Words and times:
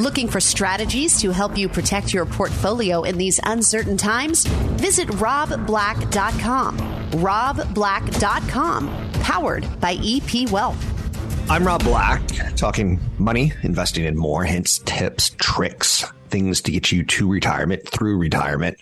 Looking 0.00 0.26
for 0.26 0.40
strategies 0.40 1.20
to 1.20 1.30
help 1.30 1.56
you 1.56 1.68
protect 1.68 2.12
your 2.12 2.26
portfolio 2.26 3.04
in 3.04 3.16
these 3.16 3.38
uncertain 3.44 3.96
times? 3.96 4.44
Visit 4.44 5.06
robblack.com. 5.06 6.78
robblack.com, 7.12 9.10
powered 9.22 9.80
by 9.80 9.96
EP 10.02 10.50
Wealth. 10.50 11.48
I'm 11.48 11.64
Rob 11.64 11.84
Black, 11.84 12.26
talking 12.56 12.98
money, 13.18 13.52
investing 13.62 14.04
in 14.04 14.16
more, 14.16 14.42
hints, 14.42 14.80
tips, 14.80 15.30
tricks, 15.38 16.04
things 16.28 16.60
to 16.62 16.72
get 16.72 16.90
you 16.90 17.04
to 17.04 17.30
retirement, 17.30 17.88
through 17.88 18.18
retirement, 18.18 18.76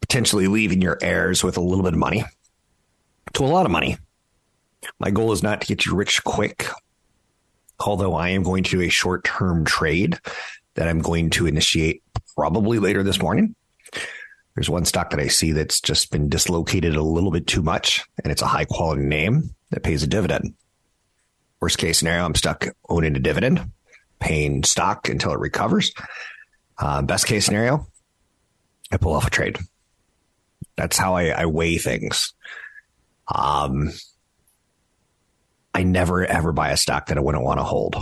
potentially 0.00 0.46
leaving 0.46 0.80
your 0.80 0.96
heirs 1.02 1.44
with 1.44 1.58
a 1.58 1.62
little 1.62 1.84
bit 1.84 1.92
of 1.92 1.98
money 1.98 2.24
to 3.34 3.44
a 3.44 3.46
lot 3.46 3.66
of 3.66 3.70
money. 3.70 3.98
My 4.98 5.10
goal 5.10 5.32
is 5.32 5.42
not 5.42 5.60
to 5.60 5.66
get 5.66 5.84
you 5.84 5.94
rich 5.94 6.24
quick 6.24 6.68
although 7.86 8.14
I 8.14 8.30
am 8.30 8.42
going 8.42 8.64
to 8.64 8.70
do 8.70 8.80
a 8.82 8.88
short 8.88 9.24
term 9.24 9.64
trade 9.64 10.18
that 10.74 10.88
I'm 10.88 11.00
going 11.00 11.30
to 11.30 11.46
initiate 11.46 12.02
probably 12.34 12.78
later 12.78 13.02
this 13.02 13.20
morning. 13.20 13.54
There's 14.54 14.70
one 14.70 14.84
stock 14.84 15.10
that 15.10 15.20
I 15.20 15.28
see 15.28 15.52
that's 15.52 15.80
just 15.80 16.10
been 16.10 16.28
dislocated 16.28 16.94
a 16.94 17.02
little 17.02 17.30
bit 17.30 17.46
too 17.46 17.62
much, 17.62 18.04
and 18.22 18.30
it's 18.30 18.42
a 18.42 18.46
high 18.46 18.66
quality 18.66 19.02
name 19.02 19.54
that 19.70 19.82
pays 19.82 20.02
a 20.02 20.06
dividend. 20.06 20.54
Worst 21.60 21.78
case 21.78 21.98
scenario, 21.98 22.24
I'm 22.24 22.34
stuck 22.34 22.66
owning 22.88 23.16
a 23.16 23.20
dividend, 23.20 23.70
paying 24.20 24.62
stock 24.62 25.08
until 25.08 25.32
it 25.32 25.38
recovers. 25.38 25.92
Uh, 26.78 27.00
best 27.02 27.26
case 27.26 27.46
scenario, 27.46 27.86
I 28.90 28.96
pull 28.98 29.14
off 29.14 29.26
a 29.26 29.30
trade. 29.30 29.58
That's 30.76 30.98
how 30.98 31.14
I, 31.14 31.28
I 31.28 31.46
weigh 31.46 31.78
things. 31.78 32.34
Um, 33.34 33.92
I 35.74 35.82
never 35.82 36.24
ever 36.24 36.52
buy 36.52 36.70
a 36.70 36.76
stock 36.76 37.06
that 37.06 37.16
I 37.16 37.20
wouldn't 37.20 37.44
want 37.44 37.58
to 37.60 37.64
hold 37.64 37.96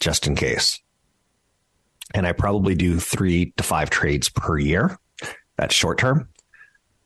just 0.00 0.26
in 0.26 0.34
case. 0.34 0.80
And 2.14 2.26
I 2.26 2.32
probably 2.32 2.74
do 2.74 2.98
three 2.98 3.52
to 3.56 3.62
five 3.62 3.90
trades 3.90 4.28
per 4.28 4.58
year. 4.58 4.98
That's 5.56 5.74
short 5.74 5.98
term. 5.98 6.28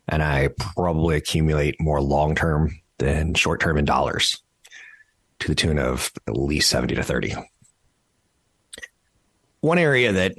And 0.09 0.23
I 0.23 0.51
probably 0.75 1.17
accumulate 1.17 1.81
more 1.81 2.01
long 2.01 2.35
term 2.35 2.81
than 2.99 3.35
short 3.35 3.61
term 3.61 3.77
in 3.77 3.85
dollars 3.85 4.41
to 5.41 5.49
the 5.49 5.55
tune 5.55 5.79
of 5.79 6.11
at 6.27 6.37
least 6.37 6.71
70 6.71 6.95
to 6.95 7.03
30. 7.03 7.35
One 9.61 9.79
area 9.79 10.13
that 10.13 10.35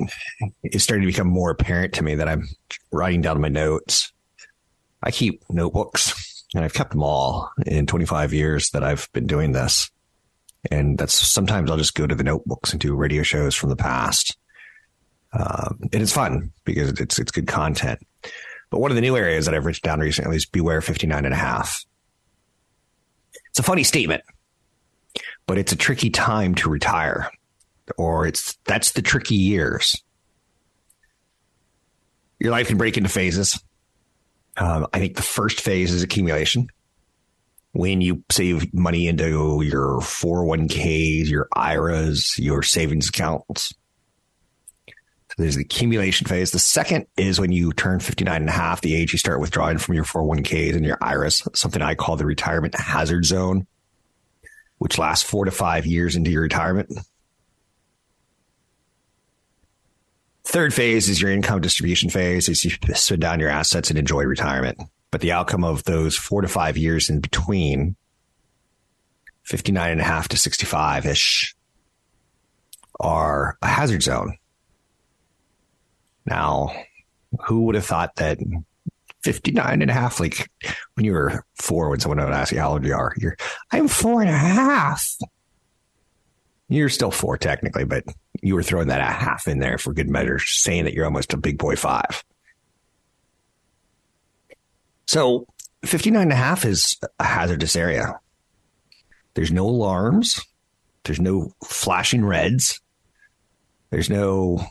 is 0.64 0.84
starting 0.84 1.06
to 1.06 1.12
become 1.12 1.28
more 1.28 1.52
apparent 1.52 1.94
to 1.96 2.04
me 2.04 2.16
that 2.16 2.30
I'm 2.30 2.48
writing 2.92 3.22
down 3.22 3.42
my 3.42 3.50
notes. 3.50 4.12
I 5.04 5.12
keep 5.12 5.44
notebooks 5.50 6.27
and 6.54 6.64
I've 6.64 6.74
kept 6.74 6.92
them 6.92 7.04
all 7.04 7.52
in 7.66 7.88
25 7.88 8.34
years 8.34 8.70
that 8.72 8.84
I've 8.84 9.10
been 9.14 9.28
doing 9.28 9.52
this. 9.52 9.90
And 10.72 10.98
that's 10.98 11.14
sometimes 11.14 11.70
I'll 11.70 11.78
just 11.78 11.96
go 11.96 12.08
to 12.08 12.16
the 12.16 12.24
notebooks 12.24 12.72
and 12.72 12.80
do 12.80 12.96
radio 12.96 13.24
shows 13.24 13.56
from 13.56 13.70
the 13.70 13.76
past. 13.76 14.38
Um, 15.34 15.80
and 15.94 16.02
it's 16.02 16.14
fun 16.14 16.52
because 16.66 17.00
it's, 17.00 17.20
it's 17.20 17.32
good 17.32 17.48
content. 17.48 18.00
But 18.70 18.80
one 18.80 18.92
of 18.92 18.96
the 18.96 19.02
new 19.02 19.16
areas 19.16 19.46
that 19.46 19.56
I've 19.56 19.66
written 19.66 19.82
down 19.84 20.00
recently 20.00 20.36
is 20.36 20.46
beware 20.46 20.82
59 20.82 21.26
and 21.26 21.34
a 21.34 21.38
half. 21.38 21.86
It's 23.50 23.60
a 23.60 23.64
funny 23.64 23.84
statement, 23.84 24.24
but 25.46 25.58
it's 25.58 25.72
a 25.72 25.78
tricky 25.78 26.10
time 26.10 26.56
to 26.56 26.70
retire 26.70 27.30
or 27.98 28.28
it's, 28.28 28.58
that's 28.66 28.92
the 28.92 29.02
tricky 29.02 29.36
years. 29.36 29.96
Your 32.40 32.52
life 32.52 32.68
can 32.68 32.78
break 32.78 32.98
into 32.98 33.10
phases. 33.10 33.60
Um, 34.58 34.88
I 34.94 35.00
think 35.00 35.16
the 35.16 35.22
first 35.22 35.62
phase 35.62 35.94
is 35.94 36.04
accumulation. 36.04 36.68
When 37.74 38.02
you 38.02 38.24
save 38.32 38.74
money 38.74 39.08
into 39.08 39.62
your 39.62 40.00
401ks, 40.00 41.30
your 41.30 41.48
IRAs, 41.54 42.40
your 42.40 42.64
savings 42.64 43.10
accounts. 43.10 43.74
So 44.88 45.36
there's 45.38 45.58
the 45.58 45.62
accumulation 45.62 46.26
phase. 46.26 46.52
The 46.52 46.60
second 46.60 47.06
is 47.18 47.40
when 47.40 47.52
you 47.52 47.72
turn 47.74 48.00
59 48.00 48.36
and 48.36 48.50
a 48.50 48.54
half, 48.54 48.82
the 48.82 48.96
age 48.96 49.12
you 49.12 49.20
start 49.20 49.40
withdrawing 49.40 49.78
from 49.78 49.94
your 49.94 50.06
401ks 50.06 50.76
and 50.76 50.86
your 50.86 50.98
IRAs, 51.02 51.44
something 51.54 51.82
I 51.82 51.94
call 51.94 52.16
the 52.16 52.26
retirement 52.26 52.74
hazard 52.74 53.26
zone, 53.26 53.68
which 54.80 54.98
lasts 54.98 55.30
four 55.30 55.46
to 55.46 55.52
five 55.52 55.86
years 55.86 56.16
into 56.16 56.32
your 56.32 56.42
retirement. 56.42 56.92
Third 60.58 60.74
phase 60.74 61.08
is 61.08 61.22
your 61.22 61.30
income 61.30 61.62
distribution 61.62 62.10
phase 62.10 62.50
as 62.50 62.66
you 62.66 62.72
spend 62.96 63.22
down 63.22 63.40
your 63.40 63.52
assets 63.52 63.92
and 63.92 64.00
enjoy 64.00 64.24
retirement. 64.24 64.82
But 65.12 65.22
the 65.22 65.32
outcome 65.32 65.64
of 65.64 65.84
those 65.84 66.16
four 66.16 66.42
to 66.42 66.48
five 66.48 66.78
years 66.78 67.12
in 67.12 67.20
between, 67.20 67.96
59 69.44 69.92
and 69.92 70.02
a 70.02 70.04
half 70.04 70.30
to 70.30 70.36
65 70.36 71.06
ish, 71.06 71.56
are 73.00 73.60
a 73.62 73.68
hazard 73.68 74.02
zone. 74.02 74.36
Now, 76.26 76.72
who 77.46 77.66
would 77.66 77.76
have 77.76 77.86
thought 77.86 78.16
that 78.16 78.40
59 79.24 79.84
and 79.84 79.92
a 79.92 79.94
half, 79.94 80.20
like 80.20 80.50
when 80.96 81.06
you 81.06 81.14
were 81.14 81.46
four, 81.54 81.92
when 81.92 82.00
someone 82.00 82.18
would 82.18 82.34
ask 82.34 82.52
you 82.52 82.60
how 82.60 82.72
old 82.72 82.84
you 82.84 82.96
are, 82.96 83.14
you're, 83.20 83.38
I'm 83.72 83.88
four 83.88 84.22
and 84.22 84.32
a 84.32 84.34
half. 84.34 85.08
You're 86.70 86.90
still 86.90 87.12
four 87.12 87.38
technically, 87.38 87.86
but 87.86 88.04
you 88.42 88.56
were 88.56 88.64
throwing 88.64 88.90
that 88.90 89.00
a 89.00 89.06
half 89.06 89.48
in 89.48 89.60
there 89.60 89.78
for 89.78 89.94
good 89.94 90.10
measure, 90.10 90.40
saying 90.40 90.86
that 90.86 90.94
you're 90.94 91.06
almost 91.06 91.34
a 91.34 91.38
big 91.38 91.58
boy 91.58 91.76
five. 91.76 92.24
So 95.08 95.48
59 95.86 96.22
and 96.22 96.32
a 96.32 96.36
half 96.36 96.66
is 96.66 96.98
a 97.20 97.24
hazardous 97.24 97.76
area. 97.76 98.20
There's 99.34 99.52
no 99.52 99.66
alarms. 99.68 100.42
There's 101.04 101.22
no 101.22 101.54
flashing 101.64 102.26
reds. 102.26 102.82
There's 103.90 104.10
no 104.10 104.66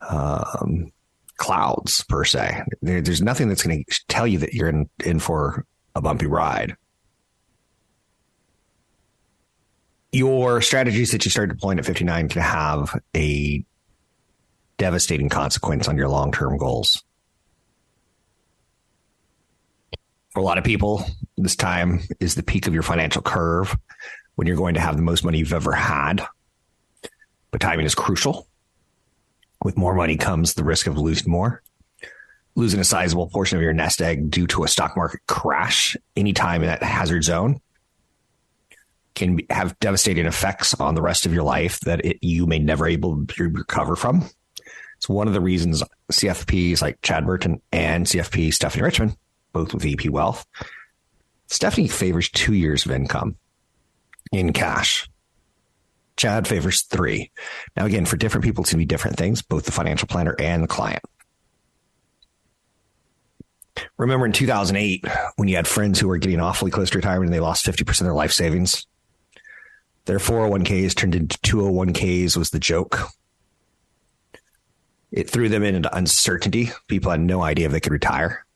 um, 0.00 0.90
clouds 1.36 2.04
per 2.08 2.24
se. 2.24 2.62
There, 2.80 3.02
there's 3.02 3.20
nothing 3.20 3.48
that's 3.48 3.62
going 3.62 3.84
to 3.84 4.00
tell 4.08 4.26
you 4.26 4.38
that 4.38 4.54
you're 4.54 4.68
in, 4.68 4.88
in 5.04 5.18
for 5.18 5.66
a 5.94 6.00
bumpy 6.00 6.26
ride. 6.26 6.76
Your 10.12 10.62
strategies 10.62 11.10
that 11.10 11.24
you 11.24 11.30
start 11.30 11.50
deploying 11.50 11.78
at 11.78 11.86
59 11.86 12.28
can 12.28 12.42
have 12.42 12.98
a 13.14 13.64
devastating 14.78 15.28
consequence 15.28 15.88
on 15.88 15.96
your 15.96 16.08
long 16.08 16.32
term 16.32 16.56
goals. 16.56 17.02
For 20.30 20.40
a 20.40 20.42
lot 20.42 20.58
of 20.58 20.64
people, 20.64 21.04
this 21.36 21.56
time 21.56 22.00
is 22.20 22.34
the 22.34 22.42
peak 22.42 22.66
of 22.66 22.74
your 22.74 22.82
financial 22.82 23.22
curve 23.22 23.76
when 24.36 24.46
you're 24.46 24.56
going 24.56 24.74
to 24.74 24.80
have 24.80 24.96
the 24.96 25.02
most 25.02 25.24
money 25.24 25.38
you've 25.38 25.52
ever 25.52 25.72
had. 25.72 26.24
But 27.50 27.60
timing 27.60 27.86
is 27.86 27.94
crucial. 27.94 28.46
With 29.64 29.76
more 29.76 29.94
money 29.94 30.16
comes 30.16 30.54
the 30.54 30.64
risk 30.64 30.86
of 30.86 30.96
losing 30.96 31.30
more. 31.30 31.62
Losing 32.54 32.80
a 32.80 32.84
sizable 32.84 33.28
portion 33.28 33.56
of 33.56 33.62
your 33.62 33.72
nest 33.72 34.00
egg 34.00 34.30
due 34.30 34.46
to 34.48 34.64
a 34.64 34.68
stock 34.68 34.96
market 34.96 35.20
crash 35.26 35.96
anytime 36.16 36.62
in 36.62 36.68
that 36.68 36.82
hazard 36.82 37.24
zone 37.24 37.60
can 39.18 39.40
have 39.50 39.78
devastating 39.80 40.26
effects 40.26 40.74
on 40.74 40.94
the 40.94 41.02
rest 41.02 41.26
of 41.26 41.34
your 41.34 41.42
life 41.42 41.80
that 41.80 42.04
it, 42.04 42.18
you 42.22 42.46
may 42.46 42.58
never 42.58 42.86
able 42.86 43.26
to 43.26 43.48
recover 43.48 43.96
from. 43.96 44.28
It's 44.96 45.08
one 45.08 45.28
of 45.28 45.34
the 45.34 45.40
reasons 45.40 45.82
CFPs 46.10 46.82
like 46.82 47.00
Chad 47.02 47.26
Burton 47.26 47.60
and 47.72 48.06
CFP 48.06 48.52
Stephanie 48.52 48.82
Richmond, 48.82 49.16
both 49.52 49.74
with 49.74 49.86
EP 49.86 50.10
Wealth, 50.10 50.46
Stephanie 51.48 51.88
favors 51.88 52.28
two 52.28 52.54
years 52.54 52.84
of 52.84 52.92
income 52.92 53.36
in 54.32 54.52
cash. 54.52 55.08
Chad 56.16 56.48
favors 56.48 56.82
three. 56.82 57.30
Now, 57.76 57.86
again, 57.86 58.04
for 58.04 58.16
different 58.16 58.44
people, 58.44 58.62
it's 58.62 58.72
going 58.72 58.78
to 58.80 58.82
be 58.82 58.86
different 58.86 59.16
things, 59.16 59.40
both 59.40 59.64
the 59.64 59.72
financial 59.72 60.08
planner 60.08 60.34
and 60.38 60.62
the 60.62 60.68
client. 60.68 61.02
Remember 63.96 64.26
in 64.26 64.32
2008 64.32 65.04
when 65.36 65.48
you 65.48 65.56
had 65.56 65.68
friends 65.68 66.00
who 66.00 66.08
were 66.08 66.18
getting 66.18 66.40
awfully 66.40 66.70
close 66.70 66.90
to 66.90 66.98
retirement 66.98 67.28
and 67.28 67.34
they 67.34 67.40
lost 67.40 67.64
50% 67.64 67.88
of 67.88 68.04
their 68.04 68.14
life 68.14 68.32
savings? 68.32 68.86
Their 70.08 70.18
401ks 70.18 70.94
turned 70.94 71.14
into 71.14 71.36
201ks 71.40 72.34
was 72.34 72.48
the 72.48 72.58
joke. 72.58 72.98
It 75.12 75.28
threw 75.28 75.50
them 75.50 75.62
into 75.62 75.94
uncertainty. 75.94 76.70
People 76.86 77.10
had 77.10 77.20
no 77.20 77.42
idea 77.42 77.66
if 77.66 77.72
they 77.72 77.80
could 77.80 77.92
retire. 77.92 78.46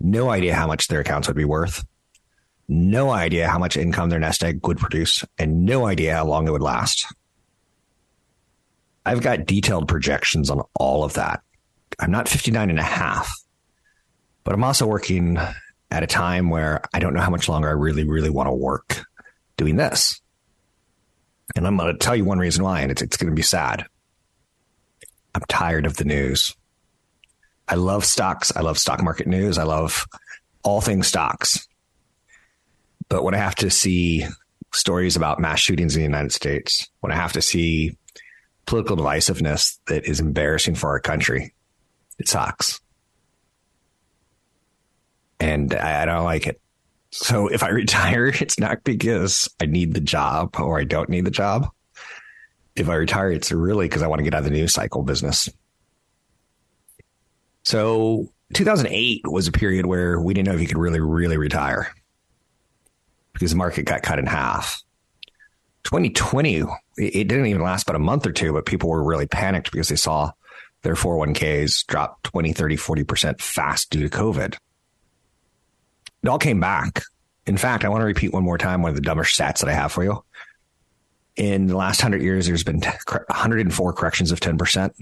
No 0.00 0.30
idea 0.30 0.56
how 0.56 0.66
much 0.66 0.88
their 0.88 0.98
accounts 0.98 1.28
would 1.28 1.36
be 1.36 1.44
worth. 1.44 1.84
No 2.66 3.10
idea 3.10 3.46
how 3.46 3.60
much 3.60 3.76
income 3.76 4.10
their 4.10 4.18
nest 4.18 4.42
egg 4.42 4.66
would 4.66 4.78
produce, 4.78 5.24
and 5.38 5.64
no 5.64 5.86
idea 5.86 6.16
how 6.16 6.26
long 6.26 6.48
it 6.48 6.50
would 6.50 6.60
last. 6.60 7.06
I've 9.06 9.22
got 9.22 9.46
detailed 9.46 9.86
projections 9.86 10.50
on 10.50 10.62
all 10.74 11.04
of 11.04 11.12
that. 11.12 11.40
I'm 12.00 12.10
not 12.10 12.28
59 12.28 12.68
and 12.68 12.80
a 12.80 12.82
half, 12.82 13.32
but 14.42 14.54
I'm 14.54 14.64
also 14.64 14.88
working 14.88 15.38
at 15.92 16.02
a 16.02 16.08
time 16.08 16.50
where 16.50 16.82
I 16.92 16.98
don't 16.98 17.14
know 17.14 17.20
how 17.20 17.30
much 17.30 17.48
longer 17.48 17.68
I 17.68 17.72
really, 17.74 18.02
really 18.02 18.30
want 18.30 18.48
to 18.48 18.52
work 18.52 19.04
doing 19.56 19.76
this. 19.76 20.18
And 21.54 21.66
I'm 21.66 21.76
going 21.76 21.92
to 21.92 21.98
tell 21.98 22.16
you 22.16 22.24
one 22.24 22.38
reason 22.38 22.64
why, 22.64 22.80
and 22.80 22.90
it's, 22.90 23.02
it's 23.02 23.16
going 23.16 23.30
to 23.30 23.36
be 23.36 23.42
sad. 23.42 23.86
I'm 25.34 25.42
tired 25.48 25.86
of 25.86 25.96
the 25.96 26.04
news. 26.04 26.54
I 27.68 27.76
love 27.76 28.04
stocks. 28.04 28.54
I 28.54 28.60
love 28.60 28.78
stock 28.78 29.02
market 29.02 29.26
news. 29.26 29.58
I 29.58 29.64
love 29.64 30.06
all 30.62 30.80
things 30.80 31.06
stocks. 31.06 31.66
But 33.08 33.24
when 33.24 33.34
I 33.34 33.38
have 33.38 33.54
to 33.56 33.70
see 33.70 34.26
stories 34.72 35.16
about 35.16 35.40
mass 35.40 35.60
shootings 35.60 35.94
in 35.94 36.00
the 36.00 36.06
United 36.06 36.32
States, 36.32 36.88
when 37.00 37.12
I 37.12 37.16
have 37.16 37.32
to 37.34 37.42
see 37.42 37.96
political 38.66 38.96
divisiveness 38.96 39.78
that 39.86 40.06
is 40.06 40.20
embarrassing 40.20 40.74
for 40.74 40.88
our 40.88 41.00
country, 41.00 41.54
it 42.18 42.28
sucks. 42.28 42.80
And 45.40 45.74
I, 45.74 46.02
I 46.02 46.04
don't 46.04 46.24
like 46.24 46.46
it. 46.46 46.60
So 47.12 47.46
if 47.46 47.62
I 47.62 47.68
retire, 47.68 48.26
it's 48.40 48.58
not 48.58 48.82
because 48.82 49.48
I 49.60 49.66
need 49.66 49.94
the 49.94 50.00
job 50.00 50.56
or 50.58 50.80
I 50.80 50.84
don't 50.84 51.08
need 51.08 51.24
the 51.24 51.30
job. 51.30 51.68
If 52.74 52.88
I 52.88 52.94
retire, 52.94 53.30
it's 53.30 53.52
really 53.52 53.86
because 53.86 54.02
I 54.02 54.06
want 54.06 54.20
to 54.20 54.24
get 54.24 54.34
out 54.34 54.38
of 54.38 54.44
the 54.44 54.50
news 54.50 54.72
cycle 54.72 55.02
business. 55.02 55.48
So 57.64 58.32
2008 58.54 59.22
was 59.24 59.46
a 59.46 59.52
period 59.52 59.86
where 59.86 60.18
we 60.18 60.34
didn't 60.34 60.48
know 60.48 60.54
if 60.54 60.60
you 60.60 60.66
could 60.66 60.78
really, 60.78 61.00
really 61.00 61.36
retire 61.36 61.94
because 63.34 63.50
the 63.50 63.56
market 63.56 63.84
got 63.84 64.02
cut 64.02 64.18
in 64.18 64.26
half. 64.26 64.82
2020, 65.84 66.62
it 66.96 67.28
didn't 67.28 67.46
even 67.46 67.62
last 67.62 67.86
but 67.86 67.96
a 67.96 67.98
month 67.98 68.26
or 68.26 68.32
two, 68.32 68.52
but 68.52 68.66
people 68.66 68.88
were 68.88 69.02
really 69.02 69.26
panicked 69.26 69.70
because 69.70 69.88
they 69.88 69.96
saw 69.96 70.30
their 70.82 70.94
401ks 70.94 71.86
drop 71.86 72.22
20, 72.22 72.52
30, 72.52 72.76
40% 72.76 73.40
fast 73.40 73.90
due 73.90 74.08
to 74.08 74.16
COVID. 74.16 74.56
It 76.22 76.28
all 76.28 76.38
came 76.38 76.60
back. 76.60 77.02
In 77.46 77.56
fact, 77.56 77.84
I 77.84 77.88
want 77.88 78.02
to 78.02 78.06
repeat 78.06 78.32
one 78.32 78.44
more 78.44 78.58
time 78.58 78.82
one 78.82 78.90
of 78.90 78.96
the 78.96 79.02
dumbest 79.02 79.38
stats 79.38 79.58
that 79.58 79.68
I 79.68 79.72
have 79.72 79.90
for 79.90 80.04
you. 80.04 80.24
In 81.34 81.66
the 81.66 81.76
last 81.76 82.02
100 82.02 82.22
years, 82.22 82.46
there's 82.46 82.62
been 82.62 82.80
104 82.80 83.92
corrections 83.94 84.30
of 84.30 84.38
10%. 84.38 84.92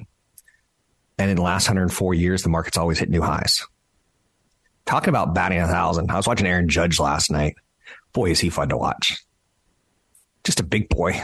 And 1.18 1.30
in 1.30 1.36
the 1.36 1.42
last 1.42 1.68
104 1.68 2.14
years, 2.14 2.42
the 2.42 2.48
market's 2.48 2.78
always 2.78 2.98
hit 2.98 3.10
new 3.10 3.20
highs. 3.20 3.66
Talking 4.86 5.10
about 5.10 5.34
batting 5.34 5.60
a 5.60 5.66
thousand. 5.66 6.10
I 6.10 6.16
was 6.16 6.26
watching 6.26 6.46
Aaron 6.46 6.68
Judge 6.68 6.98
last 6.98 7.30
night. 7.30 7.56
Boy, 8.12 8.30
is 8.30 8.40
he 8.40 8.48
fun 8.48 8.70
to 8.70 8.76
watch. 8.76 9.18
Just 10.44 10.60
a 10.60 10.64
big 10.64 10.88
boy, 10.88 11.22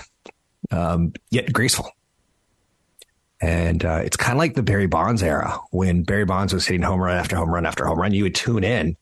um, 0.71 1.15
yet 1.31 1.53
graceful. 1.53 1.91
And 3.41 3.85
uh, 3.85 4.03
it's 4.05 4.17
kind 4.17 4.33
of 4.33 4.39
like 4.39 4.55
the 4.55 4.63
Barry 4.63 4.87
Bonds 4.87 5.23
era 5.23 5.59
when 5.71 6.03
Barry 6.03 6.25
Bonds 6.27 6.53
was 6.53 6.67
hitting 6.67 6.83
home 6.83 7.01
run 7.01 7.17
after 7.17 7.37
home 7.37 7.51
run 7.51 7.67
after 7.67 7.87
home 7.87 7.99
run. 7.99 8.13
You 8.13 8.25
would 8.25 8.35
tune 8.35 8.65
in 8.65 8.97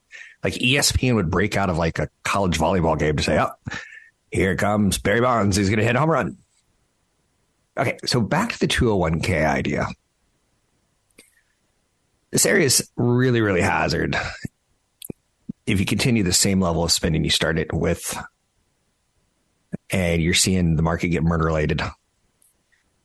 like 0.44 0.54
ESPN 0.54 1.14
would 1.14 1.30
break 1.30 1.56
out 1.56 1.70
of 1.70 1.78
like 1.78 1.98
a 1.98 2.10
college 2.22 2.58
volleyball 2.58 2.98
game 2.98 3.16
to 3.16 3.22
say, 3.22 3.40
oh, 3.40 3.50
here 4.30 4.54
comes 4.54 4.98
Barry 4.98 5.22
Bonds. 5.22 5.56
He's 5.56 5.70
going 5.70 5.78
to 5.78 5.84
hit 5.84 5.96
a 5.96 5.98
home 5.98 6.10
run. 6.10 6.36
Okay, 7.76 7.96
so 8.04 8.20
back 8.20 8.52
to 8.52 8.60
the 8.60 8.68
201k 8.68 9.46
idea. 9.46 9.86
This 12.30 12.46
area 12.46 12.66
is 12.66 12.88
really, 12.96 13.40
really 13.40 13.62
hazard. 13.62 14.16
If 15.66 15.80
you 15.80 15.86
continue 15.86 16.22
the 16.22 16.32
same 16.32 16.60
level 16.60 16.84
of 16.84 16.92
spending 16.92 17.24
you 17.24 17.30
started 17.30 17.72
with, 17.72 18.16
and 19.90 20.22
you're 20.22 20.34
seeing 20.34 20.76
the 20.76 20.82
market 20.82 21.08
get 21.08 21.22
murder 21.22 21.46
related, 21.46 21.80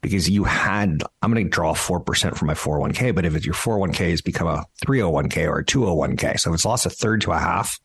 because 0.01 0.29
you 0.29 0.43
had, 0.43 1.03
I'm 1.21 1.31
going 1.31 1.43
to 1.43 1.49
draw 1.49 1.73
4% 1.73 2.35
from 2.35 2.47
my 2.47 2.53
401k, 2.53 3.13
but 3.13 3.25
if 3.25 3.45
your 3.45 3.53
401k 3.53 4.11
has 4.11 4.21
become 4.21 4.47
a 4.47 4.65
301k 4.85 5.47
or 5.47 5.59
a 5.59 5.65
201k, 5.65 6.39
so 6.39 6.51
if 6.51 6.55
it's 6.55 6.65
lost 6.65 6.85
a 6.85 6.89
third 6.89 7.21
to 7.21 7.31
a 7.31 7.37
half, 7.37 7.79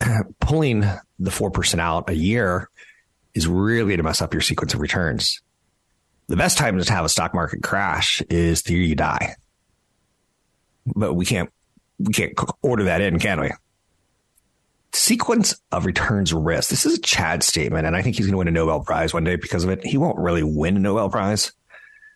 pulling 0.40 0.80
the 0.80 1.30
4% 1.30 1.78
out 1.78 2.08
a 2.08 2.14
year 2.14 2.68
is 3.34 3.46
really 3.46 3.88
going 3.90 3.98
to 3.98 4.02
mess 4.02 4.22
up 4.22 4.32
your 4.32 4.40
sequence 4.40 4.74
of 4.74 4.80
returns. 4.80 5.42
The 6.28 6.36
best 6.36 6.56
time 6.56 6.80
to 6.80 6.92
have 6.92 7.04
a 7.04 7.08
stock 7.08 7.34
market 7.34 7.62
crash 7.62 8.22
is 8.30 8.62
the 8.62 8.74
year 8.74 8.82
you 8.82 8.94
die. 8.94 9.34
But 10.86 11.14
we 11.14 11.26
can't, 11.26 11.50
we 11.98 12.12
can't 12.12 12.32
order 12.62 12.84
that 12.84 13.00
in, 13.00 13.18
can 13.18 13.40
we? 13.40 13.50
Sequence 14.94 15.60
of 15.72 15.86
returns 15.86 16.32
risk. 16.32 16.70
This 16.70 16.86
is 16.86 16.98
a 16.98 17.00
Chad 17.00 17.42
statement, 17.42 17.86
and 17.86 17.96
I 17.96 18.02
think 18.02 18.16
he's 18.16 18.26
going 18.26 18.32
to 18.32 18.38
win 18.38 18.48
a 18.48 18.52
Nobel 18.52 18.80
Prize 18.80 19.12
one 19.12 19.24
day 19.24 19.36
because 19.36 19.64
of 19.64 19.70
it. 19.70 19.84
He 19.84 19.98
won't 19.98 20.18
really 20.18 20.42
win 20.42 20.76
a 20.76 20.80
Nobel 20.80 21.10
Prize, 21.10 21.52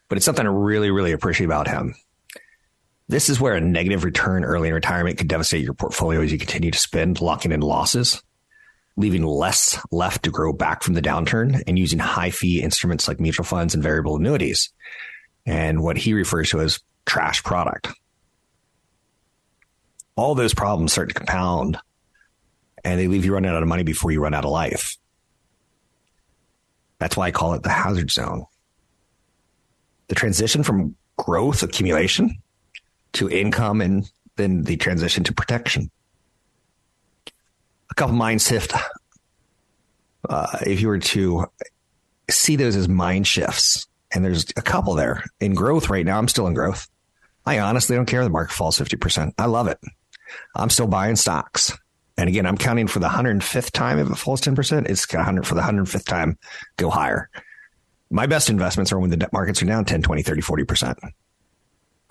but 0.08 0.16
it's 0.16 0.24
something 0.24 0.46
I 0.46 0.50
really, 0.50 0.90
really 0.90 1.12
appreciate 1.12 1.46
about 1.46 1.68
him. 1.68 1.94
This 3.08 3.28
is 3.28 3.40
where 3.40 3.54
a 3.54 3.60
negative 3.60 4.04
return 4.04 4.44
early 4.44 4.68
in 4.68 4.74
retirement 4.74 5.18
could 5.18 5.28
devastate 5.28 5.64
your 5.64 5.74
portfolio 5.74 6.20
as 6.20 6.30
you 6.30 6.38
continue 6.38 6.70
to 6.70 6.78
spend, 6.78 7.20
locking 7.20 7.52
in 7.52 7.60
losses, 7.60 8.22
leaving 8.96 9.24
less 9.24 9.80
left 9.90 10.24
to 10.24 10.30
grow 10.30 10.52
back 10.52 10.82
from 10.82 10.94
the 10.94 11.02
downturn, 11.02 11.62
and 11.66 11.78
using 11.78 11.98
high 11.98 12.30
fee 12.30 12.60
instruments 12.62 13.08
like 13.08 13.18
mutual 13.18 13.44
funds 13.44 13.74
and 13.74 13.82
variable 13.82 14.16
annuities, 14.16 14.70
and 15.46 15.82
what 15.82 15.96
he 15.96 16.12
refers 16.12 16.50
to 16.50 16.60
as 16.60 16.80
trash 17.06 17.42
product. 17.42 17.88
All 20.16 20.34
those 20.34 20.52
problems 20.52 20.92
start 20.92 21.08
to 21.08 21.14
compound 21.14 21.78
and 22.84 22.98
they 22.98 23.08
leave 23.08 23.24
you 23.24 23.34
running 23.34 23.50
out 23.50 23.62
of 23.62 23.68
money 23.68 23.82
before 23.82 24.10
you 24.10 24.20
run 24.20 24.34
out 24.34 24.44
of 24.44 24.50
life. 24.50 24.96
That's 26.98 27.16
why 27.16 27.26
I 27.26 27.30
call 27.30 27.54
it 27.54 27.62
the 27.62 27.68
hazard 27.70 28.10
zone. 28.10 28.44
The 30.08 30.14
transition 30.14 30.62
from 30.62 30.96
growth 31.16 31.62
accumulation 31.62 32.38
to 33.14 33.28
income 33.28 33.80
and 33.80 34.10
then 34.36 34.62
the 34.62 34.76
transition 34.76 35.24
to 35.24 35.32
protection. 35.32 35.90
A 37.90 37.94
couple 37.94 38.14
mind 38.14 38.42
shift. 38.42 38.72
Uh, 40.28 40.58
if 40.66 40.80
you 40.80 40.88
were 40.88 40.98
to 40.98 41.46
see 42.30 42.56
those 42.56 42.76
as 42.76 42.88
mind 42.88 43.26
shifts, 43.26 43.86
and 44.12 44.24
there's 44.24 44.46
a 44.56 44.62
couple 44.62 44.94
there 44.94 45.24
in 45.40 45.54
growth 45.54 45.90
right 45.90 46.04
now, 46.04 46.18
I'm 46.18 46.28
still 46.28 46.46
in 46.46 46.54
growth. 46.54 46.88
I 47.44 47.60
honestly 47.60 47.96
don't 47.96 48.06
care. 48.06 48.20
if 48.20 48.26
The 48.26 48.30
market 48.30 48.52
falls 48.52 48.78
50%. 48.78 49.32
I 49.38 49.46
love 49.46 49.68
it. 49.68 49.78
I'm 50.54 50.70
still 50.70 50.86
buying 50.86 51.16
stocks. 51.16 51.72
And 52.18 52.28
again, 52.28 52.46
I'm 52.46 52.58
counting 52.58 52.88
for 52.88 52.98
the 52.98 53.08
105th 53.08 53.70
time 53.70 54.00
if 54.00 54.10
it 54.10 54.16
falls 54.16 54.40
10%, 54.40 54.90
it's 54.90 55.10
100 55.10 55.46
for 55.46 55.54
the 55.54 55.60
105th 55.60 56.04
time 56.04 56.36
go 56.76 56.90
higher. 56.90 57.30
My 58.10 58.26
best 58.26 58.50
investments 58.50 58.90
are 58.90 58.98
when 58.98 59.10
the 59.10 59.28
markets 59.32 59.62
are 59.62 59.66
down 59.66 59.84
10, 59.84 60.02
20, 60.02 60.22
30, 60.22 60.42
40%. 60.42 60.96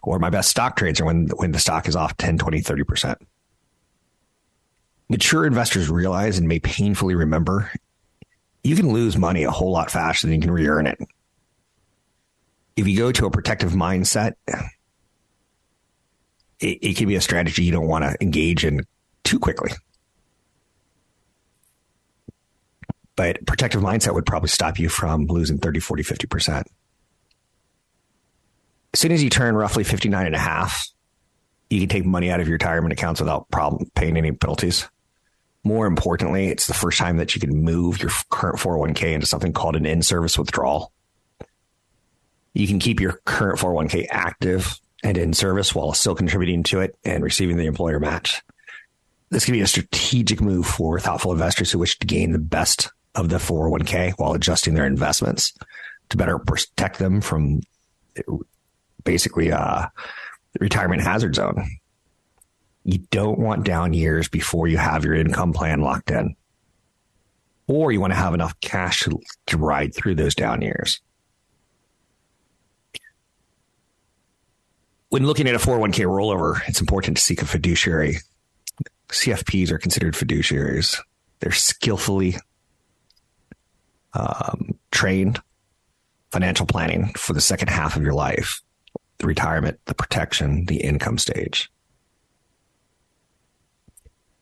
Or 0.03 0.17
my 0.17 0.29
best 0.29 0.49
stock 0.49 0.77
trades 0.77 1.01
are 1.01 1.05
when, 1.05 1.27
when 1.35 1.51
the 1.51 1.59
stock 1.59 1.89
is 1.89 1.95
off 1.97 2.15
10, 2.15 2.37
20, 2.37 2.61
30%. 2.61 3.17
Mature 5.09 5.45
investors 5.45 5.89
realize 5.89 6.37
and 6.37 6.47
may 6.47 6.59
painfully 6.59 7.15
remember 7.15 7.69
you 8.63 8.75
can 8.75 8.91
lose 8.91 9.17
money 9.17 9.43
a 9.43 9.51
whole 9.51 9.71
lot 9.71 9.91
faster 9.91 10.27
than 10.27 10.35
you 10.35 10.41
can 10.41 10.51
re 10.51 10.67
earn 10.67 10.87
it. 10.87 10.99
If 12.77 12.87
you 12.87 12.97
go 12.97 13.11
to 13.11 13.25
a 13.25 13.31
protective 13.31 13.71
mindset, 13.71 14.33
it, 16.59 16.77
it 16.81 16.97
can 16.97 17.07
be 17.07 17.15
a 17.15 17.21
strategy 17.21 17.63
you 17.63 17.71
don't 17.71 17.87
want 17.87 18.05
to 18.05 18.15
engage 18.21 18.63
in 18.63 18.85
too 19.23 19.39
quickly. 19.39 19.71
But 23.17 23.45
protective 23.45 23.81
mindset 23.81 24.13
would 24.13 24.25
probably 24.25 24.47
stop 24.47 24.79
you 24.79 24.87
from 24.87 25.25
losing 25.25 25.57
30, 25.57 25.81
40, 25.81 26.03
50%. 26.03 26.63
As 28.93 28.99
soon 28.99 29.11
as 29.11 29.21
you 29.21 29.29
turn 29.29 29.55
roughly 29.55 29.83
59 29.83 30.25
and 30.25 30.35
a 30.35 30.39
half, 30.39 30.87
you 31.69 31.79
can 31.79 31.89
take 31.89 32.05
money 32.05 32.31
out 32.31 32.39
of 32.39 32.47
your 32.47 32.53
retirement 32.53 32.93
accounts 32.93 33.19
without 33.19 33.49
problem 33.49 33.91
paying 33.95 34.15
any 34.15 34.31
penalties. 34.31 34.87
More 35.63 35.87
importantly, 35.87 36.47
it's 36.47 36.67
the 36.67 36.73
first 36.73 36.99
time 36.99 37.17
that 37.17 37.35
you 37.35 37.41
can 37.41 37.63
move 37.63 38.01
your 38.01 38.11
current 38.29 38.59
401k 38.59 39.13
into 39.13 39.25
something 39.25 39.51
called 39.51 39.75
an 39.75 39.85
in-service 39.85 40.37
withdrawal. 40.37 40.93
You 42.53 42.67
can 42.67 42.79
keep 42.79 43.01
your 43.01 43.19
current 43.25 43.59
401k 43.59 44.07
active 44.09 44.79
and 45.03 45.17
in 45.17 45.33
service 45.33 45.75
while 45.75 45.93
still 45.93 46.15
contributing 46.15 46.63
to 46.63 46.81
it 46.81 46.95
and 47.03 47.23
receiving 47.23 47.57
the 47.57 47.65
employer 47.65 47.99
match. 47.99 48.41
This 49.29 49.43
can 49.43 49.53
be 49.53 49.61
a 49.61 49.67
strategic 49.67 50.39
move 50.39 50.67
for 50.67 50.99
thoughtful 50.99 51.33
investors 51.33 51.71
who 51.71 51.79
wish 51.79 51.99
to 51.99 52.07
gain 52.07 52.31
the 52.31 52.39
best 52.39 52.91
of 53.17 53.29
the 53.29 53.37
401k 53.37 54.13
while 54.17 54.33
adjusting 54.33 54.75
their 54.75 54.85
investments 54.85 55.53
to 56.09 56.17
better 56.17 56.39
protect 56.39 56.99
them 56.99 57.19
from 57.19 57.61
basically 59.03 59.51
uh, 59.51 59.87
the 60.53 60.59
retirement 60.59 61.01
hazard 61.01 61.35
zone. 61.35 61.67
You 62.85 62.99
don't 63.11 63.39
want 63.39 63.65
down 63.65 63.93
years 63.93 64.29
before 64.29 64.67
you 64.67 64.77
have 64.77 65.03
your 65.03 65.15
income 65.15 65.51
plan 65.51 65.81
locked 65.81 66.11
in. 66.11 66.35
Or 67.67 67.91
you 67.91 67.99
want 67.99 68.13
to 68.13 68.17
have 68.17 68.33
enough 68.33 68.57
cash 68.61 69.01
to, 69.01 69.19
to 69.47 69.57
ride 69.57 69.93
through 69.93 70.15
those 70.15 70.35
down 70.35 70.61
years. 70.61 71.01
When 75.09 75.25
looking 75.25 75.47
at 75.47 75.55
a 75.55 75.59
401k 75.59 76.05
rollover, 76.05 76.61
it's 76.67 76.79
important 76.79 77.17
to 77.17 77.23
seek 77.23 77.41
a 77.41 77.45
fiduciary. 77.45 78.17
CFPs 79.09 79.71
are 79.71 79.77
considered 79.77 80.13
fiduciaries. 80.13 80.97
They're 81.39 81.51
skillfully 81.51 82.37
um, 84.17 84.77
trained 84.91 85.41
financial 86.31 86.65
planning 86.65 87.13
for 87.15 87.33
the 87.33 87.41
second 87.41 87.69
half 87.69 87.95
of 87.95 88.03
your 88.03 88.13
life 88.13 88.61
the 89.19 89.25
retirement, 89.25 89.79
the 89.85 89.95
protection, 89.95 90.65
the 90.65 90.77
income 90.77 91.17
stage. 91.17 91.71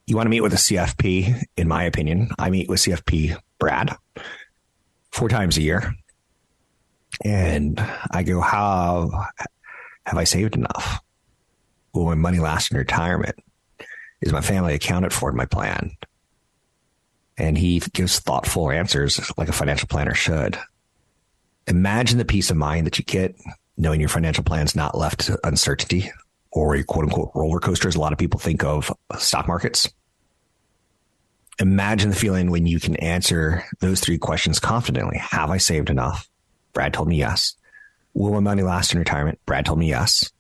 You 0.05 0.15
want 0.15 0.25
to 0.25 0.29
meet 0.29 0.41
with 0.41 0.53
a 0.53 0.57
CFP, 0.57 1.43
in 1.55 1.67
my 1.67 1.83
opinion. 1.83 2.29
I 2.37 2.49
meet 2.49 2.67
with 2.67 2.81
CFP 2.81 3.37
Brad 3.57 3.95
four 5.11 5.29
times 5.29 5.57
a 5.57 5.61
year. 5.61 5.93
And 7.23 7.81
I 8.11 8.23
go, 8.23 8.41
How 8.41 9.27
have 10.05 10.17
I 10.17 10.25
saved 10.25 10.55
enough? 10.55 10.99
Will 11.93 12.05
my 12.05 12.15
money 12.15 12.39
last 12.39 12.71
in 12.71 12.77
retirement? 12.77 13.35
Is 14.21 14.33
my 14.33 14.41
family 14.41 14.73
accounted 14.73 15.13
for 15.13 15.29
in 15.29 15.37
my 15.37 15.45
plan? 15.45 15.91
And 17.37 17.57
he 17.57 17.79
gives 17.93 18.19
thoughtful 18.19 18.71
answers 18.71 19.19
like 19.37 19.49
a 19.49 19.53
financial 19.53 19.87
planner 19.87 20.13
should. 20.13 20.57
Imagine 21.67 22.17
the 22.17 22.25
peace 22.25 22.49
of 22.49 22.57
mind 22.57 22.87
that 22.87 22.97
you 22.97 23.03
get 23.03 23.35
knowing 23.77 23.99
your 23.99 24.09
financial 24.09 24.43
plan 24.43 24.65
is 24.65 24.75
not 24.75 24.97
left 24.97 25.21
to 25.21 25.39
uncertainty 25.43 26.11
or 26.51 26.75
a 26.75 26.83
quote 26.83 27.05
unquote 27.05 27.31
roller 27.35 27.59
coaster, 27.59 27.87
as 27.87 27.95
a 27.95 27.99
lot 27.99 28.13
of 28.13 28.19
people 28.19 28.39
think 28.39 28.63
of 28.63 28.91
stock 29.17 29.47
markets. 29.47 29.89
Imagine 31.59 32.09
the 32.09 32.15
feeling 32.15 32.51
when 32.51 32.65
you 32.65 32.79
can 32.79 32.95
answer 32.97 33.63
those 33.79 33.99
three 33.99 34.17
questions 34.17 34.59
confidently. 34.59 35.17
Have 35.17 35.49
I 35.49 35.57
saved 35.57 35.89
enough? 35.89 36.29
Brad 36.73 36.93
told 36.93 37.07
me 37.07 37.17
yes. 37.17 37.55
Will 38.13 38.31
my 38.33 38.39
money 38.39 38.63
last 38.63 38.93
in 38.93 38.99
retirement? 38.99 39.39
Brad 39.45 39.65
told 39.65 39.79
me 39.79 39.89
yes. 39.89 40.31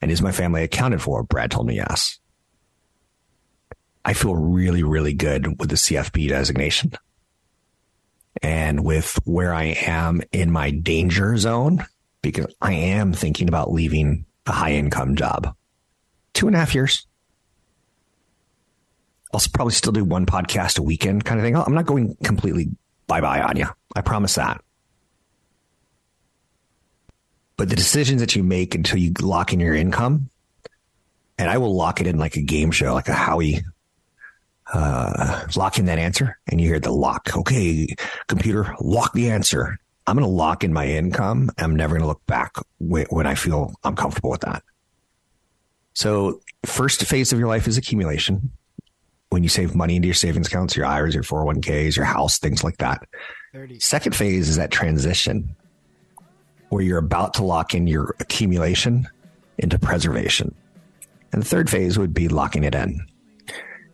And 0.00 0.10
is 0.10 0.22
my 0.22 0.32
family 0.32 0.62
accounted 0.62 1.02
for? 1.02 1.22
Brad 1.22 1.50
told 1.50 1.66
me 1.66 1.76
yes. 1.76 2.18
I 4.08 4.14
feel 4.14 4.34
really, 4.34 4.82
really 4.82 5.12
good 5.12 5.60
with 5.60 5.68
the 5.68 5.76
CFP 5.76 6.30
designation. 6.30 6.92
And 8.40 8.82
with 8.82 9.18
where 9.26 9.52
I 9.52 9.76
am 9.82 10.22
in 10.32 10.50
my 10.50 10.70
danger 10.70 11.36
zone, 11.36 11.84
because 12.22 12.46
I 12.58 12.72
am 12.72 13.12
thinking 13.12 13.48
about 13.48 13.70
leaving 13.70 14.24
a 14.46 14.52
high 14.52 14.72
income 14.72 15.14
job. 15.14 15.54
Two 16.32 16.46
and 16.46 16.56
a 16.56 16.58
half 16.58 16.74
years. 16.74 17.06
I'll 19.34 19.42
probably 19.52 19.74
still 19.74 19.92
do 19.92 20.06
one 20.06 20.24
podcast 20.24 20.78
a 20.78 20.82
weekend 20.82 21.26
kind 21.26 21.38
of 21.38 21.44
thing. 21.44 21.54
I'm 21.54 21.74
not 21.74 21.84
going 21.84 22.16
completely 22.24 22.70
bye 23.08 23.20
bye 23.20 23.42
on 23.42 23.58
you. 23.58 23.66
I 23.94 24.00
promise 24.00 24.36
that. 24.36 24.62
But 27.58 27.68
the 27.68 27.76
decisions 27.76 28.22
that 28.22 28.34
you 28.34 28.42
make 28.42 28.74
until 28.74 29.00
you 29.00 29.12
lock 29.20 29.52
in 29.52 29.60
your 29.60 29.74
income, 29.74 30.30
and 31.36 31.50
I 31.50 31.58
will 31.58 31.76
lock 31.76 32.00
it 32.00 32.06
in 32.06 32.16
like 32.16 32.36
a 32.36 32.42
game 32.42 32.70
show, 32.70 32.94
like 32.94 33.08
a 33.08 33.12
Howie 33.12 33.60
uh, 34.72 35.46
lock 35.56 35.78
in 35.78 35.86
that 35.86 35.98
answer, 35.98 36.38
and 36.50 36.60
you 36.60 36.68
hear 36.68 36.80
the 36.80 36.92
lock. 36.92 37.36
Okay, 37.36 37.94
computer, 38.26 38.74
lock 38.80 39.12
the 39.12 39.30
answer. 39.30 39.78
I'm 40.06 40.16
going 40.16 40.24
to 40.24 40.34
lock 40.34 40.64
in 40.64 40.72
my 40.72 40.86
income. 40.86 41.50
I'm 41.58 41.76
never 41.76 41.94
going 41.94 42.02
to 42.02 42.08
look 42.08 42.24
back 42.26 42.56
when 42.78 43.26
I 43.26 43.34
feel 43.34 43.74
I'm 43.84 43.94
comfortable 43.94 44.30
with 44.30 44.40
that. 44.40 44.62
So, 45.92 46.40
first 46.64 47.04
phase 47.04 47.32
of 47.32 47.38
your 47.38 47.48
life 47.48 47.66
is 47.66 47.76
accumulation. 47.76 48.50
When 49.30 49.42
you 49.42 49.50
save 49.50 49.74
money 49.74 49.96
into 49.96 50.08
your 50.08 50.14
savings 50.14 50.46
accounts, 50.46 50.74
your 50.74 50.86
IRAs, 50.86 51.14
your 51.14 51.24
401ks, 51.24 51.96
your 51.96 52.06
house, 52.06 52.38
things 52.38 52.64
like 52.64 52.78
that. 52.78 53.06
30. 53.52 53.80
Second 53.80 54.16
phase 54.16 54.48
is 54.48 54.56
that 54.56 54.70
transition 54.70 55.54
where 56.70 56.82
you're 56.82 56.98
about 56.98 57.34
to 57.34 57.44
lock 57.44 57.74
in 57.74 57.86
your 57.86 58.14
accumulation 58.20 59.06
into 59.58 59.78
preservation. 59.78 60.54
And 61.32 61.42
the 61.42 61.46
third 61.46 61.68
phase 61.68 61.98
would 61.98 62.14
be 62.14 62.28
locking 62.28 62.64
it 62.64 62.74
in. 62.74 63.06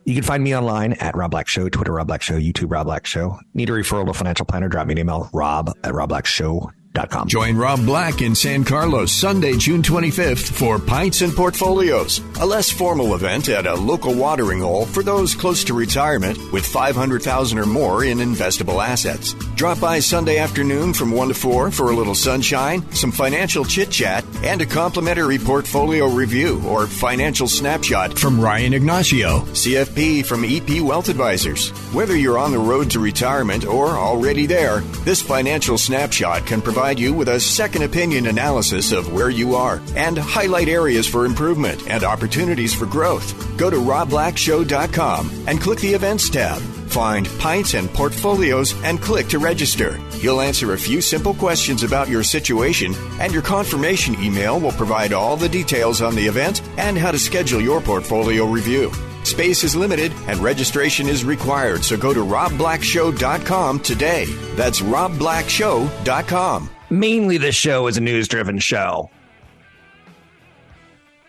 You 0.05 0.15
can 0.15 0.23
find 0.23 0.45
me 0.45 0.55
online 0.55 0.93
at 0.95 1.17
Rob 1.17 1.31
Black 1.31 1.49
Show, 1.49 1.69
Twitter 1.69 1.93
Rob 1.93 2.07
Black 2.07 2.21
Show, 2.23 2.39
YouTube 2.39 2.71
Rob 2.71 2.87
Black 2.87 3.07
Show. 3.07 3.39
Need 3.55 3.71
a 3.71 3.73
referral 3.73 4.05
to 4.05 4.11
a 4.11 4.15
financial 4.15 4.45
planner? 4.45 4.69
Drop 4.69 4.87
me 4.87 4.93
an 4.93 4.99
email, 4.99 5.31
rob 5.33 5.71
at 5.83 5.93
robblackshow.com 5.93 6.84
Join 7.27 7.57
Rob 7.57 7.85
Black 7.85 8.23
in 8.23 8.37
San 8.37 8.63
Carlos 8.63 9.11
Sunday, 9.11 9.57
June 9.57 9.83
25th 9.83 10.53
for 10.53 10.79
Pints 10.79 11.23
and 11.23 11.35
Portfolios, 11.35 12.21
a 12.39 12.47
less 12.47 12.71
formal 12.71 13.17
event 13.17 13.49
at 13.49 13.67
a 13.67 13.75
local 13.75 14.15
watering 14.15 14.61
hole 14.61 14.87
for 14.87 15.03
those 15.03 15.35
close 15.35 15.65
to 15.65 15.75
retirement 15.75 16.39
with 16.53 16.65
500,000 16.65 17.59
or 17.59 17.67
more 17.67 18.05
in 18.05 18.19
investable 18.19 18.87
assets. 18.87 19.35
Drop 19.57 19.81
by 19.81 19.99
Sunday 19.99 20.39
afternoon 20.39 20.95
from 20.95 21.11
1 21.11 21.29
to 21.29 21.35
4 21.35 21.73
for 21.73 21.91
a 21.91 21.97
little 21.97 22.15
sunshine, 22.15 22.89
some 22.93 23.11
financial 23.11 23.65
chit 23.65 23.91
chat, 23.91 24.25
and 24.45 24.63
a 24.63 24.67
complimentary 24.67 25.39
portfolio 25.39 26.07
review 26.07 26.63
or 26.65 26.87
financial 26.87 27.49
snapshot 27.49 28.17
from 28.17 28.41
Ryan 28.41 28.73
Ignacio, 28.73 29.41
CFP 29.47 30.25
from 30.25 30.45
EP 30.45 30.81
Wealth 30.81 31.09
Advisors. 31.09 31.71
Whether 31.93 32.15
you're 32.15 32.39
on 32.39 32.53
the 32.53 32.59
road 32.59 32.89
to 32.93 33.01
retirement 33.01 33.67
or 33.67 33.89
already 33.99 34.47
there, 34.47 34.79
this 35.03 35.21
financial 35.21 35.77
snapshot 35.77 36.47
can 36.47 36.63
provide 36.63 36.84
provide 36.85 37.01
you 37.01 37.15
with 37.15 37.29
a 37.29 37.41
second 37.41 37.83
opinion 37.83 38.27
analysis 38.27 38.93
of 38.93 39.11
where 39.11 39.31
you 39.31 39.55
are 39.55 39.81
and 39.97 40.19
highlight 40.19 40.69
areas 40.69 41.07
for 41.07 41.25
improvement 41.25 41.83
and 41.89 42.05
opportunities 42.05 42.75
for 42.75 42.85
growth. 42.85 43.57
Go 43.57 43.71
to 43.71 43.79
robblackshow.com 43.79 45.31
and 45.47 45.59
click 45.63 45.79
the 45.79 45.95
events 45.95 46.29
tab. 46.29 46.61
Find 46.89 47.27
Pints 47.39 47.73
and 47.73 47.89
Portfolios 47.89 48.75
and 48.85 49.01
click 49.01 49.29
to 49.29 49.39
register. 49.39 49.97
He'll 50.21 50.43
answer 50.43 50.75
a 50.75 50.79
few 50.79 51.01
simple 51.01 51.33
questions 51.33 51.85
about 51.85 52.11
your 52.11 52.23
situation, 52.23 52.95
and 53.19 53.33
your 53.33 53.41
confirmation 53.41 54.15
email 54.23 54.61
will 54.61 54.73
provide 54.73 55.15
all 55.15 55.39
the 55.39 55.49
details 55.49 56.03
on 56.03 56.15
the 56.15 56.27
event 56.27 56.61
and 56.77 56.99
how 56.99 57.13
to 57.13 57.19
schedule 57.19 57.63
your 57.63 57.81
portfolio 57.81 58.45
review. 58.45 58.93
Space 59.23 59.65
is 59.65 59.75
limited 59.75 60.13
and 60.27 60.39
registration 60.41 61.09
is 61.09 61.25
required, 61.25 61.83
so 61.83 61.97
go 61.97 62.13
to 62.13 62.21
robblackshow.com 62.21 63.81
today. 63.81 64.27
That's 64.55 64.83
robblackshow.com. 64.83 66.74
Mainly, 66.91 67.39
this 67.39 67.55
show 67.55 67.87
is 67.87 67.97
a 67.97 68.01
news 68.01 68.29
driven 68.29 68.59
show. 68.59 69.11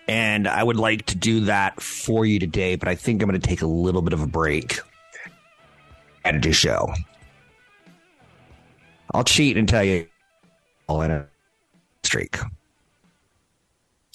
And 0.07 0.47
I 0.47 0.63
would 0.63 0.75
like 0.75 1.05
to 1.07 1.15
do 1.15 1.41
that 1.41 1.81
for 1.81 2.25
you 2.25 2.39
today, 2.39 2.75
but 2.75 2.87
I 2.87 2.95
think 2.95 3.21
I'm 3.21 3.29
going 3.29 3.39
to 3.39 3.47
take 3.47 3.61
a 3.61 3.67
little 3.67 4.01
bit 4.01 4.13
of 4.13 4.21
a 4.21 4.27
break 4.27 4.79
and 6.23 6.41
do 6.41 6.53
show. 6.53 6.93
I'll 9.13 9.23
cheat 9.23 9.57
and 9.57 9.67
tell 9.67 9.83
you 9.83 10.07
all 10.87 11.01
in 11.01 11.11
a 11.11 11.27
streak. 12.03 12.37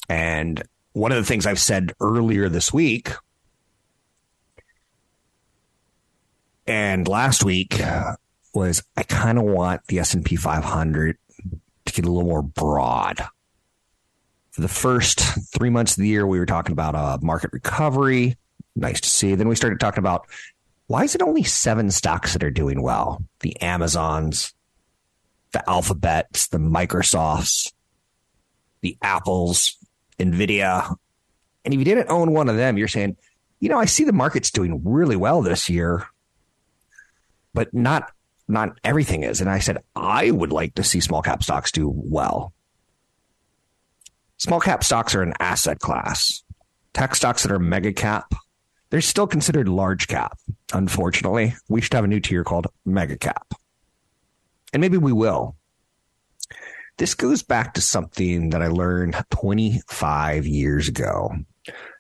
And 0.09 0.63
one 0.93 1.11
of 1.13 1.19
the 1.19 1.25
things 1.25 1.47
I've 1.47 1.61
said 1.61 1.93
earlier 2.01 2.49
this 2.49 2.73
week 2.73 3.11
and 6.67 7.09
last 7.09 7.45
week 7.45 7.81
was 8.55 8.83
I 8.97 9.03
kind 9.03 9.39
of 9.39 9.45
want 9.45 9.87
the 9.87 9.99
S&P 9.99 10.37
500 10.37 11.17
to 11.87 11.93
get 11.93 12.05
a 12.05 12.11
little 12.11 12.29
more 12.29 12.43
broad. 12.43 13.25
For 14.51 14.61
the 14.61 14.69
first 14.69 15.21
three 15.53 15.71
months 15.71 15.93
of 15.93 16.03
the 16.03 16.09
year, 16.09 16.27
we 16.27 16.39
were 16.39 16.47
talking 16.47 16.73
about 16.73 16.95
a 16.95 17.25
market 17.25 17.53
recovery. 17.53 18.37
Nice 18.75 19.01
to 19.01 19.09
see. 19.09 19.35
Then 19.35 19.49
we 19.49 19.57
started 19.57 19.81
talking 19.81 20.01
about 20.01 20.27
why 20.87 21.05
is 21.05 21.15
it 21.15 21.23
only 21.23 21.45
seven 21.45 21.91
stocks 21.91 22.33
that 22.33 22.43
are 22.43 22.51
doing 22.51 22.83
well? 22.83 23.23
The 23.41 23.61
Amazons, 23.63 24.53
the 25.53 25.69
Alphabets, 25.71 26.49
the 26.49 26.59
Microsofts, 26.59 27.73
the 28.81 28.97
Apples, 29.03 29.77
Nvidia. 30.19 30.95
And 31.65 31.75
if 31.75 31.79
you 31.79 31.85
didn't 31.85 32.11
own 32.11 32.33
one 32.33 32.49
of 32.49 32.57
them, 32.57 32.77
you're 32.77 32.89
saying, 32.89 33.17
you 33.61 33.69
know, 33.69 33.79
I 33.79 33.85
see 33.85 34.05
the 34.05 34.13
market's 34.13 34.51
doing 34.51 34.81
really 34.85 35.17
well 35.17 35.43
this 35.43 35.69
year, 35.69 36.07
but 37.55 37.73
not 37.75 38.11
not 38.51 38.79
everything 38.85 39.23
is. 39.23 39.41
And 39.41 39.49
I 39.49 39.59
said, 39.59 39.79
I 39.95 40.31
would 40.31 40.53
like 40.53 40.75
to 40.75 40.85
see 40.85 41.01
small 41.01 41.23
cap 41.23 41.43
stocks 41.43 41.73
do 41.73 41.91
well. 41.95 42.53
Small 44.39 44.61
cap 44.61 44.85
stocks 44.85 45.15
are 45.15 45.23
an 45.23 45.35
asset 45.39 45.79
class. 45.81 46.43
Tech 46.93 47.15
stocks 47.15 47.43
that 47.43 47.53
are 47.53 47.59
mega 47.59 47.93
cap, 47.93 48.35
they're 48.91 49.01
still 49.01 49.27
considered 49.27 49.69
large 49.69 50.09
cap. 50.09 50.39
Unfortunately, 50.73 51.55
we 51.69 51.81
should 51.81 51.95
have 51.95 52.05
a 52.05 52.09
new 52.09 52.21
tier 52.21 52.43
called 52.43 52.67
mega 52.85 53.17
cap. 53.17 53.55
And 54.73 54.81
maybe 54.81 54.99
we 54.99 55.13
will. 55.13 55.57
This 56.99 57.15
goes 57.15 57.43
back 57.43 57.75
to 57.75 57.81
something 57.81 58.51
that 58.51 58.63
I 58.63 58.69
learned 58.69 59.17
25 59.31 60.47
years 60.47 60.89
ago. 60.89 61.33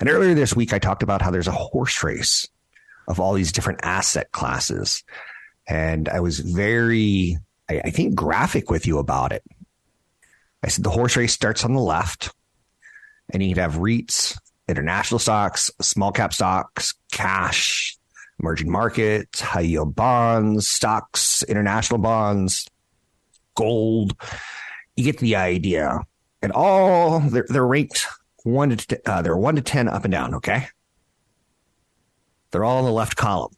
And 0.00 0.08
earlier 0.08 0.34
this 0.34 0.54
week, 0.54 0.72
I 0.72 0.78
talked 0.78 1.02
about 1.02 1.22
how 1.22 1.30
there's 1.30 1.48
a 1.48 1.52
horse 1.52 2.02
race 2.02 2.48
of 3.08 3.20
all 3.20 3.34
these 3.34 3.52
different 3.52 3.80
asset 3.82 4.30
classes. 4.32 5.02
And 5.70 6.08
I 6.08 6.18
was 6.18 6.40
very, 6.40 7.38
I, 7.70 7.80
I 7.84 7.90
think, 7.90 8.16
graphic 8.16 8.70
with 8.70 8.88
you 8.88 8.98
about 8.98 9.32
it. 9.32 9.44
I 10.64 10.68
said 10.68 10.82
the 10.82 10.90
horse 10.90 11.16
race 11.16 11.32
starts 11.32 11.64
on 11.64 11.74
the 11.74 11.80
left, 11.80 12.34
and 13.32 13.40
you 13.40 13.54
can 13.54 13.62
have 13.62 13.76
REITs, 13.76 14.36
international 14.68 15.20
stocks, 15.20 15.70
small 15.80 16.10
cap 16.10 16.34
stocks, 16.34 16.92
cash, 17.12 17.96
emerging 18.40 18.68
markets, 18.68 19.40
high 19.40 19.60
yield 19.60 19.94
bonds, 19.94 20.66
stocks, 20.66 21.44
international 21.44 21.98
bonds, 21.98 22.66
gold. 23.54 24.16
You 24.96 25.04
get 25.04 25.18
the 25.18 25.36
idea. 25.36 26.00
And 26.42 26.50
all 26.50 27.20
they're, 27.20 27.46
they're 27.48 27.66
ranked 27.66 28.06
one 28.42 28.76
to 28.76 29.00
uh, 29.08 29.22
they're 29.22 29.36
one 29.36 29.54
to 29.54 29.62
ten 29.62 29.86
up 29.86 30.04
and 30.04 30.10
down. 30.10 30.34
Okay, 30.34 30.66
they're 32.50 32.64
all 32.64 32.80
in 32.80 32.86
the 32.86 32.92
left 32.92 33.16
column. 33.16 33.52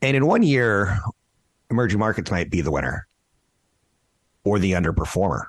And 0.00 0.16
in 0.16 0.26
one 0.26 0.42
year, 0.42 0.98
emerging 1.70 1.98
markets 1.98 2.30
might 2.30 2.50
be 2.50 2.60
the 2.60 2.70
winner. 2.70 3.06
or 4.44 4.58
the 4.58 4.72
underperformer. 4.72 5.46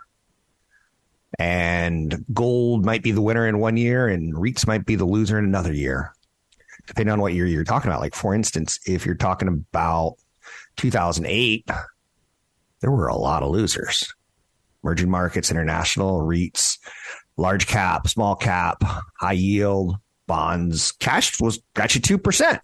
And 1.37 2.25
gold 2.33 2.85
might 2.85 3.03
be 3.03 3.11
the 3.11 3.21
winner 3.21 3.47
in 3.47 3.59
one 3.59 3.77
year 3.77 4.07
and 4.07 4.33
REITs 4.33 4.67
might 4.67 4.85
be 4.85 4.95
the 4.95 5.05
loser 5.05 5.39
in 5.39 5.45
another 5.45 5.73
year, 5.73 6.13
depending 6.87 7.13
on 7.13 7.21
what 7.21 7.33
year 7.33 7.45
you're 7.45 7.63
talking 7.63 7.89
about. 7.89 8.01
Like, 8.01 8.15
for 8.15 8.33
instance, 8.33 8.79
if 8.85 9.05
you're 9.05 9.15
talking 9.15 9.47
about 9.47 10.15
2008, 10.77 11.69
there 12.81 12.91
were 12.91 13.07
a 13.07 13.15
lot 13.15 13.43
of 13.43 13.51
losers. 13.51 14.13
Emerging 14.83 15.09
markets, 15.09 15.51
international, 15.51 16.21
REITs, 16.21 16.77
large 17.37 17.67
cap, 17.67 18.07
small 18.07 18.35
cap, 18.35 18.81
high 19.19 19.33
yield, 19.33 19.95
bonds. 20.27 20.91
Cash 20.93 21.39
was 21.39 21.61
got 21.73 21.95
you 21.95 22.01
2%. 22.01 22.59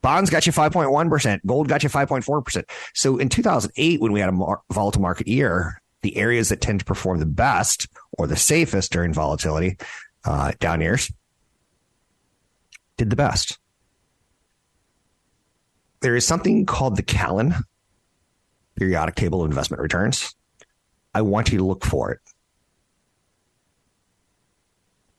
Bonds 0.00 0.30
got 0.30 0.46
you 0.46 0.52
5.1%. 0.52 1.40
Gold 1.46 1.68
got 1.68 1.82
you 1.82 1.88
5.4%. 1.88 2.64
So 2.94 3.18
in 3.18 3.28
2008, 3.28 4.00
when 4.00 4.12
we 4.12 4.20
had 4.20 4.28
a 4.28 4.32
mar- 4.32 4.62
volatile 4.70 5.02
market 5.02 5.26
year, 5.26 5.80
the 6.02 6.16
areas 6.16 6.50
that 6.50 6.60
tend 6.60 6.80
to 6.80 6.86
perform 6.86 7.18
the 7.18 7.26
best 7.26 7.88
or 8.12 8.26
the 8.26 8.36
safest 8.36 8.92
during 8.92 9.12
volatility, 9.12 9.76
uh, 10.24 10.52
down 10.60 10.80
years, 10.80 11.12
did 12.96 13.10
the 13.10 13.16
best. 13.16 13.58
There 16.00 16.14
is 16.14 16.26
something 16.26 16.64
called 16.64 16.96
the 16.96 17.02
Callan 17.02 17.54
periodic 18.76 19.16
table 19.16 19.42
of 19.42 19.50
investment 19.50 19.82
returns. 19.82 20.34
I 21.12 21.22
want 21.22 21.50
you 21.50 21.58
to 21.58 21.64
look 21.64 21.84
for 21.84 22.12
it. 22.12 22.20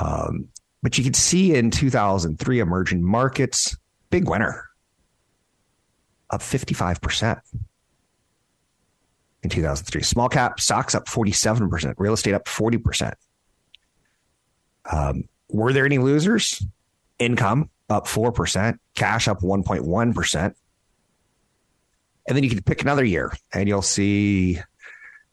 Um, 0.00 0.48
but 0.82 0.98
you 0.98 1.04
can 1.04 1.14
see 1.14 1.54
in 1.54 1.70
2003 1.70 2.60
emerging 2.60 3.04
markets, 3.04 3.76
big 4.10 4.28
winner, 4.28 4.67
up 6.30 6.42
55 6.42 7.00
percent 7.00 7.38
in 9.42 9.50
2003. 9.50 10.02
Small 10.02 10.28
cap 10.28 10.60
stocks 10.60 10.94
up 10.94 11.06
47%, 11.06 11.94
real 11.98 12.12
estate 12.12 12.34
up 12.34 12.46
40%. 12.46 13.14
Um, 14.90 15.24
were 15.48 15.72
there 15.72 15.84
any 15.84 15.98
losers? 15.98 16.64
Income 17.18 17.70
up 17.88 18.06
4%, 18.06 18.78
cash 18.94 19.28
up 19.28 19.40
1.1%. 19.40 20.54
And 22.26 22.36
then 22.36 22.44
you 22.44 22.50
can 22.50 22.62
pick 22.62 22.82
another 22.82 23.04
year 23.04 23.32
and 23.54 23.68
you'll 23.68 23.80
see, 23.80 24.60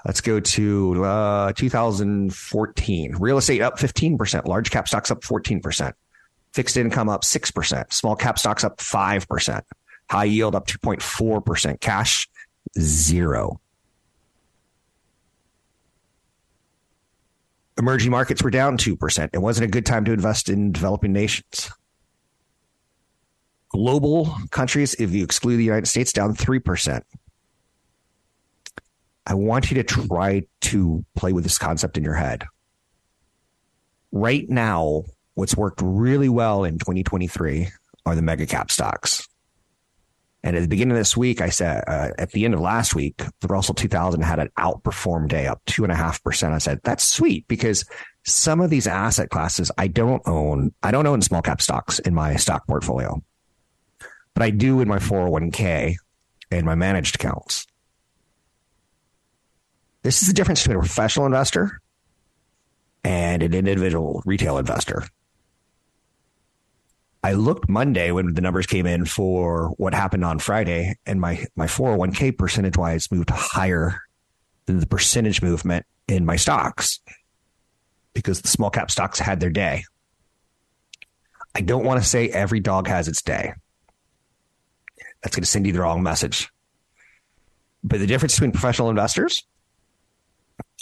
let's 0.06 0.22
go 0.22 0.40
to 0.40 1.04
uh, 1.04 1.52
2014. 1.54 3.16
Real 3.18 3.38
estate 3.38 3.62
up 3.62 3.78
15%, 3.78 4.46
large 4.46 4.72
cap 4.72 4.88
stocks 4.88 5.12
up 5.12 5.22
14%, 5.22 5.94
fixed 6.54 6.78
income 6.78 7.10
up 7.10 7.24
6%, 7.24 7.94
small 7.94 8.16
cap 8.16 8.40
stocks 8.40 8.64
up 8.64 8.78
5%, 8.78 9.62
high 10.10 10.26
yield 10.26 10.56
up 10.56 10.68
2.4%, 10.68 11.80
cash 11.80 12.28
zero. 12.80 13.60
Emerging 17.78 18.12
markets 18.12 18.42
were 18.42 18.50
down 18.50 18.78
2%. 18.78 19.30
It 19.34 19.40
wasn't 19.40 19.66
a 19.66 19.72
good 19.72 19.86
time 19.86 20.06
to 20.06 20.14
invest 20.14 20.50
in 20.50 20.72
developing 20.72 21.12
nations. 21.12 21.72
Global 23.70 24.34
countries, 24.52 24.96
if 24.96 25.12
you 25.12 25.24
exclude 25.24 25.58
the 25.58 25.64
United 25.66 25.88
States, 25.88 26.14
down 26.14 26.36
3%. 26.36 27.02
I 29.28 29.34
want 29.34 29.72
you 29.72 29.76
to 29.76 29.84
try 29.84 30.44
to 30.62 31.04
play 31.16 31.34
with 31.34 31.44
this 31.44 31.58
concept 31.58 31.98
in 31.98 32.04
your 32.04 32.14
head. 32.14 32.46
Right 34.12 34.48
now, 34.50 35.04
what's 35.34 35.58
worked 35.58 35.82
really 35.84 36.30
well 36.30 36.64
in 36.64 36.78
2023 36.78 37.68
are 38.06 38.16
the 38.16 38.22
mega 38.22 38.46
cap 38.46 38.72
stocks. 38.72 39.28
And 40.46 40.56
at 40.56 40.62
the 40.62 40.68
beginning 40.68 40.92
of 40.92 41.00
this 41.00 41.18
week, 41.18 41.42
I 41.42 41.50
said, 41.50 41.84
uh, 41.88 42.12
at 42.20 42.32
the 42.32 42.46
end 42.46 42.54
of 42.54 42.60
last 42.60 42.94
week, 42.94 43.24
the 43.42 43.48
Russell 43.48 43.74
2000 43.74 44.22
had 44.22 44.38
an 44.38 44.50
outperform 44.60 45.28
day 45.28 45.48
up 45.48 45.60
two 45.66 45.84
and 45.84 45.92
a 45.92 45.96
half 45.96 46.24
percent. 46.24 46.54
I 46.54 46.60
said, 46.60 46.82
that's 46.84 47.04
sweet 47.04 47.48
because 47.48 47.84
some 48.26 48.62
of 48.62 48.70
these 48.70 48.86
asset 48.86 49.32
classes 49.32 49.72
I 49.80 49.88
don't 49.88 50.22
own. 50.28 50.72
I 50.84 50.92
don't 50.92 51.08
own 51.08 51.24
small 51.24 51.42
cap 51.42 51.64
stocks 51.64 51.98
in 51.98 52.14
my 52.14 52.36
stock 52.36 52.68
portfolio, 52.68 53.24
but 54.36 54.44
I 54.44 54.52
do 54.52 54.82
in 54.82 54.88
my 54.88 55.00
401k 55.00 55.96
and 56.52 56.64
my 56.64 56.76
managed 56.76 57.16
accounts. 57.16 57.66
This 60.04 60.22
is 60.22 60.28
the 60.28 60.34
difference 60.36 60.62
between 60.62 60.78
a 60.78 60.82
professional 60.82 61.26
investor 61.26 61.82
and 63.04 63.42
an 63.42 63.56
individual 63.56 64.22
retail 64.28 64.60
investor. 64.60 65.06
I 67.26 67.34
looked 67.34 67.68
Monday 67.68 68.12
when 68.12 68.36
the 68.36 68.42
numbers 68.42 68.68
came 68.68 68.86
in 68.86 69.06
for 69.06 69.70
what 69.78 69.96
happened 69.96 70.24
on 70.24 70.38
Friday, 70.38 70.96
and 71.08 71.20
my 71.20 71.44
my 71.56 71.66
401k 71.66 72.38
percentage 72.38 72.78
wise 72.78 73.12
moved 73.12 73.32
higher 73.32 74.00
than 74.68 74.80
the 74.80 74.86
percentage 74.86 75.42
movement 75.42 75.88
in 76.08 76.24
my 76.24 76.36
stocks 76.36 77.00
because 78.14 78.44
the 78.44 78.48
small 78.48 78.70
cap 78.70 78.92
stocks 78.92 79.18
had 79.18 79.40
their 79.40 79.50
day. 79.50 79.86
I 81.56 81.62
don't 81.62 81.84
want 81.84 82.00
to 82.00 82.08
say 82.08 82.30
every 82.30 82.60
dog 82.60 82.88
has 82.90 83.08
its 83.08 83.24
day. 83.24 83.54
That's 85.24 85.36
going 85.36 85.44
to 85.44 85.50
send 85.50 85.66
you 85.66 85.74
the 85.74 85.82
wrong 85.82 86.04
message. 86.04 86.52
But 87.84 88.02
the 88.02 88.06
difference 88.06 88.36
between 88.36 88.52
professional 88.52 88.92
investors 88.92 89.48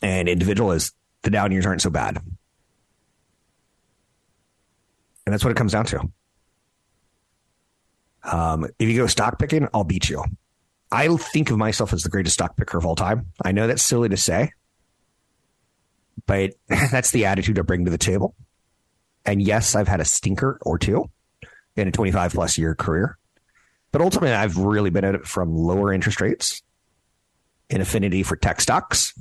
and 0.02 0.28
individual 0.28 0.74
is 0.74 0.92
the 1.22 1.30
down 1.30 1.54
years 1.54 1.66
aren't 1.66 1.82
so 1.82 1.90
bad. 1.90 2.18
And 5.26 5.32
that's 5.32 5.46
what 5.46 5.52
it 5.52 5.58
comes 5.58 5.72
down 5.72 5.86
to. 5.86 6.12
Um, 8.24 8.66
if 8.80 8.90
you 8.90 8.98
go 8.98 9.08
stock 9.08 9.40
picking, 9.40 9.68
I'll 9.74 9.84
beat 9.84 10.10
you. 10.10 10.24
I 10.92 11.08
think 11.18 11.50
of 11.50 11.58
myself 11.58 11.92
as 11.92 12.04
the 12.04 12.10
greatest 12.10 12.36
stock 12.36 12.56
picker 12.56 12.78
of 12.78 12.86
all 12.86 12.96
time. 12.96 13.28
I 13.44 13.52
know 13.52 13.68
that's 13.68 13.82
silly 13.82 14.10
to 14.10 14.18
say, 14.18 14.52
but 16.26 16.54
that's 16.68 17.12
the 17.12 17.26
attitude 17.26 17.58
I 17.60 17.64
bring 17.64 17.86
to 17.86 17.92
the 17.92 17.98
table. 17.98 18.36
And 19.26 19.42
yes, 19.42 19.76
I've 19.76 19.88
had 19.88 20.02
a 20.02 20.06
stinker 20.06 20.60
or 20.62 20.78
two 20.78 21.10
in 21.76 21.88
a 21.88 21.92
25 21.92 22.34
plus 22.34 22.58
year 22.58 22.76
career, 22.76 23.18
but 23.92 24.02
ultimately 24.02 24.34
I've 24.34 24.58
really 24.58 24.90
been 24.90 25.06
at 25.06 25.16
it 25.16 25.26
from 25.26 25.56
lower 25.56 25.92
interest 25.92 26.22
rates, 26.22 26.62
an 27.70 27.82
affinity 27.82 28.22
for 28.22 28.36
tech 28.36 28.62
stocks, 28.62 29.14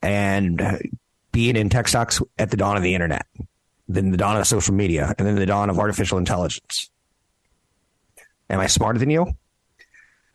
and 0.00 0.80
being 1.32 1.56
in 1.56 1.68
tech 1.68 1.88
stocks 1.88 2.22
at 2.38 2.50
the 2.50 2.56
dawn 2.56 2.76
of 2.76 2.82
the 2.82 2.94
internet, 2.94 3.26
then 3.88 4.10
the 4.10 4.16
dawn 4.16 4.36
of 4.36 4.46
social 4.46 4.74
media, 4.74 5.14
and 5.18 5.26
then 5.26 5.34
the 5.34 5.46
dawn 5.46 5.68
of 5.68 5.78
artificial 5.78 6.16
intelligence. 6.16 6.90
Am 8.50 8.60
I 8.60 8.66
smarter 8.66 8.98
than 8.98 9.10
you? 9.10 9.26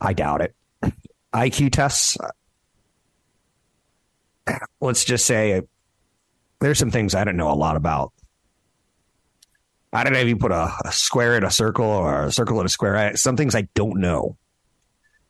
I 0.02 0.14
doubt 0.14 0.42
it. 0.42 0.56
IQ 1.34 1.72
tests. 1.72 2.18
Let's 4.82 5.04
just 5.04 5.26
say 5.26 5.62
there's 6.60 6.80
some 6.80 6.92
things 6.92 7.14
I 7.14 7.24
don't 7.24 7.38
know 7.38 7.52
a 7.52 7.54
lot 7.54 7.76
about. 7.76 8.14
I 9.92 10.04
don't 10.04 10.14
know 10.14 10.20
if 10.20 10.28
you 10.28 10.38
put 10.38 10.52
a, 10.52 10.72
a 10.86 10.92
square 10.92 11.38
in 11.38 11.44
a 11.44 11.52
circle 11.52 11.86
or 11.86 12.26
a 12.26 12.32
circle 12.32 12.60
in 12.60 12.66
a 12.66 12.70
square. 12.70 13.16
Some 13.16 13.38
things 13.38 13.56
I 13.56 13.68
don't 13.74 14.00
know. 14.00 14.38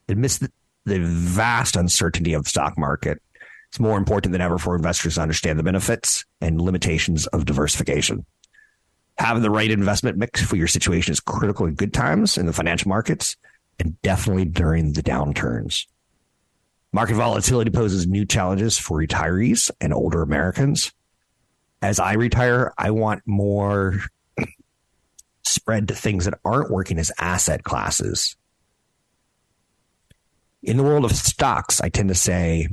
Amidst 0.07 0.41
the, 0.41 0.51
the 0.85 0.99
vast 0.99 1.75
uncertainty 1.75 2.33
of 2.33 2.43
the 2.43 2.49
stock 2.49 2.77
market, 2.77 3.21
it's 3.69 3.79
more 3.79 3.97
important 3.97 4.31
than 4.31 4.41
ever 4.41 4.57
for 4.57 4.75
investors 4.75 5.15
to 5.15 5.21
understand 5.21 5.59
the 5.59 5.63
benefits 5.63 6.25
and 6.41 6.59
limitations 6.59 7.27
of 7.27 7.45
diversification 7.45 8.25
having 9.19 9.43
the 9.43 9.49
right 9.49 9.69
investment 9.69 10.17
mix 10.17 10.41
for 10.41 10.55
your 10.55 10.67
situation 10.67 11.11
is 11.11 11.19
critical 11.19 11.65
in 11.65 11.75
good 11.75 11.93
times 11.93 12.37
in 12.37 12.45
the 12.45 12.53
financial 12.53 12.87
markets 12.87 13.35
and 13.77 14.01
definitely 14.01 14.45
during 14.45 14.93
the 14.93 15.03
downturns. 15.03 15.85
Market 16.93 17.15
volatility 17.15 17.69
poses 17.69 18.07
new 18.07 18.25
challenges 18.25 18.77
for 18.77 18.97
retirees 18.97 19.69
and 19.79 19.93
older 19.93 20.21
Americans. 20.21 20.93
As 21.81 21.99
I 21.99 22.13
retire, 22.13 22.73
I 22.77 22.91
want 22.91 23.21
more 23.25 23.99
spread 25.43 25.89
to 25.89 25.95
things 25.95 26.25
that 26.25 26.39
aren't 26.43 26.71
working 26.71 26.97
as 26.97 27.11
asset 27.19 27.63
classes. 27.63 28.37
In 30.63 30.77
the 30.77 30.83
world 30.83 31.05
of 31.05 31.11
stocks, 31.11 31.79
I 31.81 31.89
tend 31.89 32.09
to 32.09 32.15
say 32.15 32.69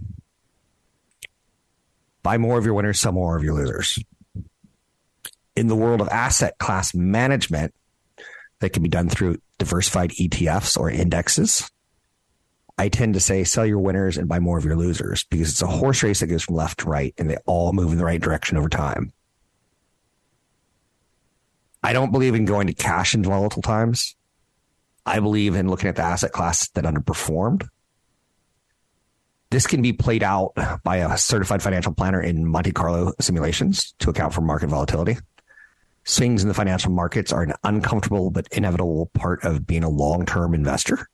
buy 2.22 2.38
more 2.38 2.58
of 2.58 2.64
your 2.64 2.74
winners, 2.74 3.00
sell 3.00 3.12
more 3.12 3.36
of 3.36 3.44
your 3.44 3.54
losers 3.54 3.98
in 5.56 5.66
the 5.66 5.76
world 5.76 6.00
of 6.00 6.08
asset 6.08 6.58
class 6.58 6.94
management 6.94 7.74
that 8.60 8.70
can 8.70 8.82
be 8.82 8.88
done 8.88 9.08
through 9.08 9.38
diversified 9.58 10.10
ETFs 10.10 10.78
or 10.78 10.90
indexes. 10.90 11.70
I 12.78 12.88
tend 12.88 13.14
to 13.14 13.20
say 13.20 13.42
sell 13.44 13.64
your 13.64 13.78
winners 13.78 14.18
and 14.18 14.28
buy 14.28 14.38
more 14.38 14.58
of 14.58 14.64
your 14.64 14.76
losers 14.76 15.24
because 15.24 15.50
it's 15.50 15.62
a 15.62 15.66
horse 15.66 16.02
race 16.02 16.20
that 16.20 16.26
goes 16.26 16.44
from 16.44 16.56
left 16.56 16.80
to 16.80 16.86
right 16.86 17.14
and 17.16 17.30
they 17.30 17.38
all 17.46 17.72
move 17.72 17.92
in 17.92 17.98
the 17.98 18.04
right 18.04 18.20
direction 18.20 18.58
over 18.58 18.68
time. 18.68 19.12
I 21.82 21.92
don't 21.92 22.12
believe 22.12 22.34
in 22.34 22.44
going 22.44 22.66
to 22.66 22.74
cash 22.74 23.14
in 23.14 23.22
volatile 23.22 23.62
times. 23.62 24.14
I 25.06 25.20
believe 25.20 25.54
in 25.54 25.68
looking 25.68 25.88
at 25.88 25.96
the 25.96 26.02
asset 26.02 26.32
class 26.32 26.68
that 26.70 26.84
underperformed. 26.84 27.68
This 29.50 29.66
can 29.66 29.80
be 29.80 29.92
played 29.92 30.24
out 30.24 30.52
by 30.82 30.96
a 30.96 31.16
certified 31.16 31.62
financial 31.62 31.94
planner 31.94 32.20
in 32.20 32.44
Monte 32.44 32.72
Carlo 32.72 33.12
simulations 33.20 33.94
to 34.00 34.10
account 34.10 34.34
for 34.34 34.40
market 34.40 34.68
volatility. 34.68 35.16
Swings 36.06 36.42
in 36.42 36.48
the 36.48 36.54
financial 36.54 36.92
markets 36.92 37.32
are 37.32 37.42
an 37.42 37.52
uncomfortable 37.64 38.30
but 38.30 38.46
inevitable 38.52 39.10
part 39.12 39.44
of 39.44 39.66
being 39.66 39.82
a 39.82 39.88
long 39.88 40.24
term 40.24 40.54
investor. 40.54 41.08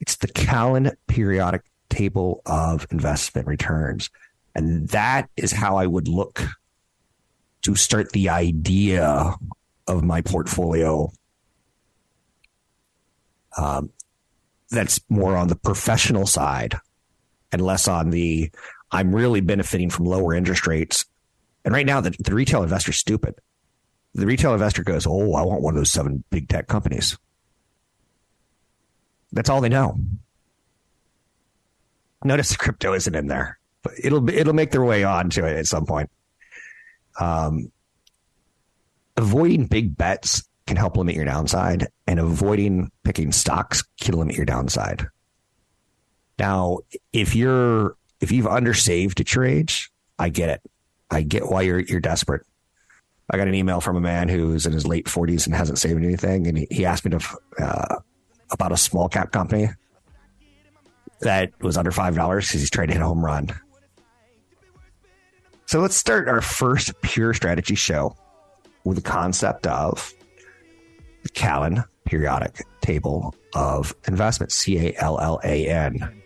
It's 0.00 0.16
the 0.16 0.28
Callan 0.28 0.92
periodic 1.06 1.62
table 1.90 2.40
of 2.46 2.86
investment 2.90 3.46
returns. 3.46 4.08
And 4.54 4.88
that 4.88 5.28
is 5.36 5.52
how 5.52 5.76
I 5.76 5.86
would 5.86 6.08
look 6.08 6.42
to 7.62 7.76
start 7.76 8.12
the 8.12 8.30
idea 8.30 9.36
of 9.86 10.02
my 10.02 10.22
portfolio 10.22 11.12
um, 13.58 13.90
that's 14.70 15.00
more 15.10 15.36
on 15.36 15.48
the 15.48 15.56
professional 15.56 16.26
side 16.26 16.76
and 17.52 17.60
less 17.60 17.86
on 17.88 18.08
the 18.08 18.50
I'm 18.90 19.14
really 19.14 19.42
benefiting 19.42 19.90
from 19.90 20.06
lower 20.06 20.34
interest 20.34 20.66
rates. 20.66 21.04
And 21.64 21.74
right 21.74 21.86
now, 21.86 22.00
the, 22.00 22.10
the 22.18 22.34
retail 22.34 22.62
investor's 22.62 22.96
stupid. 22.96 23.34
The 24.14 24.26
retail 24.26 24.52
investor 24.52 24.82
goes, 24.82 25.06
Oh, 25.06 25.34
I 25.34 25.42
want 25.42 25.62
one 25.62 25.74
of 25.74 25.80
those 25.80 25.90
seven 25.90 26.24
big 26.30 26.48
tech 26.48 26.68
companies. 26.68 27.16
That's 29.32 29.48
all 29.48 29.60
they 29.60 29.68
know. 29.68 29.98
Notice 32.24 32.56
crypto 32.56 32.92
isn't 32.94 33.14
in 33.14 33.26
there, 33.26 33.58
but 33.82 33.94
it'll 34.02 34.28
it'll 34.28 34.52
make 34.52 34.70
their 34.70 34.84
way 34.84 35.02
on 35.02 35.30
to 35.30 35.44
it 35.46 35.56
at 35.56 35.66
some 35.66 35.86
point. 35.86 36.10
Um, 37.18 37.72
avoiding 39.16 39.66
big 39.66 39.96
bets 39.96 40.44
can 40.66 40.76
help 40.76 40.96
limit 40.96 41.16
your 41.16 41.24
downside, 41.24 41.88
and 42.06 42.20
avoiding 42.20 42.92
picking 43.02 43.32
stocks 43.32 43.82
can 44.00 44.14
limit 44.14 44.36
your 44.36 44.46
downside. 44.46 45.06
Now, 46.38 46.80
if 47.12 47.34
you're 47.34 47.96
if 48.20 48.30
you've 48.30 48.46
undersaved 48.46 49.20
at 49.20 49.34
your 49.34 49.44
age, 49.44 49.90
I 50.18 50.28
get 50.28 50.48
it. 50.48 50.71
I 51.12 51.22
get 51.22 51.48
why 51.48 51.62
you're 51.62 51.80
you're 51.80 52.00
desperate. 52.00 52.42
I 53.30 53.36
got 53.36 53.48
an 53.48 53.54
email 53.54 53.80
from 53.80 53.96
a 53.96 54.00
man 54.00 54.28
who's 54.28 54.66
in 54.66 54.72
his 54.72 54.86
late 54.86 55.06
40s 55.06 55.46
and 55.46 55.54
hasn't 55.54 55.78
saved 55.78 56.02
anything, 56.02 56.46
and 56.46 56.58
he, 56.58 56.66
he 56.70 56.84
asked 56.84 57.04
me 57.04 57.12
to 57.12 57.38
uh, 57.58 57.96
about 58.50 58.72
a 58.72 58.76
small 58.76 59.08
cap 59.08 59.30
company 59.30 59.68
that 61.20 61.52
was 61.60 61.76
under 61.76 61.90
five 61.90 62.14
dollars 62.14 62.48
because 62.48 62.60
he's 62.60 62.70
trying 62.70 62.88
to 62.88 62.94
hit 62.94 63.02
a 63.02 63.06
home 63.06 63.24
run. 63.24 63.48
So 65.66 65.80
let's 65.80 65.96
start 65.96 66.28
our 66.28 66.40
first 66.40 67.00
pure 67.02 67.32
strategy 67.34 67.74
show 67.74 68.16
with 68.84 68.96
the 68.96 69.02
concept 69.02 69.66
of 69.66 70.12
the 71.22 71.28
Callan 71.30 71.84
periodic 72.04 72.64
table 72.80 73.34
of 73.54 73.94
investments, 74.08 74.54
C 74.54 74.78
A 74.88 74.94
L 74.98 75.18
L 75.20 75.40
A 75.44 75.68
N. 75.68 76.22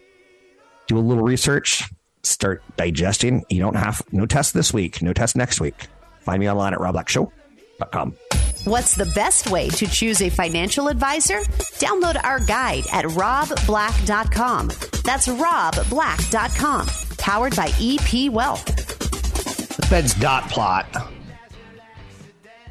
Do 0.87 0.99
a 0.99 1.01
little 1.01 1.25
research, 1.25 1.85
start 2.27 2.63
digesting. 2.77 3.45
You 3.49 3.61
don't 3.61 3.77
have 3.77 4.03
no 4.13 4.27
test 4.27 4.55
this 4.55 4.73
week, 4.73 5.03
no 5.03 5.13
test 5.13 5.37
next 5.37 5.61
week. 5.61 5.87
Find 6.21 6.41
me 6.41 6.51
online 6.51 6.73
at 6.75 6.81
robblackshow.com. 6.81 8.17
What's 8.65 8.97
the 8.97 9.07
best 9.15 9.49
way 9.51 9.69
to 9.71 9.87
choose 9.87 10.21
a 10.23 10.29
financial 10.29 10.89
advisor? 10.89 11.41
Download 11.79 12.23
our 12.25 12.41
guide 12.41 12.85
at 12.93 13.05
robblack.com. 13.05 14.69
That's 15.05 15.29
robblack.com. 15.29 16.87
Powered 17.19 17.55
by 17.55 17.71
EP 17.81 18.33
Wealth. 18.33 18.65
The 19.77 19.87
Fed's 19.87 20.15
dot 20.15 20.51
plot 20.51 20.87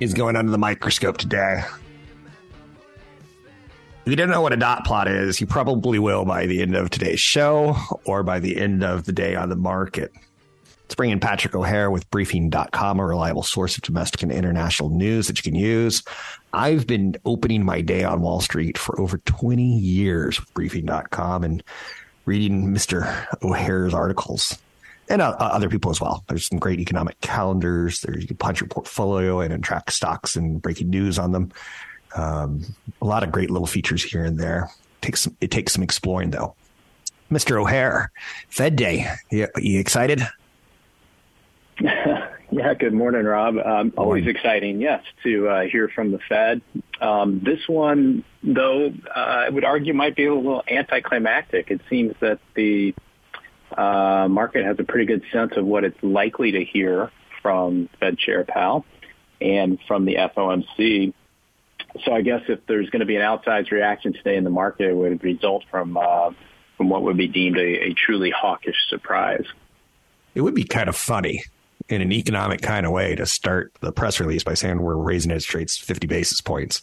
is 0.01 0.13
going 0.13 0.35
under 0.35 0.51
the 0.51 0.57
microscope 0.57 1.17
today. 1.17 1.63
If 4.05 4.11
you 4.11 4.15
don't 4.17 4.29
know 4.29 4.41
what 4.41 4.53
a 4.53 4.57
dot 4.57 4.85
plot 4.85 5.07
is, 5.07 5.41
you 5.41 5.47
probably 5.47 5.97
will 5.97 6.25
by 6.25 6.45
the 6.45 6.61
end 6.61 6.75
of 6.75 6.91
today's 6.91 7.19
show 7.19 7.75
or 8.03 8.21
by 8.21 8.39
the 8.39 8.55
end 8.55 8.83
of 8.83 9.05
the 9.05 9.11
day 9.11 9.33
on 9.33 9.49
the 9.49 9.55
market. 9.55 10.11
Let's 10.83 10.93
bring 10.93 11.09
in 11.09 11.19
Patrick 11.19 11.55
O'Hare 11.55 11.89
with 11.89 12.07
briefing.com, 12.11 12.99
a 12.99 13.03
reliable 13.03 13.41
source 13.41 13.75
of 13.75 13.81
domestic 13.81 14.21
and 14.21 14.31
international 14.31 14.89
news 14.89 15.25
that 15.25 15.37
you 15.37 15.43
can 15.51 15.59
use. 15.59 16.03
I've 16.53 16.85
been 16.85 17.15
opening 17.25 17.65
my 17.65 17.81
day 17.81 18.03
on 18.03 18.21
Wall 18.21 18.41
Street 18.41 18.77
for 18.77 19.01
over 19.01 19.17
20 19.17 19.63
years 19.63 20.39
with 20.39 20.53
briefing.com 20.53 21.43
and 21.43 21.63
reading 22.25 22.67
Mr. 22.67 23.25
O'Hare's 23.41 23.95
articles 23.95 24.55
and 25.09 25.19
uh, 25.19 25.35
other 25.39 25.67
people 25.67 25.89
as 25.89 25.99
well. 25.99 26.23
There's 26.27 26.47
some 26.47 26.59
great 26.59 26.79
economic 26.79 27.19
calendars. 27.21 28.01
There 28.01 28.19
you 28.19 28.27
can 28.27 28.37
punch 28.37 28.61
your 28.61 28.67
portfolio 28.67 29.41
in 29.41 29.51
and 29.51 29.63
track 29.63 29.89
stocks 29.89 30.35
and 30.35 30.61
breaking 30.61 30.91
news 30.91 31.17
on 31.17 31.31
them. 31.31 31.51
Um, 32.15 32.61
a 33.01 33.05
lot 33.05 33.23
of 33.23 33.31
great 33.31 33.49
little 33.49 33.67
features 33.67 34.03
here 34.03 34.23
and 34.23 34.39
there. 34.39 34.69
It 35.01 35.01
takes 35.01 35.21
some, 35.21 35.35
it 35.41 35.51
takes 35.51 35.73
some 35.73 35.83
exploring 35.83 36.31
though. 36.31 36.55
Mr. 37.31 37.59
O'Hare, 37.59 38.11
Fed 38.49 38.75
Day. 38.75 39.07
You, 39.31 39.47
you 39.57 39.79
excited? 39.79 40.21
yeah, 41.81 42.73
good 42.73 42.93
morning, 42.93 43.25
Rob. 43.25 43.57
Um, 43.57 43.93
always 43.97 44.27
exciting, 44.27 44.79
yes, 44.79 45.03
to 45.23 45.47
uh, 45.49 45.61
hear 45.63 45.89
from 45.89 46.11
the 46.11 46.19
Fed. 46.29 46.61
Um, 47.01 47.41
this 47.43 47.67
one, 47.67 48.23
though, 48.43 48.93
uh, 49.13 49.19
I 49.19 49.49
would 49.49 49.65
argue 49.65 49.93
might 49.93 50.15
be 50.15 50.25
a 50.25 50.33
little 50.33 50.63
anticlimactic. 50.69 51.71
It 51.71 51.81
seems 51.89 52.13
that 52.21 52.39
the 52.53 52.93
uh, 53.75 54.27
market 54.29 54.63
has 54.63 54.77
a 54.79 54.83
pretty 54.83 55.05
good 55.05 55.23
sense 55.31 55.53
of 55.57 55.65
what 55.65 55.83
it's 55.83 56.01
likely 56.01 56.51
to 56.51 56.63
hear 56.63 57.11
from 57.41 57.89
Fed 57.99 58.17
Chair 58.17 58.43
Powell 58.43 58.85
and 59.41 59.79
from 59.87 60.05
the 60.05 60.15
FOMC. 60.15 61.13
So 62.03 62.11
I 62.11 62.21
guess 62.21 62.41
if 62.47 62.59
there's 62.67 62.89
going 62.89 62.99
to 62.99 63.05
be 63.05 63.15
an 63.15 63.21
outsized 63.21 63.71
reaction 63.71 64.13
today 64.13 64.35
in 64.35 64.43
the 64.43 64.49
market, 64.49 64.89
it 64.89 64.95
would 64.95 65.23
result 65.23 65.63
from 65.71 65.97
uh, 65.97 66.31
from 66.77 66.89
what 66.89 67.03
would 67.03 67.17
be 67.17 67.27
deemed 67.27 67.57
a, 67.57 67.87
a 67.87 67.93
truly 67.93 68.31
hawkish 68.31 68.75
surprise. 68.89 69.45
It 70.33 70.41
would 70.41 70.55
be 70.55 70.65
kind 70.65 70.89
of 70.89 70.95
funny 70.95 71.43
in 71.87 72.01
an 72.01 72.11
economic 72.11 72.61
kind 72.61 72.85
of 72.85 72.91
way 72.91 73.15
to 73.15 73.25
start 73.25 73.71
the 73.79 73.91
press 73.91 74.19
release 74.19 74.43
by 74.43 74.55
saying 74.55 74.81
we're 74.81 74.95
raising 74.95 75.31
interest 75.31 75.53
rates 75.53 75.77
50 75.77 76.07
basis 76.07 76.41
points 76.41 76.81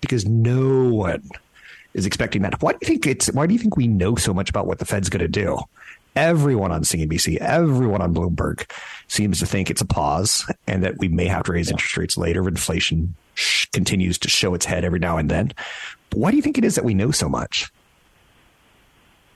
because 0.00 0.26
no 0.26 0.88
one 0.88 1.22
is 1.94 2.06
expecting 2.06 2.42
that. 2.42 2.60
Why 2.62 2.72
do 2.72 2.78
you 2.82 2.88
think 2.88 3.06
it's, 3.06 3.30
why 3.32 3.46
do 3.46 3.52
you 3.52 3.58
think 3.58 3.76
we 3.76 3.88
know 3.88 4.16
so 4.16 4.32
much 4.32 4.48
about 4.50 4.66
what 4.66 4.78
the 4.78 4.84
Fed's 4.84 5.08
going 5.08 5.20
to 5.20 5.28
do? 5.28 5.58
Everyone 6.16 6.72
on 6.72 6.82
CNBC, 6.82 7.36
everyone 7.36 8.00
on 8.00 8.14
Bloomberg 8.14 8.68
seems 9.06 9.38
to 9.40 9.46
think 9.46 9.70
it's 9.70 9.80
a 9.80 9.86
pause 9.86 10.50
and 10.66 10.82
that 10.82 10.98
we 10.98 11.08
may 11.08 11.26
have 11.26 11.44
to 11.44 11.52
raise 11.52 11.70
interest 11.70 11.96
rates 11.96 12.16
later 12.16 12.42
if 12.42 12.48
inflation 12.48 13.14
sh- 13.38 13.66
continues 13.72 14.18
to 14.18 14.28
show 14.28 14.54
its 14.54 14.66
head 14.66 14.84
every 14.84 14.98
now 14.98 15.16
and 15.16 15.30
then. 15.30 15.52
But 16.10 16.18
why 16.18 16.30
do 16.30 16.36
you 16.36 16.42
think 16.42 16.58
it 16.58 16.64
is 16.64 16.74
that 16.74 16.84
we 16.84 16.94
know 16.94 17.10
so 17.10 17.28
much? 17.28 17.72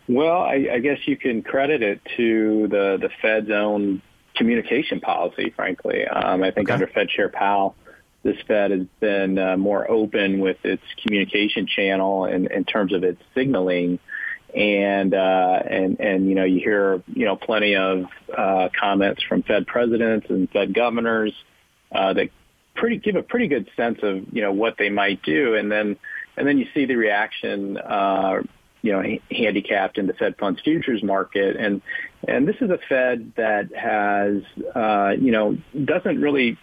Well, 0.08 0.42
I, 0.42 0.68
I 0.72 0.78
guess 0.80 0.98
you 1.06 1.16
can 1.16 1.42
credit 1.42 1.82
it 1.82 2.00
to 2.16 2.66
the, 2.68 2.98
the 3.00 3.10
Fed's 3.22 3.50
own 3.50 4.02
communication 4.34 5.00
policy, 5.00 5.50
frankly. 5.54 6.06
Um, 6.06 6.42
I 6.42 6.50
think 6.50 6.68
okay. 6.68 6.74
under 6.74 6.86
Fed 6.88 7.08
Chair 7.08 7.28
Powell, 7.28 7.76
this 8.24 8.36
Fed 8.46 8.72
has 8.72 8.86
been 9.00 9.38
uh, 9.38 9.56
more 9.56 9.88
open 9.88 10.40
with 10.40 10.58
its 10.64 10.82
communication 11.02 11.66
channel 11.66 12.24
in, 12.24 12.50
in 12.50 12.64
terms 12.64 12.92
of 12.92 13.04
its 13.04 13.22
signaling. 13.34 14.00
And, 14.54 15.14
uh, 15.14 15.62
and, 15.70 15.98
and, 16.00 16.28
you 16.28 16.34
know, 16.34 16.44
you 16.44 16.60
hear, 16.60 17.02
you 17.06 17.24
know, 17.24 17.36
plenty 17.36 17.76
of, 17.76 18.06
uh, 18.36 18.68
comments 18.78 19.22
from 19.22 19.42
Fed 19.44 19.66
presidents 19.66 20.26
and 20.28 20.50
Fed 20.50 20.74
governors, 20.74 21.32
uh, 21.90 22.12
that 22.12 22.28
pretty, 22.74 22.98
give 22.98 23.16
a 23.16 23.22
pretty 23.22 23.48
good 23.48 23.68
sense 23.76 23.98
of, 24.02 24.24
you 24.32 24.42
know, 24.42 24.52
what 24.52 24.76
they 24.78 24.90
might 24.90 25.22
do. 25.22 25.54
And 25.54 25.70
then, 25.70 25.96
and 26.36 26.46
then 26.46 26.58
you 26.58 26.66
see 26.74 26.86
the 26.86 26.96
reaction, 26.96 27.76
uh, 27.78 28.42
you 28.82 28.92
know, 28.92 29.02
handicapped 29.30 29.98
in 29.98 30.06
the 30.06 30.14
Fed 30.14 30.36
funds 30.38 30.60
futures 30.62 31.02
market. 31.02 31.56
And, 31.56 31.82
and 32.26 32.48
this 32.48 32.56
is 32.60 32.70
a 32.70 32.78
Fed 32.88 33.32
that 33.36 33.72
has, 33.74 34.42
uh, 34.74 35.12
you 35.20 35.30
know, 35.30 35.56
doesn't 35.84 36.20
really, 36.20 36.58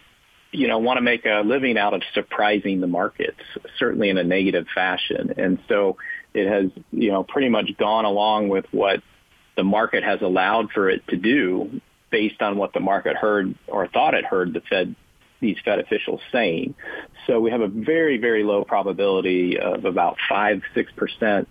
you 0.51 0.67
know, 0.67 0.79
want 0.79 0.97
to 0.97 1.01
make 1.01 1.25
a 1.25 1.41
living 1.45 1.77
out 1.77 1.93
of 1.93 2.01
surprising 2.13 2.81
the 2.81 2.87
markets, 2.87 3.39
certainly 3.77 4.09
in 4.09 4.17
a 4.17 4.23
negative 4.23 4.65
fashion. 4.73 5.35
And 5.37 5.59
so 5.67 5.97
it 6.33 6.47
has, 6.47 6.71
you 6.91 7.11
know, 7.11 7.23
pretty 7.23 7.49
much 7.49 7.69
gone 7.77 8.05
along 8.05 8.49
with 8.49 8.65
what 8.71 9.01
the 9.55 9.63
market 9.63 10.03
has 10.03 10.21
allowed 10.21 10.71
for 10.71 10.89
it 10.89 11.07
to 11.09 11.17
do 11.17 11.81
based 12.09 12.41
on 12.41 12.57
what 12.57 12.73
the 12.73 12.79
market 12.79 13.15
heard 13.15 13.55
or 13.67 13.87
thought 13.87 14.13
it 14.13 14.25
heard 14.25 14.53
the 14.53 14.61
Fed 14.61 14.95
these 15.39 15.57
Fed 15.63 15.79
officials 15.79 16.21
saying. 16.31 16.75
So 17.27 17.39
we 17.39 17.51
have 17.51 17.61
a 17.61 17.67
very, 17.67 18.17
very 18.17 18.43
low 18.43 18.63
probability 18.63 19.59
of 19.59 19.85
about 19.85 20.17
five, 20.27 20.61
six 20.73 20.91
percent 20.93 21.47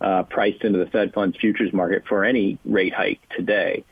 uh, 0.00 0.24
priced 0.24 0.62
into 0.62 0.78
the 0.78 0.86
Fed 0.86 1.12
funds 1.14 1.36
futures 1.38 1.72
market 1.72 2.04
for 2.08 2.24
any 2.24 2.58
rate 2.64 2.94
hike 2.94 3.20
today. 3.36 3.84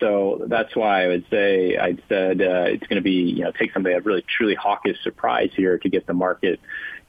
so 0.00 0.44
that's 0.46 0.74
why 0.76 1.04
I 1.04 1.08
would 1.08 1.26
say 1.30 1.76
I 1.76 1.96
said 2.08 2.40
uh, 2.40 2.66
it's 2.68 2.86
going 2.86 2.96
to 2.96 3.02
be 3.02 3.32
you 3.36 3.44
know 3.44 3.52
take 3.52 3.72
somebody 3.72 3.94
a 3.94 4.00
really 4.00 4.24
truly 4.36 4.54
hawkish 4.54 5.02
surprise 5.02 5.50
here 5.56 5.78
to 5.78 5.88
get 5.88 6.06
the 6.06 6.14
market 6.14 6.60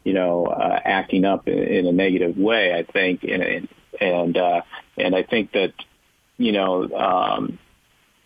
you 0.03 0.13
know 0.13 0.47
uh, 0.47 0.79
acting 0.83 1.25
up 1.25 1.47
in, 1.47 1.59
in 1.59 1.85
a 1.87 1.91
negative 1.91 2.37
way. 2.37 2.73
I 2.73 2.83
think 2.91 3.23
and 3.23 3.67
and 3.99 4.37
uh, 4.37 4.61
and 4.97 5.15
I 5.15 5.23
think 5.23 5.51
that 5.53 5.73
you 6.37 6.51
know. 6.51 6.89
Um, 6.91 7.59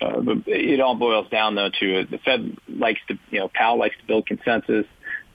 uh, 0.01 0.21
it 0.47 0.79
all 0.79 0.95
boils 0.95 1.29
down 1.29 1.55
though 1.55 1.69
to 1.79 2.05
the 2.05 2.17
Fed 2.19 2.57
likes 2.67 2.99
to, 3.07 3.17
you 3.29 3.39
know, 3.39 3.49
Powell 3.53 3.79
likes 3.79 3.95
to 3.97 4.05
build 4.05 4.25
consensus. 4.25 4.85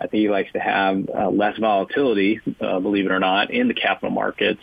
I 0.00 0.06
think 0.06 0.20
he 0.20 0.28
likes 0.28 0.52
to 0.52 0.60
have 0.60 1.08
uh, 1.08 1.28
less 1.28 1.58
volatility, 1.58 2.40
uh, 2.60 2.78
believe 2.78 3.06
it 3.06 3.10
or 3.10 3.18
not, 3.18 3.50
in 3.50 3.66
the 3.66 3.74
capital 3.74 4.10
markets, 4.10 4.60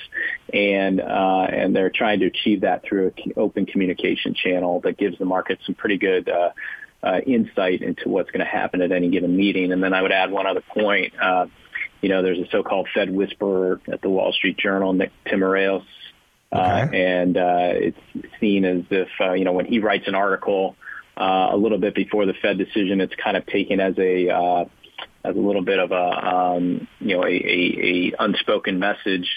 and 0.53 1.01
uh, 1.01 1.47
and 1.49 1.75
they're 1.75 1.89
trying 1.89 2.21
to 2.21 2.27
achieve 2.27 2.61
that 2.61 2.83
through 2.85 3.11
an 3.17 3.33
open 3.35 3.65
communication 3.65 4.33
channel 4.33 4.79
that 4.81 4.97
gives 4.97 5.17
the 5.17 5.25
market 5.25 5.59
some 5.65 5.75
pretty 5.75 5.97
good 5.97 6.29
uh, 6.29 6.51
uh, 7.03 7.19
insight 7.19 7.81
into 7.81 8.07
what's 8.07 8.31
going 8.31 8.45
to 8.45 8.51
happen 8.51 8.81
at 8.81 8.91
any 8.91 9.09
given 9.09 9.35
meeting. 9.35 9.73
And 9.73 9.83
then 9.83 9.93
I 9.93 10.01
would 10.01 10.13
add 10.13 10.31
one 10.31 10.47
other 10.47 10.63
point. 10.73 11.13
Uh, 11.21 11.47
you 12.01 12.09
know, 12.09 12.21
there's 12.21 12.39
a 12.39 12.49
so-called 12.51 12.87
Fed 12.93 13.09
whisperer 13.09 13.81
at 13.91 14.01
the 14.01 14.09
Wall 14.09 14.31
Street 14.31 14.57
Journal, 14.57 14.93
Nick 14.93 15.11
Timiraos, 15.25 15.83
okay. 16.53 17.19
and 17.19 17.37
uh, 17.37 17.71
it's 17.73 17.97
seen 18.39 18.65
as 18.65 18.83
if 18.89 19.09
uh, 19.19 19.33
you 19.33 19.45
know 19.45 19.53
when 19.53 19.65
he 19.65 19.79
writes 19.79 20.07
an 20.07 20.15
article 20.15 20.75
uh, 21.17 21.49
a 21.51 21.57
little 21.57 21.77
bit 21.77 21.95
before 21.95 22.25
the 22.25 22.33
Fed 22.41 22.57
decision, 22.57 23.01
it's 23.01 23.15
kind 23.15 23.37
of 23.37 23.45
taken 23.45 23.79
as 23.79 23.97
a 23.97 24.29
uh, 24.29 24.65
as 25.23 25.35
a 25.35 25.39
little 25.39 25.63
bit 25.63 25.79
of 25.79 25.91
a 25.91 26.35
um, 26.35 26.87
you 26.99 27.15
know 27.15 27.23
a, 27.23 27.31
a, 27.31 28.11
a 28.11 28.23
unspoken 28.23 28.79
message 28.79 29.27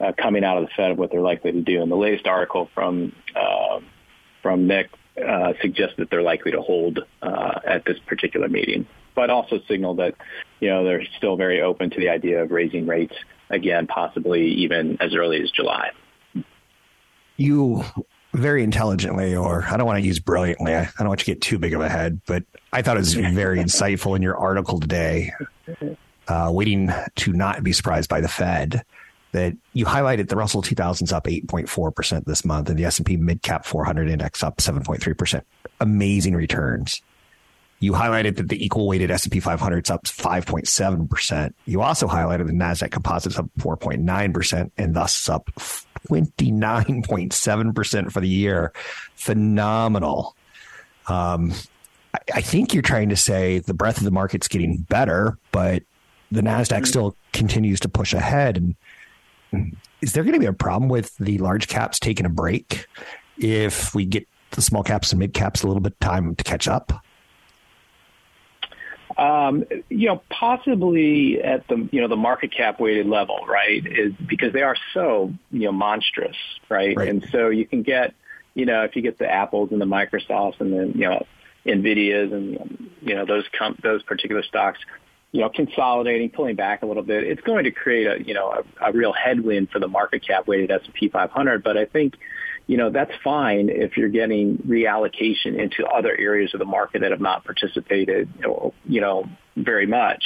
uh, 0.00 0.12
coming 0.20 0.44
out 0.44 0.58
of 0.58 0.64
the 0.64 0.70
Fed 0.76 0.90
of 0.90 0.98
what 0.98 1.10
they're 1.10 1.20
likely 1.20 1.52
to 1.52 1.60
do. 1.60 1.82
And 1.82 1.90
the 1.90 1.96
latest 1.96 2.26
article 2.26 2.68
from 2.74 3.12
uh, 3.34 3.80
from 4.42 4.66
Nick 4.66 4.90
uh, 5.16 5.52
suggests 5.60 5.94
that 5.98 6.10
they're 6.10 6.22
likely 6.22 6.52
to 6.52 6.60
hold 6.60 7.00
uh, 7.22 7.60
at 7.66 7.84
this 7.84 7.98
particular 8.06 8.48
meeting, 8.48 8.86
but 9.14 9.30
also 9.30 9.60
signal 9.68 9.94
that 9.96 10.14
you 10.60 10.68
know 10.68 10.84
they're 10.84 11.04
still 11.16 11.36
very 11.36 11.62
open 11.62 11.90
to 11.90 12.00
the 12.00 12.08
idea 12.08 12.42
of 12.42 12.50
raising 12.50 12.86
rates 12.86 13.14
again, 13.50 13.86
possibly 13.86 14.46
even 14.54 14.96
as 15.00 15.14
early 15.14 15.40
as 15.42 15.50
July. 15.50 15.90
You 17.36 17.84
very 18.34 18.62
intelligently, 18.62 19.36
or 19.36 19.64
I 19.64 19.76
don't 19.76 19.86
want 19.86 20.00
to 20.00 20.06
use 20.06 20.18
brilliantly. 20.18 20.74
I, 20.74 20.88
don't 20.98 21.08
want 21.08 21.20
you 21.20 21.24
to 21.26 21.30
get 21.32 21.42
too 21.42 21.58
big 21.58 21.74
of 21.74 21.80
a 21.80 21.88
head, 21.88 22.20
but 22.26 22.44
I 22.72 22.82
thought 22.82 22.96
it 22.96 23.00
was 23.00 23.14
very 23.14 23.58
insightful 23.58 24.16
in 24.16 24.22
your 24.22 24.36
article 24.36 24.80
today, 24.80 25.32
uh, 26.28 26.50
waiting 26.52 26.90
to 27.16 27.32
not 27.32 27.62
be 27.62 27.72
surprised 27.72 28.08
by 28.08 28.20
the 28.20 28.28
Fed. 28.28 28.84
That 29.32 29.54
you 29.72 29.86
highlighted 29.86 30.28
the 30.28 30.36
Russell 30.36 30.60
2000's 30.60 31.10
up 31.10 31.24
8.4% 31.24 32.26
this 32.26 32.44
month 32.44 32.68
and 32.68 32.78
the 32.78 32.84
S&P 32.84 33.16
mid 33.16 33.40
cap 33.40 33.64
400 33.64 34.10
index 34.10 34.42
up 34.42 34.58
7.3%. 34.58 35.42
Amazing 35.80 36.34
returns. 36.34 37.00
You 37.82 37.92
highlighted 37.94 38.36
that 38.36 38.48
the 38.48 38.64
equal 38.64 38.86
weighted 38.86 39.10
S&P 39.10 39.40
500 39.40 39.86
is 39.86 39.90
up 39.90 40.04
5.7%. 40.04 41.52
You 41.64 41.82
also 41.82 42.06
highlighted 42.06 42.46
the 42.46 42.52
Nasdaq 42.52 42.92
Composite 42.92 43.32
is 43.32 43.38
up 43.40 43.50
4.9% 43.58 44.70
and 44.78 44.94
thus 44.94 45.28
up 45.28 45.50
29.7% 46.08 48.12
for 48.12 48.20
the 48.20 48.28
year. 48.28 48.72
Phenomenal. 49.16 50.36
Um, 51.08 51.52
I, 52.14 52.18
I 52.36 52.40
think 52.40 52.72
you're 52.72 52.84
trying 52.84 53.08
to 53.08 53.16
say 53.16 53.58
the 53.58 53.74
breadth 53.74 53.98
of 53.98 54.04
the 54.04 54.12
market's 54.12 54.46
getting 54.46 54.82
better, 54.82 55.36
but 55.50 55.82
the 56.30 56.40
NASDAQ 56.40 56.86
still 56.86 57.16
continues 57.32 57.80
to 57.80 57.88
push 57.88 58.14
ahead. 58.14 58.76
And 59.52 59.76
is 60.00 60.12
there 60.12 60.22
going 60.22 60.34
to 60.34 60.40
be 60.40 60.46
a 60.46 60.52
problem 60.52 60.88
with 60.88 61.16
the 61.16 61.38
large 61.38 61.66
caps 61.66 61.98
taking 61.98 62.26
a 62.26 62.30
break 62.30 62.86
if 63.38 63.92
we 63.92 64.04
get 64.04 64.28
the 64.52 64.62
small 64.62 64.84
caps 64.84 65.10
and 65.10 65.18
mid 65.18 65.34
caps 65.34 65.64
a 65.64 65.66
little 65.66 65.82
bit 65.82 65.98
time 65.98 66.36
to 66.36 66.44
catch 66.44 66.68
up? 66.68 67.02
Um, 69.22 69.64
you 69.88 70.08
know, 70.08 70.20
possibly 70.30 71.40
at 71.40 71.68
the 71.68 71.88
you 71.92 72.00
know 72.00 72.08
the 72.08 72.16
market 72.16 72.52
cap 72.52 72.80
weighted 72.80 73.06
level, 73.06 73.38
right? 73.46 73.86
Is 73.86 74.12
because 74.26 74.52
they 74.52 74.62
are 74.62 74.74
so 74.94 75.32
you 75.52 75.66
know 75.66 75.72
monstrous, 75.72 76.36
right? 76.68 76.96
right? 76.96 77.08
And 77.08 77.24
so 77.30 77.48
you 77.48 77.64
can 77.64 77.82
get 77.82 78.14
you 78.54 78.66
know 78.66 78.82
if 78.82 78.96
you 78.96 79.02
get 79.02 79.18
the 79.18 79.30
Apples 79.30 79.70
and 79.70 79.80
the 79.80 79.86
Microsofts 79.86 80.60
and 80.60 80.72
the 80.72 80.98
you 80.98 81.08
know 81.08 81.24
Nvidias 81.64 82.32
and 82.32 82.90
you 83.00 83.14
know 83.14 83.24
those 83.24 83.44
com- 83.56 83.78
those 83.80 84.02
particular 84.02 84.42
stocks, 84.42 84.80
you 85.30 85.40
know, 85.40 85.48
consolidating, 85.48 86.30
pulling 86.30 86.56
back 86.56 86.82
a 86.82 86.86
little 86.86 87.04
bit, 87.04 87.22
it's 87.22 87.42
going 87.42 87.62
to 87.62 87.70
create 87.70 88.08
a 88.08 88.26
you 88.26 88.34
know 88.34 88.50
a, 88.50 88.88
a 88.88 88.92
real 88.92 89.12
headwind 89.12 89.70
for 89.70 89.78
the 89.78 89.88
market 89.88 90.26
cap 90.26 90.48
weighted 90.48 90.72
S 90.72 90.80
and 90.84 90.94
P 90.94 91.08
500. 91.08 91.62
But 91.62 91.76
I 91.76 91.84
think 91.84 92.14
you 92.66 92.76
know, 92.76 92.90
that's 92.90 93.12
fine 93.22 93.68
if 93.68 93.96
you're 93.96 94.08
getting 94.08 94.58
reallocation 94.58 95.58
into 95.58 95.84
other 95.86 96.16
areas 96.16 96.54
of 96.54 96.58
the 96.58 96.64
market 96.64 97.00
that 97.02 97.10
have 97.10 97.20
not 97.20 97.44
participated, 97.44 98.28
you 98.86 99.00
know, 99.00 99.28
very 99.56 99.86
much. 99.86 100.22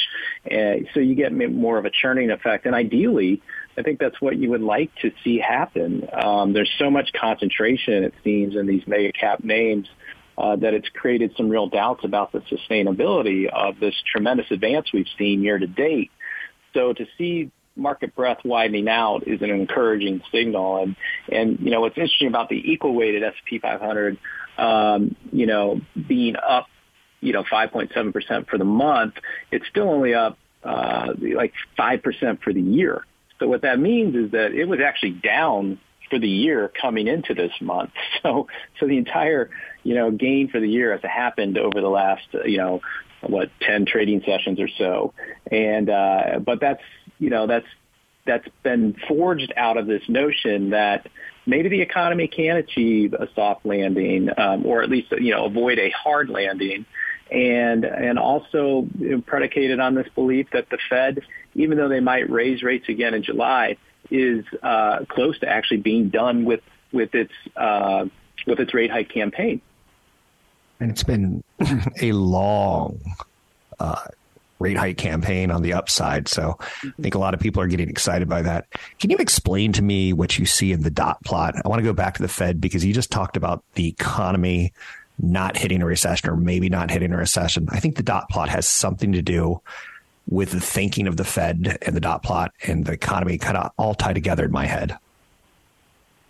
And 0.48 0.88
so 0.94 1.00
you 1.00 1.14
get 1.14 1.32
more 1.32 1.78
of 1.78 1.84
a 1.84 1.90
churning 1.90 2.30
effect. 2.30 2.66
And 2.66 2.74
ideally, 2.74 3.42
I 3.76 3.82
think 3.82 3.98
that's 3.98 4.20
what 4.20 4.36
you 4.36 4.50
would 4.50 4.62
like 4.62 4.94
to 5.02 5.10
see 5.24 5.38
happen. 5.38 6.08
Um, 6.12 6.52
there's 6.52 6.70
so 6.78 6.90
much 6.90 7.10
concentration, 7.12 8.04
it 8.04 8.14
seems, 8.22 8.54
in 8.54 8.66
these 8.66 8.86
mega 8.86 9.12
cap 9.12 9.42
names 9.42 9.88
uh, 10.38 10.56
that 10.56 10.74
it's 10.74 10.88
created 10.90 11.32
some 11.36 11.48
real 11.48 11.68
doubts 11.68 12.04
about 12.04 12.32
the 12.32 12.40
sustainability 12.40 13.48
of 13.48 13.80
this 13.80 13.94
tremendous 14.12 14.50
advance 14.50 14.92
we've 14.92 15.06
seen 15.18 15.42
year 15.42 15.58
to 15.58 15.66
date. 15.66 16.10
So 16.74 16.92
to 16.92 17.06
see 17.16 17.50
market 17.76 18.14
breadth 18.14 18.44
widening 18.44 18.88
out 18.88 19.26
is 19.26 19.42
an 19.42 19.50
encouraging 19.50 20.22
signal. 20.32 20.82
And, 20.82 20.96
and, 21.30 21.60
you 21.60 21.70
know, 21.70 21.80
what's 21.80 21.96
interesting 21.96 22.28
about 22.28 22.48
the 22.48 22.72
equal 22.72 22.94
weighted 22.94 23.22
S&P 23.22 23.58
500, 23.58 24.18
um, 24.58 25.14
you 25.32 25.46
know, 25.46 25.80
being 26.08 26.36
up, 26.36 26.66
you 27.20 27.32
know, 27.32 27.44
5.7% 27.44 28.48
for 28.48 28.58
the 28.58 28.64
month, 28.64 29.14
it's 29.50 29.66
still 29.68 29.88
only 29.88 30.14
up, 30.14 30.38
uh, 30.64 31.12
like 31.18 31.52
5% 31.78 32.42
for 32.42 32.52
the 32.52 32.60
year. 32.60 33.04
So 33.38 33.48
what 33.48 33.62
that 33.62 33.78
means 33.78 34.16
is 34.16 34.32
that 34.32 34.52
it 34.52 34.64
was 34.64 34.80
actually 34.80 35.12
down 35.12 35.78
for 36.08 36.18
the 36.18 36.28
year 36.28 36.70
coming 36.80 37.06
into 37.06 37.34
this 37.34 37.52
month. 37.60 37.90
So, 38.22 38.48
so 38.80 38.88
the 38.88 38.96
entire, 38.96 39.50
you 39.84 39.94
know, 39.94 40.10
gain 40.10 40.48
for 40.48 40.58
the 40.58 40.68
year 40.68 40.90
has 40.90 41.00
happened 41.02 41.58
over 41.58 41.80
the 41.80 41.88
last, 41.88 42.26
you 42.44 42.58
know, 42.58 42.80
what, 43.20 43.50
10 43.60 43.86
trading 43.86 44.22
sessions 44.26 44.58
or 44.58 44.68
so. 44.68 45.14
And, 45.50 45.88
uh, 45.88 46.40
but 46.44 46.58
that's, 46.60 46.82
you 47.18 47.30
know, 47.30 47.46
that's 47.46 47.66
that's 48.26 48.48
been 48.62 48.96
forged 49.06 49.52
out 49.56 49.76
of 49.76 49.86
this 49.86 50.02
notion 50.08 50.70
that 50.70 51.06
maybe 51.46 51.68
the 51.68 51.80
economy 51.80 52.26
can 52.26 52.56
achieve 52.56 53.14
a 53.14 53.28
soft 53.34 53.64
landing, 53.64 54.28
um, 54.36 54.66
or 54.66 54.82
at 54.82 54.90
least 54.90 55.12
you 55.12 55.30
know 55.30 55.46
avoid 55.46 55.78
a 55.78 55.90
hard 55.90 56.28
landing, 56.28 56.84
and 57.30 57.84
and 57.84 58.18
also 58.18 58.86
predicated 59.26 59.80
on 59.80 59.94
this 59.94 60.08
belief 60.14 60.48
that 60.52 60.68
the 60.70 60.78
Fed, 60.90 61.22
even 61.54 61.78
though 61.78 61.88
they 61.88 62.00
might 62.00 62.28
raise 62.28 62.62
rates 62.62 62.88
again 62.88 63.14
in 63.14 63.22
July, 63.22 63.76
is 64.10 64.44
uh, 64.62 65.04
close 65.08 65.38
to 65.40 65.48
actually 65.48 65.78
being 65.78 66.08
done 66.08 66.44
with 66.44 66.60
with 66.92 67.14
its 67.14 67.32
uh, 67.56 68.06
with 68.46 68.60
its 68.60 68.74
rate 68.74 68.90
hike 68.90 69.08
campaign. 69.08 69.60
And 70.78 70.90
it's 70.90 71.04
been 71.04 71.42
a 72.02 72.12
long 72.12 73.00
uh, 73.78 74.04
rate 74.58 74.76
hike 74.76 74.96
campaign 74.96 75.50
on 75.50 75.62
the 75.62 75.72
upside. 75.72 76.28
So 76.28 76.56
I 76.60 77.02
think 77.02 77.14
a 77.14 77.18
lot 77.18 77.34
of 77.34 77.40
people 77.40 77.62
are 77.62 77.66
getting 77.66 77.88
excited 77.88 78.28
by 78.28 78.42
that. 78.42 78.66
Can 78.98 79.10
you 79.10 79.18
explain 79.18 79.72
to 79.72 79.82
me 79.82 80.12
what 80.12 80.38
you 80.38 80.46
see 80.46 80.72
in 80.72 80.82
the 80.82 80.90
dot 80.90 81.22
plot? 81.24 81.54
I 81.62 81.68
want 81.68 81.80
to 81.80 81.84
go 81.84 81.92
back 81.92 82.14
to 82.14 82.22
the 82.22 82.28
Fed 82.28 82.60
because 82.60 82.84
you 82.84 82.94
just 82.94 83.10
talked 83.10 83.36
about 83.36 83.62
the 83.74 83.88
economy 83.88 84.72
not 85.18 85.56
hitting 85.56 85.82
a 85.82 85.86
recession 85.86 86.28
or 86.28 86.36
maybe 86.36 86.68
not 86.68 86.90
hitting 86.90 87.12
a 87.12 87.16
recession. 87.16 87.68
I 87.70 87.80
think 87.80 87.96
the 87.96 88.02
dot 88.02 88.28
plot 88.28 88.48
has 88.48 88.68
something 88.68 89.12
to 89.12 89.22
do 89.22 89.60
with 90.28 90.50
the 90.50 90.60
thinking 90.60 91.06
of 91.06 91.16
the 91.16 91.24
Fed 91.24 91.78
and 91.82 91.94
the 91.94 92.00
dot 92.00 92.22
plot 92.22 92.52
and 92.66 92.84
the 92.84 92.92
economy 92.92 93.38
kind 93.38 93.56
of 93.56 93.70
all 93.78 93.94
tie 93.94 94.12
together 94.12 94.44
in 94.44 94.52
my 94.52 94.66
head. 94.66 94.98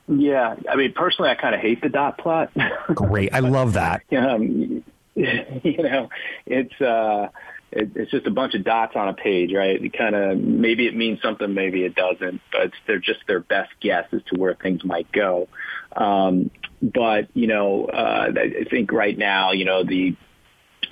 Yeah, 0.08 0.54
I 0.70 0.76
mean, 0.76 0.92
personally, 0.92 1.30
I 1.30 1.34
kind 1.34 1.54
of 1.54 1.60
hate 1.60 1.82
the 1.82 1.88
dot 1.88 2.18
plot. 2.18 2.52
Great, 2.94 3.34
I 3.34 3.40
love 3.40 3.72
that. 3.72 4.02
um, 4.16 4.84
you 5.16 5.82
know, 5.82 6.10
it's 6.44 6.80
uh, 6.80 7.28
it, 7.72 7.90
it's 7.94 8.10
just 8.10 8.26
a 8.26 8.30
bunch 8.30 8.54
of 8.54 8.64
dots 8.64 8.94
on 8.96 9.08
a 9.08 9.14
page, 9.14 9.52
right? 9.52 9.82
It 9.82 9.96
kind 9.96 10.14
of 10.14 10.38
maybe 10.38 10.86
it 10.86 10.96
means 10.96 11.20
something, 11.20 11.52
maybe 11.52 11.84
it 11.84 11.94
doesn't, 11.94 12.40
but 12.52 12.72
they're 12.86 12.98
just 12.98 13.20
their 13.26 13.40
best 13.40 13.70
guess 13.80 14.06
as 14.12 14.22
to 14.32 14.38
where 14.38 14.54
things 14.54 14.84
might 14.84 15.10
go. 15.12 15.48
Um, 15.94 16.50
but 16.80 17.28
you 17.34 17.46
know, 17.46 17.86
uh, 17.86 18.30
I 18.36 18.64
think 18.70 18.92
right 18.92 19.16
now, 19.16 19.52
you 19.52 19.64
know, 19.64 19.84
the 19.84 20.16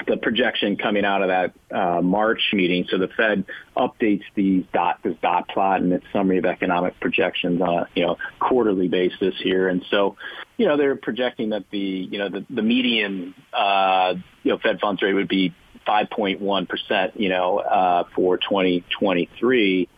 the 0.07 0.17
projection 0.17 0.77
coming 0.77 1.05
out 1.05 1.23
of 1.23 1.29
that 1.29 1.53
uh, 1.75 2.01
March 2.03 2.41
meeting. 2.53 2.85
So 2.91 2.99
the 2.99 3.09
Fed 3.09 3.45
updates 3.77 4.25
these 4.35 4.65
dot 4.73 4.99
this 5.03 5.15
dot 5.23 5.49
plot 5.49 5.81
and 5.81 5.93
its 5.93 6.05
summary 6.13 6.39
of 6.39 6.45
economic 6.45 6.99
projections 7.01 7.61
on 7.61 7.69
a 7.69 7.89
you 7.95 8.05
know 8.05 8.17
quarterly 8.41 8.89
basis 8.89 9.35
here. 9.43 9.69
And 9.69 9.85
so 9.91 10.17
you 10.57 10.67
know 10.67 10.77
they're 10.77 10.97
projecting 10.97 11.51
that 11.51 11.65
the 11.71 11.79
you 11.79 12.19
know 12.19 12.29
the, 12.29 12.45
the 12.51 12.63
median 12.63 13.35
uh, 13.53 14.15
you 14.43 14.53
know 14.53 14.59
Fed 14.59 14.81
funds 14.81 15.01
rate 15.03 15.15
would 15.15 15.29
be 15.29 15.55
5.1%, 15.87 17.13
you 17.17 17.29
know, 17.29 17.59
uh, 17.59 18.05
for 18.15 18.37
2023. 18.37 19.89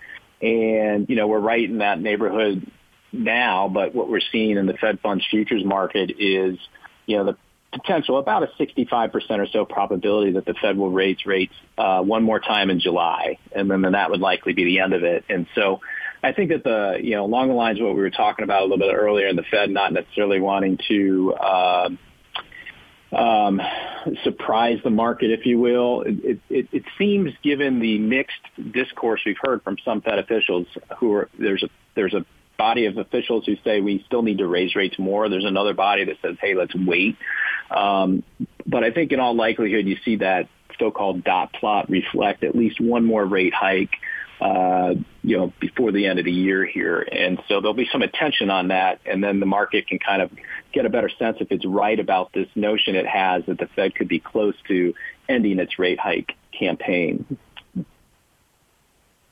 And, 0.42 1.08
you 1.08 1.16
know, 1.16 1.26
we're 1.28 1.40
right 1.40 1.68
in 1.68 1.78
that 1.78 2.00
neighborhood 2.00 2.70
now, 3.12 3.68
but 3.68 3.94
what 3.94 4.08
we're 4.08 4.20
seeing 4.32 4.56
in 4.56 4.66
the 4.66 4.74
Fed 4.74 5.00
funds 5.00 5.24
futures 5.30 5.64
market 5.64 6.10
is, 6.18 6.58
you 7.06 7.16
know, 7.16 7.24
the 7.24 7.36
potential 7.72 8.18
about 8.18 8.42
a 8.42 8.46
65% 8.58 9.12
or 9.30 9.46
so 9.46 9.64
probability 9.64 10.32
that 10.32 10.44
the 10.44 10.54
Fed 10.54 10.76
will 10.76 10.90
raise 10.90 11.24
rates 11.26 11.54
uh, 11.78 12.00
one 12.02 12.22
more 12.22 12.40
time 12.40 12.70
in 12.70 12.80
July, 12.80 13.38
and 13.52 13.70
then, 13.70 13.82
then 13.82 13.92
that 13.92 14.10
would 14.10 14.20
likely 14.20 14.52
be 14.52 14.64
the 14.64 14.80
end 14.80 14.92
of 14.92 15.04
it. 15.04 15.24
And 15.28 15.46
so 15.54 15.80
I 16.22 16.32
think 16.32 16.50
that 16.50 16.64
the, 16.64 16.98
you 17.02 17.12
know, 17.12 17.24
along 17.24 17.48
the 17.48 17.54
lines 17.54 17.78
of 17.78 17.86
what 17.86 17.94
we 17.94 18.00
were 18.00 18.10
talking 18.10 18.42
about 18.44 18.62
a 18.62 18.64
little 18.64 18.78
bit 18.78 18.94
earlier 18.94 19.26
in 19.28 19.36
the 19.36 19.44
Fed 19.44 19.70
not 19.70 19.92
necessarily 19.92 20.40
wanting 20.40 20.78
to 20.88 21.34
uh, 21.34 21.88
um, 23.12 23.60
surprise 24.24 24.78
the 24.82 24.90
market, 24.90 25.30
if 25.30 25.46
you 25.46 25.58
will. 25.58 26.02
It, 26.02 26.40
it, 26.48 26.68
it 26.72 26.84
seems, 26.98 27.32
given 27.42 27.80
the 27.80 27.98
mixed 27.98 28.40
discourse 28.72 29.20
we've 29.24 29.36
heard 29.40 29.62
from 29.62 29.76
some 29.84 30.00
Fed 30.00 30.18
officials, 30.18 30.66
who 30.98 31.12
are 31.14 31.28
there's 31.38 31.62
a 31.62 31.68
there's 31.94 32.14
a 32.14 32.24
body 32.58 32.86
of 32.86 32.96
officials 32.96 33.44
who 33.44 33.54
say 33.64 33.80
we 33.80 34.02
still 34.06 34.22
need 34.22 34.38
to 34.38 34.46
raise 34.46 34.74
rates 34.74 34.98
more. 34.98 35.28
There's 35.28 35.44
another 35.44 35.74
body 35.74 36.04
that 36.06 36.16
says, 36.22 36.36
hey, 36.40 36.54
let's 36.54 36.74
wait. 36.74 37.16
Um, 37.70 38.22
but 38.64 38.82
I 38.82 38.90
think 38.90 39.12
in 39.12 39.20
all 39.20 39.34
likelihood, 39.34 39.86
you 39.86 39.96
see 40.04 40.16
that 40.16 40.48
so-called 40.78 41.24
dot 41.24 41.52
plot 41.52 41.90
reflect 41.90 42.44
at 42.44 42.54
least 42.54 42.80
one 42.80 43.04
more 43.04 43.24
rate 43.24 43.54
hike 43.54 43.94
uh, 44.40 44.94
you 45.22 45.36
know, 45.36 45.52
before 45.60 45.92
the 45.92 46.06
end 46.06 46.18
of 46.18 46.24
the 46.24 46.32
year 46.32 46.64
here. 46.64 47.00
And 47.00 47.38
so 47.48 47.60
there'll 47.60 47.74
be 47.74 47.88
some 47.90 48.02
attention 48.02 48.50
on 48.50 48.68
that, 48.68 49.00
and 49.06 49.22
then 49.22 49.40
the 49.40 49.46
market 49.46 49.88
can 49.88 49.98
kind 49.98 50.22
of 50.22 50.30
get 50.72 50.86
a 50.86 50.90
better 50.90 51.08
sense 51.08 51.38
if 51.40 51.50
it's 51.50 51.64
right 51.64 51.98
about 51.98 52.32
this 52.32 52.48
notion 52.54 52.96
it 52.96 53.06
has 53.06 53.44
that 53.46 53.58
the 53.58 53.66
Fed 53.66 53.94
could 53.94 54.08
be 54.08 54.20
close 54.20 54.54
to 54.68 54.94
ending 55.28 55.58
its 55.58 55.78
rate 55.78 55.98
hike 55.98 56.32
campaign. 56.52 57.38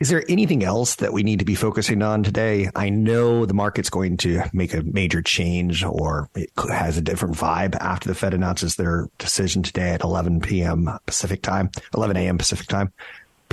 Is 0.01 0.11
there 0.11 0.25
anything 0.29 0.65
else 0.65 0.97
that 0.97 1.13
we 1.13 1.23
need 1.23 1.39
to 1.39 1.45
be 1.45 1.55
focusing 1.55 2.03
on 2.03 2.25
today? 2.25 2.69
I 2.75 2.91
know 2.91 3.47
the 3.47 3.55
market's 3.55 3.91
going 3.91 4.17
to 4.19 4.43
make 4.53 4.75
a 4.75 4.83
major 4.83 5.23
change 5.23 5.85
or 5.85 6.29
it 6.35 6.51
has 6.69 6.99
a 6.99 7.01
different 7.01 7.37
vibe 7.37 7.77
after 7.77 8.09
the 8.09 8.15
Fed 8.15 8.35
announces 8.35 8.77
their 8.77 9.09
decision 9.19 9.63
today 9.63 9.91
at 9.91 10.03
11 10.03 10.41
p.m. 10.41 10.91
Pacific 11.07 11.43
time, 11.43 11.71
11 11.95 12.17
a.m. 12.17 12.37
Pacific 12.37 12.67
time. 12.67 12.93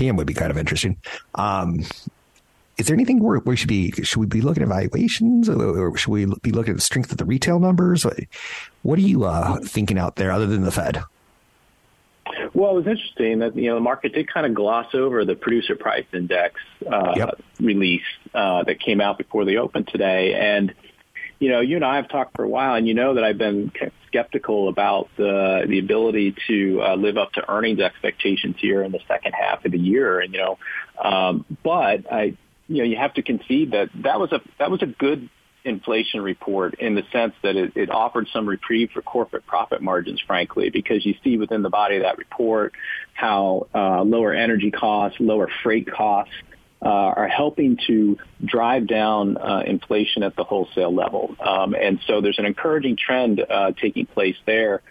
PM 0.02 0.16
would 0.16 0.26
be 0.26 0.34
kind 0.34 0.50
of 0.50 0.58
interesting. 0.58 0.98
Um, 1.36 1.82
is 2.78 2.88
there 2.88 2.96
anything 2.96 3.22
where 3.22 3.38
we 3.40 3.56
should 3.56 3.70
be? 3.70 3.92
Should 3.92 4.20
we 4.20 4.26
be 4.26 4.42
looking 4.42 4.64
at 4.64 4.70
valuations, 4.70 5.48
or 5.48 5.96
should 5.96 6.10
we 6.10 6.26
be 6.42 6.52
looking 6.52 6.72
at 6.72 6.78
the 6.78 6.82
strength 6.82 7.12
of 7.12 7.20
the 7.20 7.26
retail 7.26 7.60
numbers? 7.60 8.04
What 8.82 8.98
are 8.98 9.04
you 9.04 9.26
uh, 9.26 9.60
thinking 9.60 10.00
out 10.00 10.16
there, 10.16 10.32
other 10.32 10.48
than 10.48 10.64
the 10.64 10.72
Fed? 10.72 11.04
Well, 12.54 12.72
it 12.72 12.76
was 12.76 12.88
interesting 12.88 13.40
that 13.40 13.56
you 13.56 13.70
know 13.70 13.76
the 13.76 13.82
market 13.82 14.16
did 14.16 14.28
kind 14.28 14.48
of 14.48 14.56
gloss 14.56 14.96
over 14.96 15.24
the 15.24 15.36
producer 15.36 15.76
price 15.76 16.06
index 16.12 16.60
uh, 16.92 17.14
yep. 17.16 17.40
release 17.60 18.02
uh, 18.34 18.64
that 18.64 18.80
came 18.80 19.02
out 19.02 19.20
before 19.20 19.46
the 19.46 19.58
open 19.58 19.86
today, 19.86 20.34
and 20.34 20.74
you 21.42 21.50
know, 21.50 21.60
you 21.60 21.76
and 21.76 21.84
I 21.84 21.96
have 21.96 22.08
talked 22.08 22.36
for 22.36 22.44
a 22.44 22.48
while, 22.48 22.76
and 22.76 22.88
you 22.88 22.94
know 22.94 23.16
that 23.16 23.24
I've 23.24 23.40
been 23.40 23.72
skeptical 24.06 24.70
about 24.70 25.10
the 25.18 25.66
the 25.68 25.80
ability 25.80 26.36
to 26.48 26.82
uh, 26.84 26.96
live 26.96 27.18
up 27.18 27.34
to 27.34 27.52
earnings 27.52 27.80
expectations 27.80 28.58
here 28.60 28.84
in 28.84 28.92
the 28.92 29.00
second 29.08 29.34
half 29.34 29.66
of 29.66 29.72
the 29.72 29.80
year. 29.80 30.20
And 30.20 30.32
you 30.32 30.40
know, 30.40 30.60
um, 31.04 31.46
but 31.64 32.14
I, 32.14 32.38
you 32.68 32.78
know, 32.78 32.84
you 32.84 32.96
have 32.96 33.16
to 33.16 33.24
concede 33.24 33.72
that 33.72 33.90
that 34.04 34.20
was 34.20 34.32
a 34.32 34.42
that 34.60 34.70
was 34.70 34.84
a 34.84 34.86
good 34.86 35.32
inflation 35.64 36.22
report 36.22 36.76
in 36.80 36.94
the 36.94 37.04
sense 37.12 37.34
that 37.42 37.56
it, 37.56 37.76
it 37.76 37.90
offered 37.90 38.28
some 38.32 38.48
reprieve 38.48 38.92
for 38.94 39.02
corporate 39.02 39.46
profit 39.48 39.82
margins, 39.82 40.22
frankly, 40.28 40.70
because 40.70 41.04
you 41.04 41.16
see 41.24 41.38
within 41.38 41.64
the 41.64 41.72
body 41.72 41.96
of 41.96 42.04
that 42.04 42.20
report 42.20 42.74
how 43.16 43.66
uh, 43.74 44.04
lower 44.04 44.32
energy 44.32 44.70
costs, 44.70 45.20
lower 45.20 45.50
freight 45.64 45.92
costs 45.92 46.34
uh, 46.84 46.88
are 46.88 47.28
helping 47.28 47.78
to 47.88 48.18
drive 48.44 48.88
down 48.88 49.38
uh, 49.38 49.64
inflation 49.66 50.24
at 50.24 50.36
the 50.36 50.44
wholesale 50.44 50.94
level. 50.94 51.36
Um, 51.40 51.76
and 51.76 52.00
so 52.08 52.22
there's 52.22 52.40
an 52.40 52.46
encouraging 52.46 52.98
trend 52.98 53.40
uh, 53.40 53.72
taking 53.80 54.06
place 54.08 54.38
there. 54.46 54.82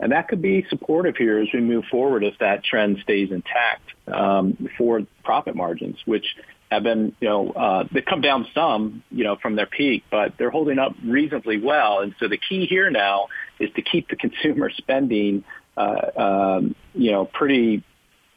And 0.00 0.12
that 0.12 0.28
could 0.28 0.42
be 0.42 0.66
supportive 0.70 1.16
here 1.16 1.38
as 1.38 1.48
we 1.52 1.60
move 1.60 1.84
forward 1.90 2.24
if 2.24 2.38
that 2.38 2.64
trend 2.64 2.98
stays 3.02 3.30
intact 3.30 3.82
um, 4.08 4.68
for 4.76 5.02
profit 5.22 5.54
margins, 5.54 5.96
which 6.04 6.26
have 6.70 6.82
been, 6.82 7.14
you 7.20 7.28
know, 7.28 7.50
uh, 7.50 7.84
they 7.92 8.00
come 8.00 8.20
down 8.20 8.46
some, 8.54 9.02
you 9.10 9.24
know, 9.24 9.36
from 9.36 9.54
their 9.54 9.66
peak, 9.66 10.02
but 10.10 10.34
they're 10.38 10.50
holding 10.50 10.78
up 10.78 10.94
reasonably 11.04 11.60
well. 11.60 12.00
And 12.00 12.14
so 12.18 12.28
the 12.28 12.38
key 12.38 12.66
here 12.66 12.90
now 12.90 13.28
is 13.60 13.70
to 13.76 13.82
keep 13.82 14.08
the 14.08 14.16
consumer 14.16 14.70
spending, 14.76 15.44
uh, 15.76 16.10
um, 16.16 16.74
you 16.94 17.12
know, 17.12 17.24
pretty 17.24 17.84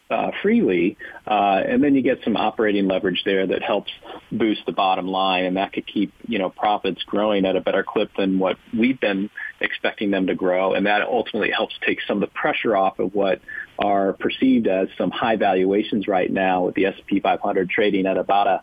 uh, 0.09 0.31
freely, 0.41 0.97
uh, 1.25 1.61
and 1.65 1.83
then 1.83 1.95
you 1.95 2.01
get 2.01 2.19
some 2.23 2.37
operating 2.37 2.87
leverage 2.87 3.23
there 3.25 3.45
that 3.47 3.61
helps 3.61 3.91
boost 4.31 4.61
the 4.65 4.71
bottom 4.71 5.07
line, 5.07 5.45
and 5.45 5.57
that 5.57 5.73
could 5.73 5.85
keep 5.85 6.13
you 6.27 6.39
know 6.39 6.49
profits 6.49 7.03
growing 7.03 7.45
at 7.45 7.55
a 7.55 7.61
better 7.61 7.83
clip 7.83 8.09
than 8.17 8.39
what 8.39 8.57
we've 8.77 8.99
been 8.99 9.29
expecting 9.59 10.11
them 10.11 10.27
to 10.27 10.35
grow, 10.35 10.73
and 10.73 10.85
that 10.85 11.01
ultimately 11.01 11.51
helps 11.51 11.75
take 11.85 11.99
some 12.07 12.17
of 12.17 12.29
the 12.29 12.33
pressure 12.33 12.75
off 12.75 12.99
of 12.99 13.13
what 13.13 13.41
are 13.79 14.13
perceived 14.13 14.67
as 14.67 14.87
some 14.97 15.11
high 15.11 15.35
valuations 15.35 16.07
right 16.07 16.31
now, 16.31 16.65
with 16.65 16.75
the 16.75 16.85
S&P 16.85 17.19
500 17.19 17.69
trading 17.69 18.05
at 18.05 18.17
about 18.17 18.47
a 18.47 18.61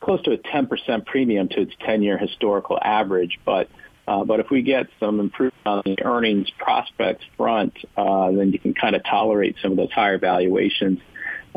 close 0.00 0.20
to 0.22 0.32
a 0.32 0.38
10% 0.38 1.06
premium 1.06 1.48
to 1.48 1.60
its 1.60 1.72
10-year 1.86 2.18
historical 2.18 2.76
average, 2.82 3.38
but 3.44 3.68
but 4.06 4.40
if 4.40 4.50
we 4.50 4.62
get 4.62 4.86
some 4.98 5.20
improvement 5.20 5.66
on 5.66 5.82
the 5.84 6.02
earnings 6.04 6.50
prospects 6.58 7.24
front, 7.36 7.76
uh, 7.96 8.30
then 8.32 8.52
you 8.52 8.58
can 8.58 8.74
kind 8.74 8.96
of 8.96 9.04
tolerate 9.04 9.56
some 9.62 9.72
of 9.72 9.76
those 9.76 9.92
higher 9.92 10.18
valuations, 10.18 10.98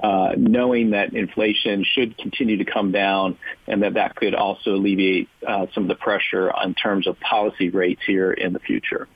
uh, 0.01 0.34
knowing 0.38 0.91
that 0.91 1.13
inflation 1.13 1.84
should 1.84 2.17
continue 2.17 2.58
to 2.58 2.65
come 2.65 2.91
down 2.91 3.38
and 3.67 3.84
that 3.84 3.95
that 3.95 4.15
could 4.15 4.36
also 4.36 4.75
alleviate 4.75 5.29
uh, 5.47 5.65
some 5.73 5.84
of 5.84 5.89
the 5.89 5.95
pressure 5.95 6.51
in 6.63 6.73
terms 6.75 7.08
of 7.08 7.19
policy 7.19 7.69
rates 7.69 8.01
here 8.05 8.31
in 8.31 8.53
the 8.53 8.60
future. 8.60 9.08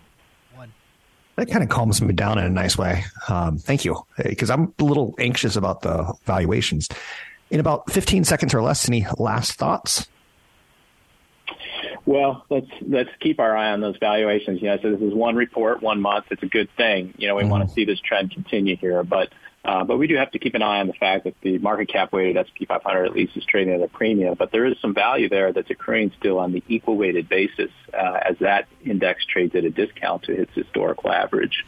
That 1.39 1.49
kind 1.49 1.63
of 1.63 1.69
calms 1.69 2.01
me 2.01 2.13
down 2.13 2.37
in 2.37 2.43
a 2.43 2.49
nice 2.49 2.77
way. 2.77 3.05
Um, 3.29 3.59
thank 3.59 3.85
you, 3.85 4.05
because 4.17 4.49
I'm 4.49 4.73
a 4.77 4.83
little 4.83 5.15
anxious 5.17 5.55
about 5.55 5.81
the 5.81 6.13
valuations. 6.25 6.89
In 7.49 7.61
about 7.61 7.89
15 7.89 8.25
seconds 8.25 8.53
or 8.53 8.61
less, 8.61 8.89
any 8.89 9.07
last 9.17 9.53
thoughts? 9.53 10.09
Well, 12.09 12.43
let's 12.49 12.65
let's 12.81 13.11
keep 13.19 13.39
our 13.39 13.55
eye 13.55 13.69
on 13.69 13.81
those 13.81 13.95
valuations. 13.99 14.63
You 14.63 14.69
know, 14.69 14.79
so 14.81 14.89
this 14.89 14.99
is 14.99 15.13
one 15.13 15.35
report, 15.35 15.83
one 15.83 16.01
month. 16.01 16.25
It's 16.31 16.41
a 16.41 16.47
good 16.47 16.67
thing. 16.75 17.13
You 17.19 17.27
know, 17.27 17.35
we 17.35 17.43
mm-hmm. 17.43 17.51
want 17.51 17.69
to 17.69 17.75
see 17.75 17.85
this 17.85 17.99
trend 17.99 18.31
continue 18.31 18.75
here, 18.75 19.03
but 19.03 19.29
uh, 19.63 19.83
but 19.83 19.99
we 19.99 20.07
do 20.07 20.15
have 20.15 20.31
to 20.31 20.39
keep 20.39 20.55
an 20.55 20.63
eye 20.63 20.79
on 20.79 20.87
the 20.87 20.93
fact 20.93 21.25
that 21.25 21.35
the 21.41 21.59
market 21.59 21.87
cap 21.87 22.11
weighted 22.11 22.35
S&P 22.35 22.65
500 22.65 23.05
at 23.05 23.13
least 23.13 23.37
is 23.37 23.45
trading 23.45 23.75
at 23.75 23.81
a 23.83 23.87
premium. 23.87 24.33
But 24.33 24.51
there 24.51 24.65
is 24.65 24.75
some 24.81 24.95
value 24.95 25.29
there 25.29 25.53
that's 25.53 25.69
accruing 25.69 26.11
still 26.17 26.39
on 26.39 26.51
the 26.51 26.63
equal 26.67 26.97
weighted 26.97 27.29
basis 27.29 27.69
uh, 27.93 28.19
as 28.27 28.39
that 28.39 28.67
index 28.83 29.23
trades 29.25 29.53
at 29.53 29.63
a 29.63 29.69
discount 29.69 30.23
to 30.23 30.31
its 30.31 30.51
historical 30.55 31.11
average. 31.11 31.63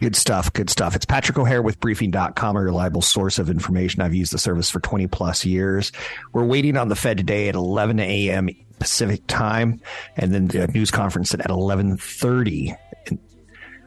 Good 0.00 0.16
stuff. 0.16 0.52
Good 0.52 0.68
stuff. 0.68 0.96
It's 0.96 1.06
Patrick 1.06 1.38
O'Hare 1.38 1.62
with 1.62 1.78
briefing.com, 1.78 2.56
a 2.56 2.60
reliable 2.60 3.02
source 3.02 3.38
of 3.38 3.50
information. 3.50 4.02
I've 4.02 4.14
used 4.14 4.32
the 4.32 4.38
service 4.38 4.68
for 4.68 4.80
20 4.80 5.06
plus 5.06 5.44
years. 5.44 5.92
We're 6.32 6.44
waiting 6.44 6.76
on 6.76 6.88
the 6.88 6.96
Fed 6.96 7.18
today 7.18 7.48
at 7.48 7.54
11 7.54 8.00
a.m. 8.00 8.48
Pacific 8.78 9.22
time 9.26 9.80
and 10.16 10.32
then 10.32 10.48
the 10.48 10.66
news 10.68 10.90
conference 10.90 11.34
at 11.34 11.40
1130. 11.40 12.74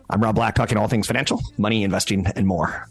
I'm 0.10 0.22
Rob 0.22 0.36
Black 0.36 0.56
talking 0.56 0.78
all 0.78 0.88
things 0.88 1.08
financial, 1.08 1.42
money, 1.58 1.84
investing, 1.84 2.28
and 2.36 2.46
more. 2.46 2.88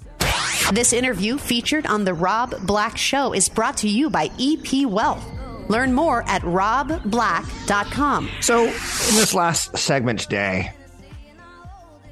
This 0.72 0.92
interview 0.92 1.36
featured 1.36 1.86
on 1.86 2.04
the 2.04 2.14
Rob 2.14 2.54
Black 2.66 2.96
Show 2.96 3.34
is 3.34 3.48
brought 3.48 3.76
to 3.78 3.88
you 3.88 4.08
by 4.08 4.30
EP 4.38 4.86
Wealth. 4.86 5.24
Learn 5.68 5.92
more 5.92 6.22
at 6.28 6.42
robblack.com. 6.42 8.30
So, 8.40 8.64
in 8.64 8.70
this 8.70 9.34
last 9.34 9.76
segment 9.76 10.20
today, 10.20 10.72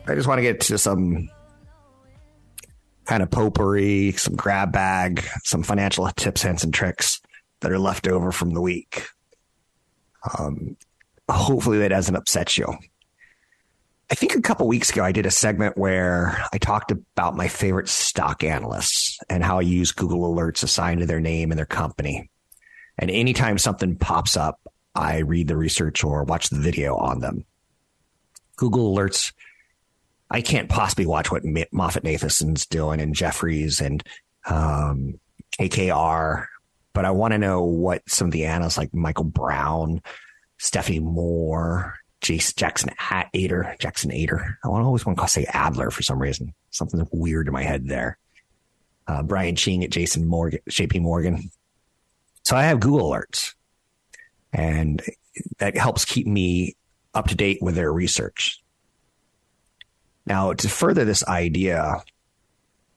I 0.06 0.14
just 0.14 0.28
want 0.28 0.38
to 0.38 0.42
get 0.42 0.60
to 0.62 0.78
some 0.78 1.28
kind 3.04 3.22
of 3.22 3.30
potpourri, 3.30 4.12
some 4.12 4.36
grab 4.36 4.72
bag, 4.72 5.24
some 5.42 5.62
financial 5.62 6.08
tips, 6.10 6.42
hints, 6.42 6.62
and 6.62 6.72
tricks 6.72 7.20
that 7.60 7.72
are 7.72 7.78
left 7.78 8.06
over 8.06 8.30
from 8.30 8.50
the 8.50 8.60
week. 8.60 9.08
Um, 10.38 10.76
hopefully 11.30 11.78
that 11.78 11.88
doesn't 11.88 12.16
upset 12.16 12.56
you. 12.56 12.66
I 14.10 14.14
think 14.14 14.34
a 14.34 14.40
couple 14.40 14.66
weeks 14.66 14.90
ago, 14.90 15.04
I 15.04 15.12
did 15.12 15.26
a 15.26 15.30
segment 15.30 15.76
where 15.76 16.42
I 16.52 16.58
talked 16.58 16.90
about 16.90 17.36
my 17.36 17.46
favorite 17.48 17.88
stock 17.88 18.42
analysts 18.42 19.18
and 19.28 19.44
how 19.44 19.58
I 19.58 19.62
use 19.62 19.92
Google 19.92 20.34
Alerts 20.34 20.62
assigned 20.62 21.00
to 21.00 21.06
their 21.06 21.20
name 21.20 21.50
and 21.50 21.58
their 21.58 21.66
company. 21.66 22.30
And 22.98 23.10
anytime 23.10 23.58
something 23.58 23.96
pops 23.96 24.36
up, 24.36 24.60
I 24.94 25.18
read 25.18 25.48
the 25.48 25.58
research 25.58 26.02
or 26.02 26.24
watch 26.24 26.48
the 26.48 26.58
video 26.58 26.96
on 26.96 27.20
them. 27.20 27.44
Google 28.56 28.94
Alerts 28.94 29.32
I 30.30 30.42
can't 30.42 30.68
possibly 30.68 31.06
watch 31.06 31.30
what 31.30 31.42
MoffettNathanson's 31.42 32.66
doing 32.66 33.00
and 33.00 33.14
Jefferies 33.14 33.80
and 33.80 34.02
um, 34.46 35.18
KKR, 35.58 36.46
but 36.92 37.04
I 37.04 37.10
want 37.10 37.32
to 37.32 37.38
know 37.38 37.62
what 37.62 38.02
some 38.08 38.28
of 38.28 38.32
the 38.32 38.44
analysts 38.44 38.78
like 38.78 38.94
Michael 38.94 39.24
Brown, 39.24 40.02
Stephanie 40.58 41.00
Moore, 41.00 41.94
Jason 42.20 42.54
Jackson 42.56 42.90
Ader, 43.34 43.76
Jackson 43.78 44.12
Ader. 44.12 44.58
I 44.64 44.68
always 44.68 45.06
want 45.06 45.18
to 45.18 45.28
say 45.28 45.44
Adler 45.44 45.90
for 45.90 46.02
some 46.02 46.18
reason. 46.18 46.52
Something 46.70 47.06
weird 47.12 47.46
in 47.46 47.52
my 47.52 47.62
head 47.62 47.86
there. 47.86 48.18
Uh, 49.06 49.22
Brian 49.22 49.56
Ching 49.56 49.84
at 49.84 49.90
Jason 49.90 50.26
Morgan, 50.26 50.60
JP 50.68 51.02
Morgan. 51.02 51.50
So 52.44 52.56
I 52.56 52.64
have 52.64 52.80
Google 52.80 53.10
alerts 53.10 53.54
and 54.52 55.02
that 55.58 55.76
helps 55.76 56.04
keep 56.04 56.26
me 56.26 56.76
up 57.14 57.28
to 57.28 57.34
date 57.34 57.58
with 57.62 57.74
their 57.74 57.92
research. 57.92 58.62
Now, 60.26 60.52
to 60.52 60.68
further 60.68 61.04
this 61.04 61.24
idea, 61.26 62.02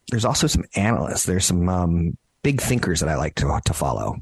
there's 0.09 0.25
also 0.25 0.47
some 0.47 0.65
analysts. 0.75 1.25
There's 1.25 1.45
some 1.45 1.69
um, 1.69 2.17
big 2.43 2.61
thinkers 2.61 2.99
that 2.99 3.09
I 3.09 3.15
like 3.15 3.35
to 3.35 3.59
to 3.65 3.73
follow 3.73 4.21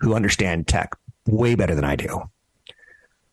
who 0.00 0.14
understand 0.14 0.68
tech 0.68 0.94
way 1.26 1.54
better 1.54 1.74
than 1.74 1.84
I 1.84 1.96
do. 1.96 2.22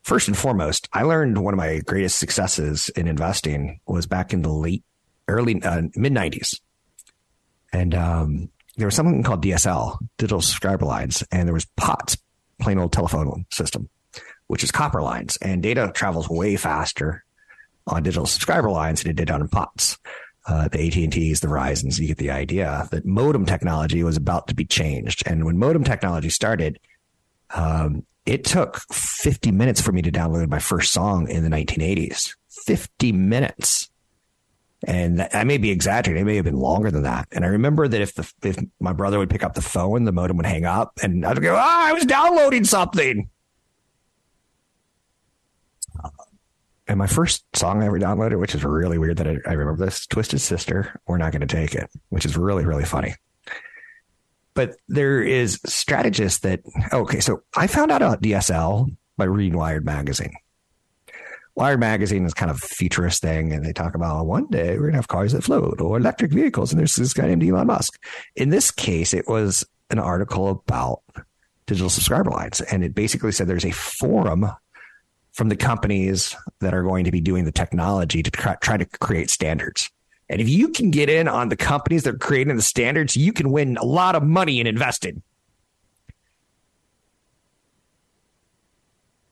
First 0.02 0.26
and 0.26 0.36
foremost, 0.36 0.88
I 0.92 1.02
learned 1.02 1.38
one 1.38 1.54
of 1.54 1.58
my 1.58 1.80
greatest 1.80 2.18
successes 2.18 2.88
in 2.90 3.06
investing 3.06 3.80
was 3.86 4.06
back 4.06 4.32
in 4.32 4.42
the 4.42 4.52
late, 4.52 4.82
early, 5.28 5.62
uh, 5.62 5.82
mid 5.94 6.12
90s. 6.12 6.60
And 7.72 7.94
um, 7.94 8.48
there 8.76 8.86
was 8.86 8.94
something 8.94 9.22
called 9.22 9.44
DSL, 9.44 9.98
digital 10.18 10.40
subscriber 10.40 10.84
lines, 10.84 11.22
and 11.30 11.46
there 11.46 11.54
was 11.54 11.66
POTS, 11.76 12.18
plain 12.60 12.78
old 12.78 12.92
telephone 12.92 13.46
system, 13.50 13.88
which 14.48 14.64
is 14.64 14.72
copper 14.72 15.02
lines. 15.02 15.36
And 15.36 15.62
data 15.62 15.92
travels 15.94 16.28
way 16.28 16.56
faster 16.56 17.24
on 17.86 18.02
digital 18.02 18.26
subscriber 18.26 18.70
lines 18.70 19.02
than 19.02 19.10
it 19.10 19.16
did 19.16 19.30
on 19.30 19.46
POTS. 19.48 19.98
Uh, 20.44 20.66
the 20.68 20.86
AT&Ts, 20.86 21.38
the 21.38 21.46
Verizons, 21.46 22.00
you 22.00 22.08
get 22.08 22.18
the 22.18 22.30
idea 22.30 22.88
that 22.90 23.06
modem 23.06 23.46
technology 23.46 24.02
was 24.02 24.16
about 24.16 24.48
to 24.48 24.54
be 24.54 24.64
changed. 24.64 25.22
And 25.24 25.44
when 25.44 25.56
modem 25.56 25.84
technology 25.84 26.30
started, 26.30 26.80
um, 27.54 28.04
it 28.26 28.44
took 28.44 28.80
50 28.92 29.52
minutes 29.52 29.80
for 29.80 29.92
me 29.92 30.02
to 30.02 30.10
download 30.10 30.48
my 30.48 30.58
first 30.58 30.92
song 30.92 31.28
in 31.28 31.44
the 31.44 31.48
1980s. 31.48 32.34
50 32.66 33.12
minutes. 33.12 33.88
And 34.84 35.28
I 35.32 35.44
may 35.44 35.58
be 35.58 35.70
exaggerating. 35.70 36.22
It 36.22 36.26
may 36.26 36.36
have 36.36 36.44
been 36.44 36.58
longer 36.58 36.90
than 36.90 37.04
that. 37.04 37.28
And 37.30 37.44
I 37.44 37.48
remember 37.48 37.86
that 37.86 38.00
if 38.00 38.14
the, 38.14 38.30
if 38.42 38.56
my 38.80 38.92
brother 38.92 39.18
would 39.18 39.30
pick 39.30 39.44
up 39.44 39.54
the 39.54 39.62
phone, 39.62 40.04
the 40.04 40.12
modem 40.12 40.36
would 40.38 40.46
hang 40.46 40.64
up 40.64 40.98
and 41.02 41.24
I'd 41.24 41.40
go, 41.40 41.54
ah, 41.56 41.88
I 41.88 41.92
was 41.92 42.04
downloading 42.04 42.64
something. 42.64 43.28
And 46.92 46.98
my 46.98 47.06
first 47.06 47.46
song 47.56 47.82
I 47.82 47.86
ever 47.86 47.98
downloaded, 47.98 48.38
which 48.38 48.54
is 48.54 48.64
really 48.64 48.98
weird 48.98 49.16
that 49.16 49.26
I, 49.26 49.38
I 49.46 49.54
remember 49.54 49.82
this, 49.82 50.06
Twisted 50.06 50.42
Sister, 50.42 51.00
We're 51.06 51.16
Not 51.16 51.32
Going 51.32 51.40
to 51.40 51.46
Take 51.46 51.74
It, 51.74 51.88
which 52.10 52.26
is 52.26 52.36
really, 52.36 52.66
really 52.66 52.84
funny. 52.84 53.14
But 54.52 54.76
there 54.88 55.22
is 55.22 55.58
strategists 55.64 56.40
that 56.40 56.60
okay 56.92 57.20
so 57.20 57.44
i 57.56 57.66
found 57.66 57.90
out 57.90 58.02
about 58.02 58.20
dsl 58.20 58.94
by 59.16 59.24
reading 59.24 59.56
wired 59.56 59.86
magazine. 59.86 60.34
Wired 61.54 61.80
magazine 61.80 62.26
is 62.26 62.34
kind 62.34 62.50
of 62.50 62.58
a 62.58 62.66
futurist 62.66 63.22
thing 63.22 63.54
and 63.54 63.64
they 63.64 63.72
talk 63.72 63.94
about 63.94 64.26
one 64.26 64.48
day 64.48 64.72
we're 64.72 64.82
going 64.82 64.92
to 64.92 64.98
have 64.98 65.08
cars 65.08 65.32
that 65.32 65.44
float 65.44 65.80
or 65.80 65.96
electric 65.96 66.30
vehicles 66.30 66.72
and 66.72 66.78
there's 66.78 66.94
this 66.96 67.14
guy 67.14 67.26
named 67.26 67.42
elon 67.42 67.68
musk. 67.68 67.98
In 68.36 68.50
this 68.50 68.70
case 68.70 69.14
it 69.14 69.26
was 69.26 69.64
an 69.88 69.98
article 69.98 70.50
about 70.50 71.00
digital 71.64 71.88
subscriber 71.88 72.28
lines 72.28 72.60
and 72.60 72.84
it 72.84 72.94
basically 72.94 73.32
said 73.32 73.46
there's 73.46 73.64
a 73.64 73.70
forum 73.70 74.52
from 75.32 75.48
the 75.48 75.56
companies 75.56 76.36
that 76.60 76.74
are 76.74 76.82
going 76.82 77.04
to 77.04 77.10
be 77.10 77.20
doing 77.20 77.44
the 77.44 77.52
technology 77.52 78.22
to 78.22 78.30
try 78.30 78.76
to 78.76 78.84
create 78.84 79.30
standards 79.30 79.90
and 80.32 80.40
if 80.40 80.48
you 80.48 80.68
can 80.68 80.90
get 80.90 81.10
in 81.10 81.28
on 81.28 81.50
the 81.50 81.56
companies 81.56 82.04
that 82.04 82.14
are 82.14 82.18
creating 82.18 82.56
the 82.56 82.62
standards, 82.62 83.14
you 83.14 83.34
can 83.34 83.50
win 83.52 83.76
a 83.76 83.84
lot 83.84 84.14
of 84.14 84.22
money 84.22 84.60
in 84.60 84.66
investing. 84.66 85.22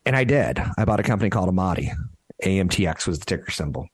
And 0.04 0.14
I 0.14 0.24
did. 0.24 0.60
I 0.76 0.84
bought 0.84 1.00
a 1.00 1.02
company 1.02 1.30
called 1.30 1.48
Amati. 1.48 1.90
AMTX 2.44 3.06
was 3.06 3.18
the 3.18 3.24
ticker 3.24 3.50
symbol. 3.50 3.88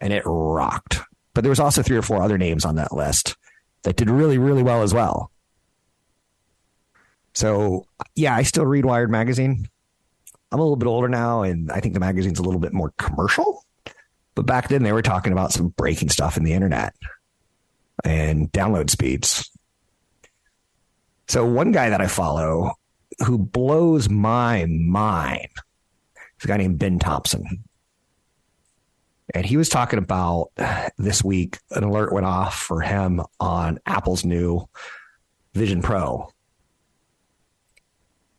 And 0.00 0.12
it 0.12 0.24
rocked. 0.26 0.98
But 1.32 1.42
there 1.42 1.50
was 1.50 1.60
also 1.60 1.80
three 1.80 1.96
or 1.96 2.02
four 2.02 2.20
other 2.20 2.38
names 2.38 2.64
on 2.64 2.74
that 2.74 2.92
list 2.92 3.36
that 3.84 3.94
did 3.94 4.10
really, 4.10 4.38
really 4.38 4.64
well 4.64 4.82
as 4.82 4.92
well. 4.92 5.30
So, 7.34 7.86
yeah, 8.16 8.34
I 8.34 8.42
still 8.42 8.66
read 8.66 8.84
Wired 8.84 9.12
Magazine. 9.12 9.68
I'm 10.52 10.60
a 10.60 10.62
little 10.62 10.76
bit 10.76 10.86
older 10.86 11.08
now, 11.08 11.42
and 11.42 11.72
I 11.72 11.80
think 11.80 11.94
the 11.94 12.00
magazine's 12.00 12.38
a 12.38 12.42
little 12.42 12.60
bit 12.60 12.74
more 12.74 12.92
commercial. 12.98 13.64
But 14.34 14.46
back 14.46 14.68
then 14.68 14.82
they 14.82 14.92
were 14.92 15.02
talking 15.02 15.32
about 15.32 15.52
some 15.52 15.68
breaking 15.68 16.10
stuff 16.10 16.36
in 16.36 16.44
the 16.44 16.52
internet 16.52 16.94
and 18.04 18.52
download 18.52 18.90
speeds. 18.90 19.50
So 21.28 21.46
one 21.46 21.72
guy 21.72 21.88
that 21.88 22.00
I 22.02 22.06
follow 22.06 22.72
who 23.26 23.38
blows 23.38 24.10
my 24.10 24.66
mind 24.66 25.48
is 26.38 26.44
a 26.44 26.48
guy 26.48 26.58
named 26.58 26.78
Ben 26.78 26.98
Thompson. 26.98 27.64
And 29.34 29.46
he 29.46 29.56
was 29.56 29.70
talking 29.70 29.98
about 29.98 30.50
this 30.98 31.24
week, 31.24 31.58
an 31.70 31.84
alert 31.84 32.12
went 32.12 32.26
off 32.26 32.58
for 32.58 32.82
him 32.82 33.22
on 33.40 33.78
Apple's 33.86 34.24
new 34.24 34.68
Vision 35.54 35.80
Pro. 35.80 36.30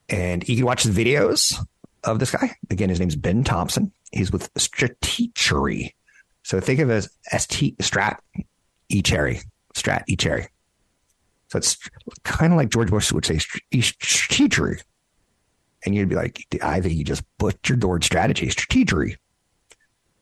And 0.09 0.47
you 0.47 0.57
can 0.57 0.66
watch 0.66 0.84
the 0.84 0.91
videos 0.91 1.59
of 2.04 2.20
this 2.20 2.32
guy. 2.32 2.56
Again, 2.70 2.89
his 2.89 2.99
name's 2.99 3.16
Ben 3.16 3.43
Thompson. 3.43 3.91
He's 4.12 4.32
with 4.32 4.54
Stratechery. 4.56 5.93
So 6.43 6.60
think 6.60 6.80
of 6.80 6.89
it 6.89 6.93
as 6.93 7.10
ST 7.41 7.78
Strat 7.78 8.18
E 8.89 9.01
Cherry. 9.01 9.41
Strat 9.74 10.04
E 10.08 10.16
Cherry. 10.16 10.47
So 11.47 11.58
it's 11.58 11.78
kind 12.24 12.51
of 12.51 12.58
like 12.58 12.70
George 12.70 12.89
Bush 12.89 13.12
would 13.12 13.26
say 13.26 13.36
strategery. 13.36 14.82
And 15.86 15.93
you'd 15.93 16.10
be 16.10 16.16
like, 16.16 16.47
think 16.49 16.95
you 16.95 17.04
just 17.04 17.24
butchered 17.38 17.82
the 17.82 17.88
word 17.88 18.04
strategy, 18.04 18.47
strategery. 18.47 19.18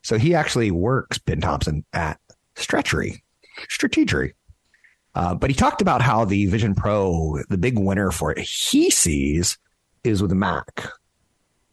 So 0.01 0.17
he 0.17 0.35
actually 0.35 0.71
works, 0.71 1.19
Ben 1.19 1.39
Thompson, 1.39 1.85
at 1.93 2.19
Stratechery, 2.55 3.21
Strategery. 3.69 4.33
Uh, 5.13 5.35
but 5.35 5.49
he 5.49 5.55
talked 5.55 5.81
about 5.81 6.01
how 6.01 6.25
the 6.25 6.47
Vision 6.47 6.73
Pro, 6.73 7.37
the 7.49 7.57
big 7.57 7.77
winner 7.77 8.11
for 8.11 8.31
it, 8.31 8.39
he 8.39 8.89
sees 8.89 9.57
is 10.03 10.21
with 10.21 10.29
the 10.29 10.35
Mac 10.35 10.89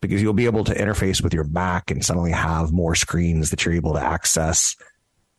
because 0.00 0.22
you'll 0.22 0.32
be 0.32 0.46
able 0.46 0.64
to 0.64 0.74
interface 0.74 1.22
with 1.22 1.34
your 1.34 1.44
Mac 1.44 1.90
and 1.90 2.04
suddenly 2.04 2.30
have 2.30 2.72
more 2.72 2.94
screens 2.94 3.50
that 3.50 3.64
you're 3.64 3.74
able 3.74 3.94
to 3.94 4.00
access, 4.00 4.76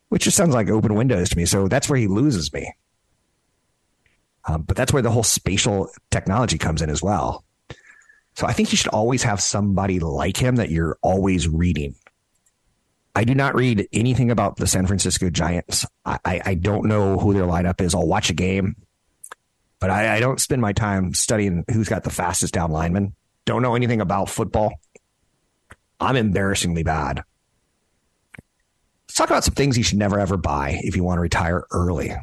which 0.10 0.24
just 0.24 0.38
sounds 0.38 0.54
like 0.54 0.70
open 0.70 0.96
windows 0.96 1.30
to 1.30 1.38
me. 1.38 1.46
So 1.46 1.68
that's 1.68 1.90
where 1.90 2.00
he 2.00 2.08
loses 2.08 2.52
me. 2.54 2.74
Um, 4.46 4.64
but 4.64 4.76
that's 4.76 4.92
where 4.92 5.02
the 5.02 5.12
whole 5.12 5.24
spatial 5.24 5.90
technology 6.12 6.58
comes 6.58 6.82
in 6.82 6.90
as 6.90 7.02
well. 7.02 7.44
So 8.36 8.48
I 8.48 8.54
think 8.54 8.72
you 8.72 8.78
should 8.78 8.92
always 8.92 9.24
have 9.24 9.42
somebody 9.42 10.00
like 10.00 10.38
him 10.38 10.58
that 10.58 10.72
you're 10.72 10.98
always 11.02 11.48
reading. 11.48 11.96
I 13.16 13.24
do 13.24 13.36
not 13.36 13.56
read 13.56 13.88
anything 13.92 14.32
about 14.32 14.56
the 14.56 14.68
San 14.68 14.88
Francisco 14.88 15.30
Giants. 15.30 15.86
I, 16.06 16.42
I, 16.46 16.54
don't 16.54 16.86
know 16.86 17.18
who 17.18 17.34
their 17.34 17.44
lineup 17.44 17.82
is. 17.82 17.94
I'll 17.94 18.08
watch 18.08 18.30
a 18.30 18.34
game, 18.34 18.76
but 19.80 19.90
I, 19.90 20.16
I 20.16 20.20
don't 20.20 20.40
spend 20.40 20.62
my 20.62 20.74
time 20.74 21.14
studying 21.14 21.66
who's 21.70 21.90
got 21.90 22.04
the 22.04 22.12
fastest 22.12 22.54
down 22.54 22.72
lineman 22.72 23.16
don't 23.50 23.64
know 23.64 23.74
anything 23.74 24.00
about 24.00 24.30
football. 24.30 24.80
I'm 26.00 26.16
embarrassingly 26.16 26.84
bad. 26.84 27.24
Let's 29.08 29.16
talk 29.16 29.32
about 29.32 29.44
some 29.44 29.56
things 29.56 29.76
you 29.76 29.84
should 29.84 29.98
never 29.98 30.20
ever 30.20 30.38
buy 30.38 30.80
if 30.84 30.96
you 30.96 31.04
want 31.04 31.18
to 31.18 31.22
retire 31.22 31.66
early. 31.72 32.14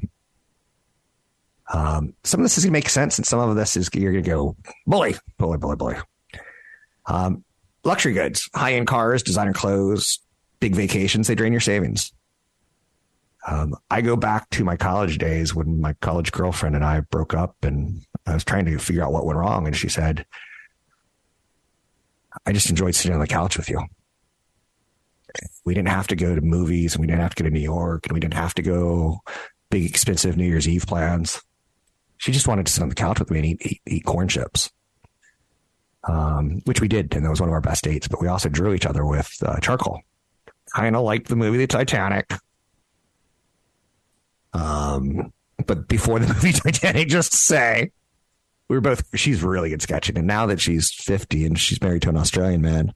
Um, 1.72 2.14
some 2.22 2.38
of 2.38 2.44
this 2.44 2.56
is 2.56 2.64
going 2.64 2.72
to 2.72 2.76
make 2.78 2.88
sense, 2.88 3.18
and 3.18 3.26
some 3.26 3.40
of 3.40 3.56
this 3.56 3.76
is 3.76 3.90
you're 3.92 4.12
going 4.12 4.22
to 4.22 4.30
go, 4.30 4.56
bully, 4.86 5.16
bully, 5.36 5.58
bully, 5.58 5.74
bully. 5.74 5.96
Um, 7.06 7.44
luxury 7.82 8.12
goods, 8.12 8.48
high 8.54 8.74
end 8.74 8.86
cars, 8.86 9.24
designer 9.24 9.52
clothes, 9.52 10.20
big 10.60 10.76
vacations, 10.76 11.26
they 11.26 11.34
drain 11.34 11.52
your 11.52 11.60
savings. 11.60 12.12
Um, 13.48 13.74
I 13.90 14.00
go 14.00 14.14
back 14.14 14.48
to 14.50 14.64
my 14.64 14.76
college 14.76 15.18
days 15.18 15.56
when 15.56 15.80
my 15.80 15.94
college 15.94 16.30
girlfriend 16.30 16.76
and 16.76 16.84
I 16.84 17.00
broke 17.00 17.34
up, 17.34 17.56
and 17.62 18.06
I 18.26 18.34
was 18.34 18.44
trying 18.44 18.66
to 18.66 18.78
figure 18.78 19.04
out 19.04 19.12
what 19.12 19.26
went 19.26 19.40
wrong. 19.40 19.66
And 19.66 19.76
she 19.76 19.88
said, 19.88 20.24
I 22.46 22.52
just 22.52 22.70
enjoyed 22.70 22.94
sitting 22.94 23.14
on 23.14 23.20
the 23.20 23.26
couch 23.26 23.56
with 23.56 23.68
you. 23.68 23.80
We 25.64 25.74
didn't 25.74 25.88
have 25.88 26.06
to 26.08 26.16
go 26.16 26.34
to 26.34 26.40
movies 26.40 26.94
and 26.94 27.00
we 27.00 27.06
didn't 27.06 27.22
have 27.22 27.34
to 27.34 27.42
go 27.42 27.48
to 27.48 27.54
New 27.54 27.60
York 27.60 28.06
and 28.06 28.14
we 28.14 28.20
didn't 28.20 28.34
have 28.34 28.54
to 28.54 28.62
go 28.62 29.20
big 29.70 29.84
expensive 29.84 30.36
New 30.36 30.46
Year's 30.46 30.68
Eve 30.68 30.86
plans. 30.86 31.42
She 32.18 32.32
just 32.32 32.48
wanted 32.48 32.66
to 32.66 32.72
sit 32.72 32.82
on 32.82 32.88
the 32.88 32.94
couch 32.94 33.18
with 33.18 33.30
me 33.30 33.38
and 33.38 33.46
eat, 33.46 33.66
eat, 33.66 33.82
eat 33.86 34.04
corn 34.04 34.28
chips. 34.28 34.70
Um, 36.08 36.62
which 36.64 36.80
we 36.80 36.86
did, 36.86 37.14
and 37.16 37.24
that 37.24 37.30
was 37.30 37.40
one 37.40 37.48
of 37.48 37.52
our 37.52 37.60
best 37.60 37.82
dates. 37.82 38.06
But 38.06 38.20
we 38.20 38.28
also 38.28 38.48
drew 38.48 38.72
each 38.74 38.86
other 38.86 39.04
with 39.04 39.28
uh, 39.44 39.58
charcoal, 39.58 40.00
kind 40.72 40.94
of 40.94 41.02
like 41.02 41.26
the 41.26 41.34
movie 41.34 41.58
The 41.58 41.66
Titanic. 41.66 42.32
Um, 44.52 45.32
but 45.66 45.88
before 45.88 46.20
the 46.20 46.28
movie 46.32 46.52
Titanic, 46.52 47.08
just 47.08 47.32
say, 47.32 47.90
we 48.68 48.76
were 48.76 48.80
both 48.80 49.04
she's 49.18 49.42
really 49.42 49.70
good 49.70 49.82
sketching. 49.82 50.18
And 50.18 50.26
now 50.26 50.46
that 50.46 50.60
she's 50.60 50.92
50 50.92 51.46
and 51.46 51.58
she's 51.58 51.80
married 51.80 52.02
to 52.02 52.08
an 52.08 52.16
australian 52.16 52.62
man 52.62 52.94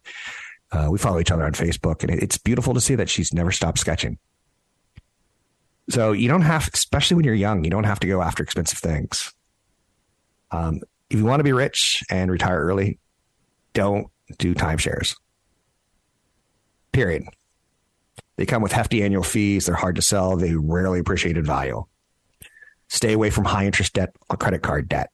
uh, 0.73 0.89
we 0.91 0.99
follow 0.99 1.19
each 1.19 1.31
other 1.31 1.45
on 1.45 1.53
facebook 1.53 2.03
and 2.03 2.11
it's 2.23 2.39
beautiful 2.39 2.75
to 2.75 2.81
see 2.81 2.95
that 2.95 3.09
she's 3.09 3.33
never 3.33 3.53
stopped 3.53 3.79
sketching. 3.79 4.19
So 5.89 6.13
you 6.13 6.29
don't 6.29 6.43
have 6.43 6.71
especially 6.73 7.17
when 7.17 7.25
you're 7.25 7.35
young 7.35 7.65
you 7.65 7.71
don't 7.71 7.85
have 7.85 8.01
to 8.01 8.07
go 8.07 8.23
after 8.23 8.43
expensive 8.43 8.79
things. 8.79 9.33
Um, 10.51 10.81
if 11.09 11.19
you 11.19 11.25
want 11.25 11.41
to 11.41 11.45
be 11.45 11.53
rich 11.53 12.03
and 12.11 12.31
retire 12.31 12.61
early 12.61 12.99
don't 13.73 14.09
do 14.39 14.55
timeshares. 14.55 15.17
Period. 16.93 17.25
They 18.37 18.47
come 18.47 18.63
with 18.63 18.73
hefty 18.73 19.03
annual 19.03 19.23
fees. 19.23 19.67
They're 19.67 19.75
hard 19.75 19.97
to 19.97 20.03
sell. 20.03 20.37
They 20.37 20.55
rarely 20.55 20.99
appreciated 20.99 21.47
value. 21.47 21.85
Stay 22.89 23.13
away 23.13 23.31
from 23.31 23.45
high 23.45 23.67
interest 23.67 23.93
debt 23.93 24.15
or 24.29 24.37
credit 24.37 24.63
card 24.63 24.89
debt 24.89 25.11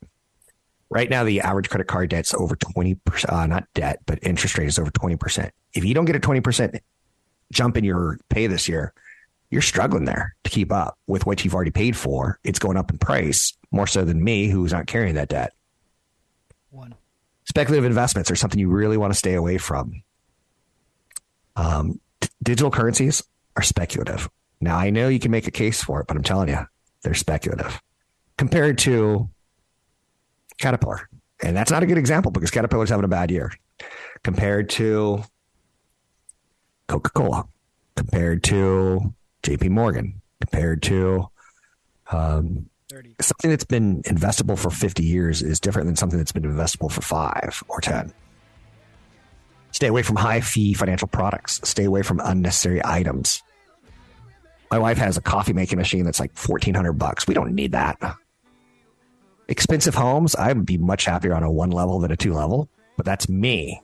Right 0.89 1.11
now, 1.11 1.25
the 1.25 1.41
average 1.41 1.69
credit 1.69 1.89
card 1.89 2.11
debt's 2.11 2.33
over 2.33 2.55
20%, 2.55 3.33
uh, 3.33 3.47
not 3.47 3.67
debt, 3.75 4.01
but 4.07 4.21
interest 4.23 4.57
rate 4.57 4.69
is 4.69 4.79
over 4.79 4.91
20%. 4.91 5.51
If 5.75 5.85
you 5.85 5.95
don't 5.95 6.05
get 6.05 6.17
a 6.17 6.21
20% 6.21 6.79
jump 7.53 7.77
in 7.77 7.85
your 7.85 8.19
pay 8.29 8.47
this 8.47 8.69
year, 8.69 8.93
you're 9.51 9.63
struggling 9.63 10.05
there 10.05 10.37
to 10.45 10.51
keep 10.51 10.73
up 10.73 10.99
with 11.07 11.27
what 11.27 11.45
you've 11.45 11.55
already 11.55 11.71
paid 11.71 11.97
for. 11.97 12.39
It's 12.45 12.59
going 12.59 12.77
up 12.77 12.91
in 12.91 12.99
price 12.99 13.57
more 13.71 13.87
so 13.87 14.05
than 14.05 14.23
me, 14.23 14.49
who's 14.49 14.73
not 14.73 14.87
carrying 14.87 15.15
that 15.17 15.29
debt. 15.29 15.53
One. 16.71 16.95
Speculative 17.45 17.85
investments 17.85 18.31
are 18.31 18.37
something 18.37 18.59
you 18.59 18.69
really 18.69 18.97
want 18.97 19.13
to 19.13 19.19
stay 19.19 19.35
away 19.35 19.59
from. 19.59 20.03
Um, 21.55 22.01
t- 22.21 22.29
digital 22.43 22.71
currencies 22.71 23.23
are 23.57 23.63
speculative. 23.63 24.29
Now, 24.61 24.77
I 24.77 24.91
know 24.91 25.09
you 25.09 25.19
can 25.19 25.31
make 25.31 25.47
a 25.47 25.53
case 25.53 25.83
for 25.83 26.01
it, 26.01 26.07
but 26.07 26.17
I'm 26.17 26.23
telling 26.23 26.49
you, 26.49 26.59
they're 27.03 27.15
speculative 27.15 27.81
compared 28.37 28.79
to 28.79 29.31
Caterpillar. 30.59 31.09
And 31.43 31.57
that's 31.57 31.71
not 31.71 31.83
a 31.83 31.87
good 31.87 31.99
example 31.99 32.31
because 32.31 32.51
Caterpillar's 32.51 32.91
having 32.91 33.05
a 33.05 33.09
bad 33.09 33.31
year 33.31 33.53
compared 34.23 34.71
to 34.71 35.23
Coca 36.89 37.11
Cola, 37.11 37.47
compared 37.95 38.43
to 38.45 39.15
JP 39.43 39.71
Morgan, 39.71 40.23
compared 40.41 40.83
to 40.85 41.29
um, 42.11 42.69
something 43.21 43.51
that's 43.51 43.65
been 43.65 44.03
investable 44.03 44.59
for 44.59 44.71
50 44.71 45.03
years 45.03 45.43
is 45.43 45.61
different 45.61 45.87
than 45.87 45.97
something 45.97 46.19
that's 46.19 46.33
been 46.33 46.45
investable 46.45 46.91
for 46.91 47.03
five 47.03 47.63
or 47.69 47.81
10. 47.81 48.13
Stay 49.73 49.89
away 49.89 50.03
from 50.03 50.17
high 50.17 50.41
fee 50.41 50.73
financial 50.73 51.09
products. 51.09 51.61
Stay 51.65 51.85
away 51.85 52.03
from 52.03 52.21
unnecessary 52.25 52.81
items. 52.85 53.43
My 54.71 54.79
wife 54.79 54.99
has 54.99 55.17
a 55.17 55.21
coffee 55.21 55.53
making 55.53 55.79
machine 55.79 56.05
that's 56.05 56.19
like 56.19 56.37
1400 56.37 56.95
bucks. 56.95 57.27
We 57.27 57.35
don't 57.35 57.55
need 57.55 57.73
that. 57.73 57.99
Expensive 59.49 59.95
homes, 59.95 60.35
I 60.35 60.53
would 60.53 60.67
be 60.67 60.79
much 60.79 61.05
happier 61.05 61.35
on 61.35 61.43
a 61.43 61.51
one 61.51 61.71
level 61.71 62.01
than 62.01 62.11
a 62.11 62.17
two 62.17 62.33
level, 62.33 62.69
but 62.97 63.07
that's 63.07 63.29
me. 63.29 63.81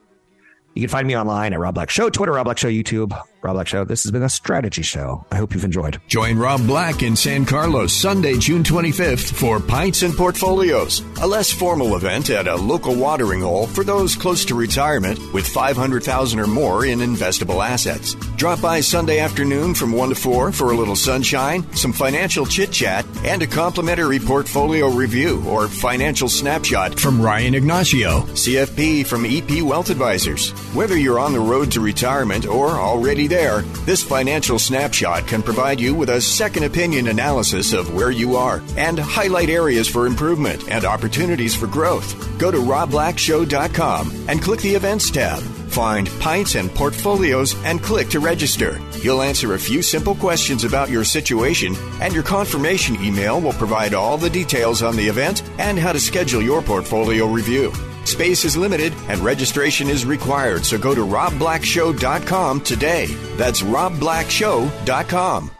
You 0.74 0.82
can 0.82 0.88
find 0.88 1.06
me 1.06 1.16
online 1.16 1.52
at 1.52 1.60
Rob 1.60 1.74
Black 1.74 1.90
Show, 1.90 2.10
Twitter, 2.10 2.32
Rob 2.32 2.44
Black 2.44 2.58
Show, 2.58 2.68
YouTube, 2.68 3.18
Rob 3.42 3.54
Black 3.54 3.66
Show. 3.66 3.84
This 3.84 4.04
has 4.04 4.12
been 4.12 4.22
a 4.22 4.28
strategy 4.28 4.82
show. 4.82 5.26
I 5.32 5.36
hope 5.36 5.52
you've 5.52 5.64
enjoyed. 5.64 6.00
Join 6.06 6.38
Rob 6.38 6.64
Black 6.64 7.02
in 7.02 7.16
San 7.16 7.44
Carlos 7.44 7.92
Sunday, 7.92 8.38
June 8.38 8.62
25th 8.62 9.32
for 9.34 9.58
Pints 9.58 10.02
and 10.02 10.14
Portfolios, 10.14 11.02
a 11.20 11.26
less 11.26 11.50
formal 11.50 11.96
event 11.96 12.30
at 12.30 12.46
a 12.46 12.54
local 12.54 12.94
watering 12.94 13.40
hole 13.40 13.66
for 13.66 13.82
those 13.82 14.14
close 14.14 14.44
to 14.44 14.54
retirement 14.54 15.18
with 15.32 15.46
500,000 15.46 16.38
or 16.38 16.46
more 16.46 16.86
in 16.86 17.00
investable 17.00 17.66
assets. 17.66 18.14
Drop 18.36 18.60
by 18.60 18.80
Sunday 18.80 19.18
afternoon 19.18 19.74
from 19.74 19.92
1 19.92 20.10
to 20.10 20.14
4 20.14 20.52
for 20.52 20.70
a 20.70 20.76
little 20.76 20.96
sunshine, 20.96 21.64
some 21.74 21.92
financial 21.92 22.46
chit 22.46 22.70
chat, 22.70 23.04
and 23.24 23.42
a 23.42 23.46
complimentary 23.46 24.20
portfolio 24.20 24.88
review 24.88 25.42
or 25.48 25.66
financial 25.66 26.28
snapshot 26.28 26.98
from 26.98 27.20
Ryan 27.20 27.56
Ignacio, 27.56 28.20
CFP 28.20 29.04
from 29.04 29.24
EP 29.24 29.62
Wealth 29.62 29.90
Advisors. 29.90 30.50
Whether 30.74 30.96
you're 30.96 31.18
on 31.18 31.32
the 31.32 31.40
road 31.40 31.72
to 31.72 31.80
retirement 31.80 32.46
or 32.46 32.70
already 32.70 33.31
there, 33.32 33.62
this 33.86 34.02
financial 34.02 34.58
snapshot 34.58 35.26
can 35.26 35.42
provide 35.42 35.80
you 35.80 35.94
with 35.94 36.10
a 36.10 36.20
second 36.20 36.64
opinion 36.64 37.08
analysis 37.08 37.72
of 37.72 37.94
where 37.94 38.10
you 38.10 38.36
are 38.36 38.62
and 38.76 38.98
highlight 38.98 39.48
areas 39.48 39.88
for 39.88 40.06
improvement 40.06 40.70
and 40.70 40.84
opportunities 40.84 41.54
for 41.54 41.66
growth. 41.66 42.14
Go 42.38 42.50
to 42.50 42.58
robblackshow.com 42.58 44.26
and 44.28 44.42
click 44.42 44.60
the 44.60 44.74
events 44.74 45.10
tab. 45.10 45.40
Find 45.72 46.10
Pints 46.20 46.56
and 46.56 46.70
Portfolios 46.74 47.56
and 47.64 47.82
click 47.82 48.10
to 48.10 48.20
register. 48.20 48.78
You'll 49.00 49.22
answer 49.22 49.54
a 49.54 49.58
few 49.58 49.80
simple 49.80 50.14
questions 50.14 50.64
about 50.64 50.90
your 50.90 51.02
situation, 51.02 51.74
and 52.02 52.12
your 52.12 52.22
confirmation 52.22 53.02
email 53.02 53.40
will 53.40 53.54
provide 53.54 53.94
all 53.94 54.18
the 54.18 54.28
details 54.28 54.82
on 54.82 54.94
the 54.94 55.08
event 55.08 55.42
and 55.58 55.78
how 55.78 55.92
to 55.92 56.00
schedule 56.00 56.42
your 56.42 56.60
portfolio 56.60 57.26
review. 57.26 57.72
Space 58.04 58.44
is 58.44 58.56
limited 58.56 58.92
and 59.08 59.20
registration 59.20 59.88
is 59.88 60.04
required, 60.04 60.64
so 60.64 60.78
go 60.78 60.94
to 60.94 61.04
robblackshow.com 61.06 62.60
today. 62.60 63.06
That's 63.36 63.62
robblackshow.com. 63.62 65.50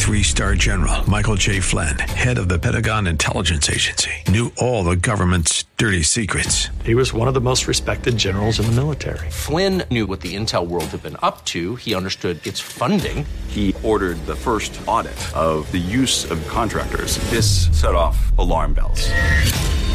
Three 0.00 0.22
star 0.24 0.56
general 0.56 1.08
Michael 1.08 1.36
J. 1.36 1.60
Flynn, 1.60 1.96
head 2.00 2.38
of 2.38 2.48
the 2.48 2.58
Pentagon 2.58 3.06
Intelligence 3.06 3.70
Agency, 3.70 4.10
knew 4.26 4.50
all 4.58 4.82
the 4.82 4.96
government's 4.96 5.64
dirty 5.76 6.02
secrets. 6.02 6.66
He 6.84 6.96
was 6.96 7.12
one 7.12 7.28
of 7.28 7.34
the 7.34 7.40
most 7.40 7.68
respected 7.68 8.16
generals 8.16 8.58
in 8.58 8.66
the 8.66 8.72
military. 8.72 9.30
Flynn 9.30 9.84
knew 9.88 10.06
what 10.08 10.22
the 10.22 10.34
intel 10.34 10.66
world 10.66 10.86
had 10.86 11.04
been 11.04 11.16
up 11.22 11.44
to, 11.46 11.76
he 11.76 11.94
understood 11.94 12.44
its 12.44 12.58
funding. 12.58 13.24
He 13.46 13.72
ordered 13.84 14.16
the 14.26 14.34
first 14.34 14.80
audit 14.88 15.20
of 15.36 15.70
the 15.70 15.78
use 15.78 16.28
of 16.28 16.44
contractors. 16.48 17.18
This 17.30 17.68
set 17.78 17.94
off 17.94 18.36
alarm 18.36 18.72
bells. 18.72 19.08